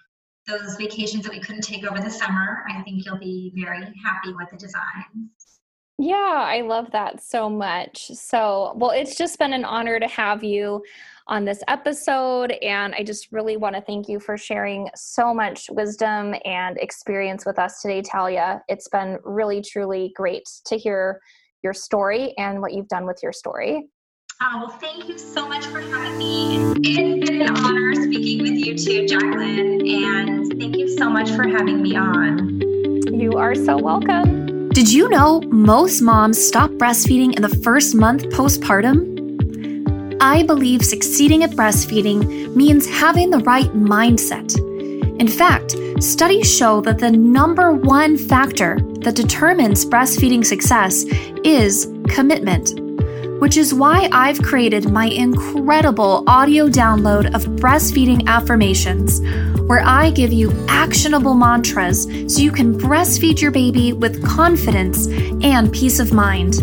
those 0.47 0.75
vacations 0.77 1.23
that 1.23 1.32
we 1.32 1.39
couldn't 1.39 1.63
take 1.63 1.84
over 1.84 1.99
the 1.99 2.09
summer, 2.09 2.63
I 2.69 2.82
think 2.84 3.05
you'll 3.05 3.19
be 3.19 3.53
very 3.55 3.86
happy 4.03 4.34
with 4.34 4.49
the 4.51 4.57
designs. 4.57 5.59
Yeah, 6.02 6.16
I 6.16 6.62
love 6.62 6.91
that 6.91 7.22
so 7.22 7.50
much. 7.50 8.08
So, 8.14 8.72
well, 8.78 8.91
it's 8.91 9.18
just 9.18 9.38
been 9.38 9.52
an 9.52 9.66
honor 9.66 10.00
to 10.00 10.08
have 10.08 10.45
you 10.45 10.82
on 11.28 11.43
this 11.43 11.62
episode. 11.68 12.54
And 12.62 12.95
I 12.95 13.04
just 13.04 13.34
really 13.34 13.58
want 13.58 13.76
to 13.76 13.82
thank 13.82 14.08
you 14.08 14.18
for 14.18 14.38
sharing 14.38 14.89
so 14.95 15.34
much 15.34 15.70
wisdom 15.70 16.36
and 16.45 16.78
experience 16.78 17.45
with 17.45 17.60
us 17.60 17.82
today, 17.82 18.02
Talia. 18.02 18.64
It's 18.70 18.88
been 18.88 19.20
really, 19.26 19.62
truly 19.62 20.14
great 20.16 20.50
to 20.68 20.78
hear 20.78 21.20
your 21.64 21.74
story 21.74 22.34
and 22.38 22.62
what 22.62 22.74
you've 22.74 22.88
done 22.88 23.06
with 23.06 23.20
your 23.22 23.34
story. 23.34 23.89
Oh, 24.41 24.68
well, 24.68 24.70
thank 24.70 25.10
you 25.10 25.18
so 25.18 25.50
much 25.50 25.66
for 25.66 25.82
having 25.82 26.18
me. 26.18 26.56
It's 26.82 27.30
been 27.30 27.41
an 27.41 27.58
honor 27.58 27.93
speaking 27.95 28.41
with 28.41 28.54
you 28.54 28.78
too, 28.78 29.06
Jacqueline. 29.06 29.86
And 29.86 30.58
thank 30.58 30.78
you 30.78 30.97
so 30.97 31.10
much 31.10 31.30
for 31.32 31.43
having 31.45 31.82
me 31.82 31.97
on. 31.97 32.62
You 33.14 33.34
are 33.34 33.54
so 33.54 33.78
welcome. 33.78 34.39
Did 34.72 34.91
you 34.91 35.09
know 35.09 35.41
most 35.47 35.99
moms 35.99 36.38
stop 36.38 36.70
breastfeeding 36.72 37.36
in 37.36 37.41
the 37.41 37.49
first 37.63 37.95
month 37.95 38.24
postpartum? 38.26 40.17
I 40.22 40.43
believe 40.43 40.86
succeeding 40.86 41.43
at 41.43 41.51
breastfeeding 41.51 42.55
means 42.55 42.88
having 42.88 43.32
the 43.32 43.39
right 43.39 43.70
mindset. 43.74 44.55
In 45.20 45.28
fact, 45.28 45.76
studies 45.99 46.55
show 46.55 46.82
that 46.82 46.99
the 46.99 47.09
number 47.09 47.72
one 47.72 48.15
factor 48.15 48.78
that 49.01 49.15
determines 49.15 49.86
breastfeeding 49.86 50.45
success 50.45 51.03
is 51.43 51.91
commitment, 52.07 52.80
which 53.41 53.57
is 53.57 53.74
why 53.74 54.07
I've 54.11 54.41
created 54.43 54.91
my 54.91 55.05
incredible 55.07 56.24
audio 56.28 56.67
download 56.67 57.34
of 57.34 57.45
breastfeeding 57.55 58.28
affirmations, 58.28 59.20
where 59.70 59.86
I 59.86 60.09
give 60.09 60.34
you 60.34 60.51
actionable 60.67 61.36
mantras 61.36 62.03
so 62.03 62.41
you 62.41 62.51
can 62.51 62.76
breastfeed 62.76 63.39
your 63.39 63.51
baby 63.51 63.93
with 63.93 64.26
confidence 64.26 65.05
and 65.43 65.72
peace 65.72 65.99
of 65.99 66.11
mind. 66.11 66.55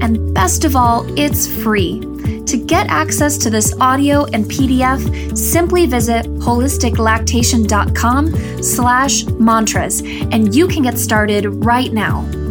And 0.00 0.32
best 0.32 0.64
of 0.64 0.76
all, 0.76 1.04
it's 1.18 1.48
free. 1.48 1.98
To 2.46 2.56
get 2.56 2.86
access 2.86 3.36
to 3.38 3.50
this 3.50 3.74
audio 3.80 4.26
and 4.26 4.44
PDF, 4.44 5.36
simply 5.36 5.86
visit 5.86 6.26
holisticlactation.com 6.26 8.62
slash 8.62 9.24
mantras, 9.24 10.00
and 10.00 10.54
you 10.54 10.68
can 10.68 10.84
get 10.84 10.96
started 10.96 11.46
right 11.64 11.92
now. 11.92 12.43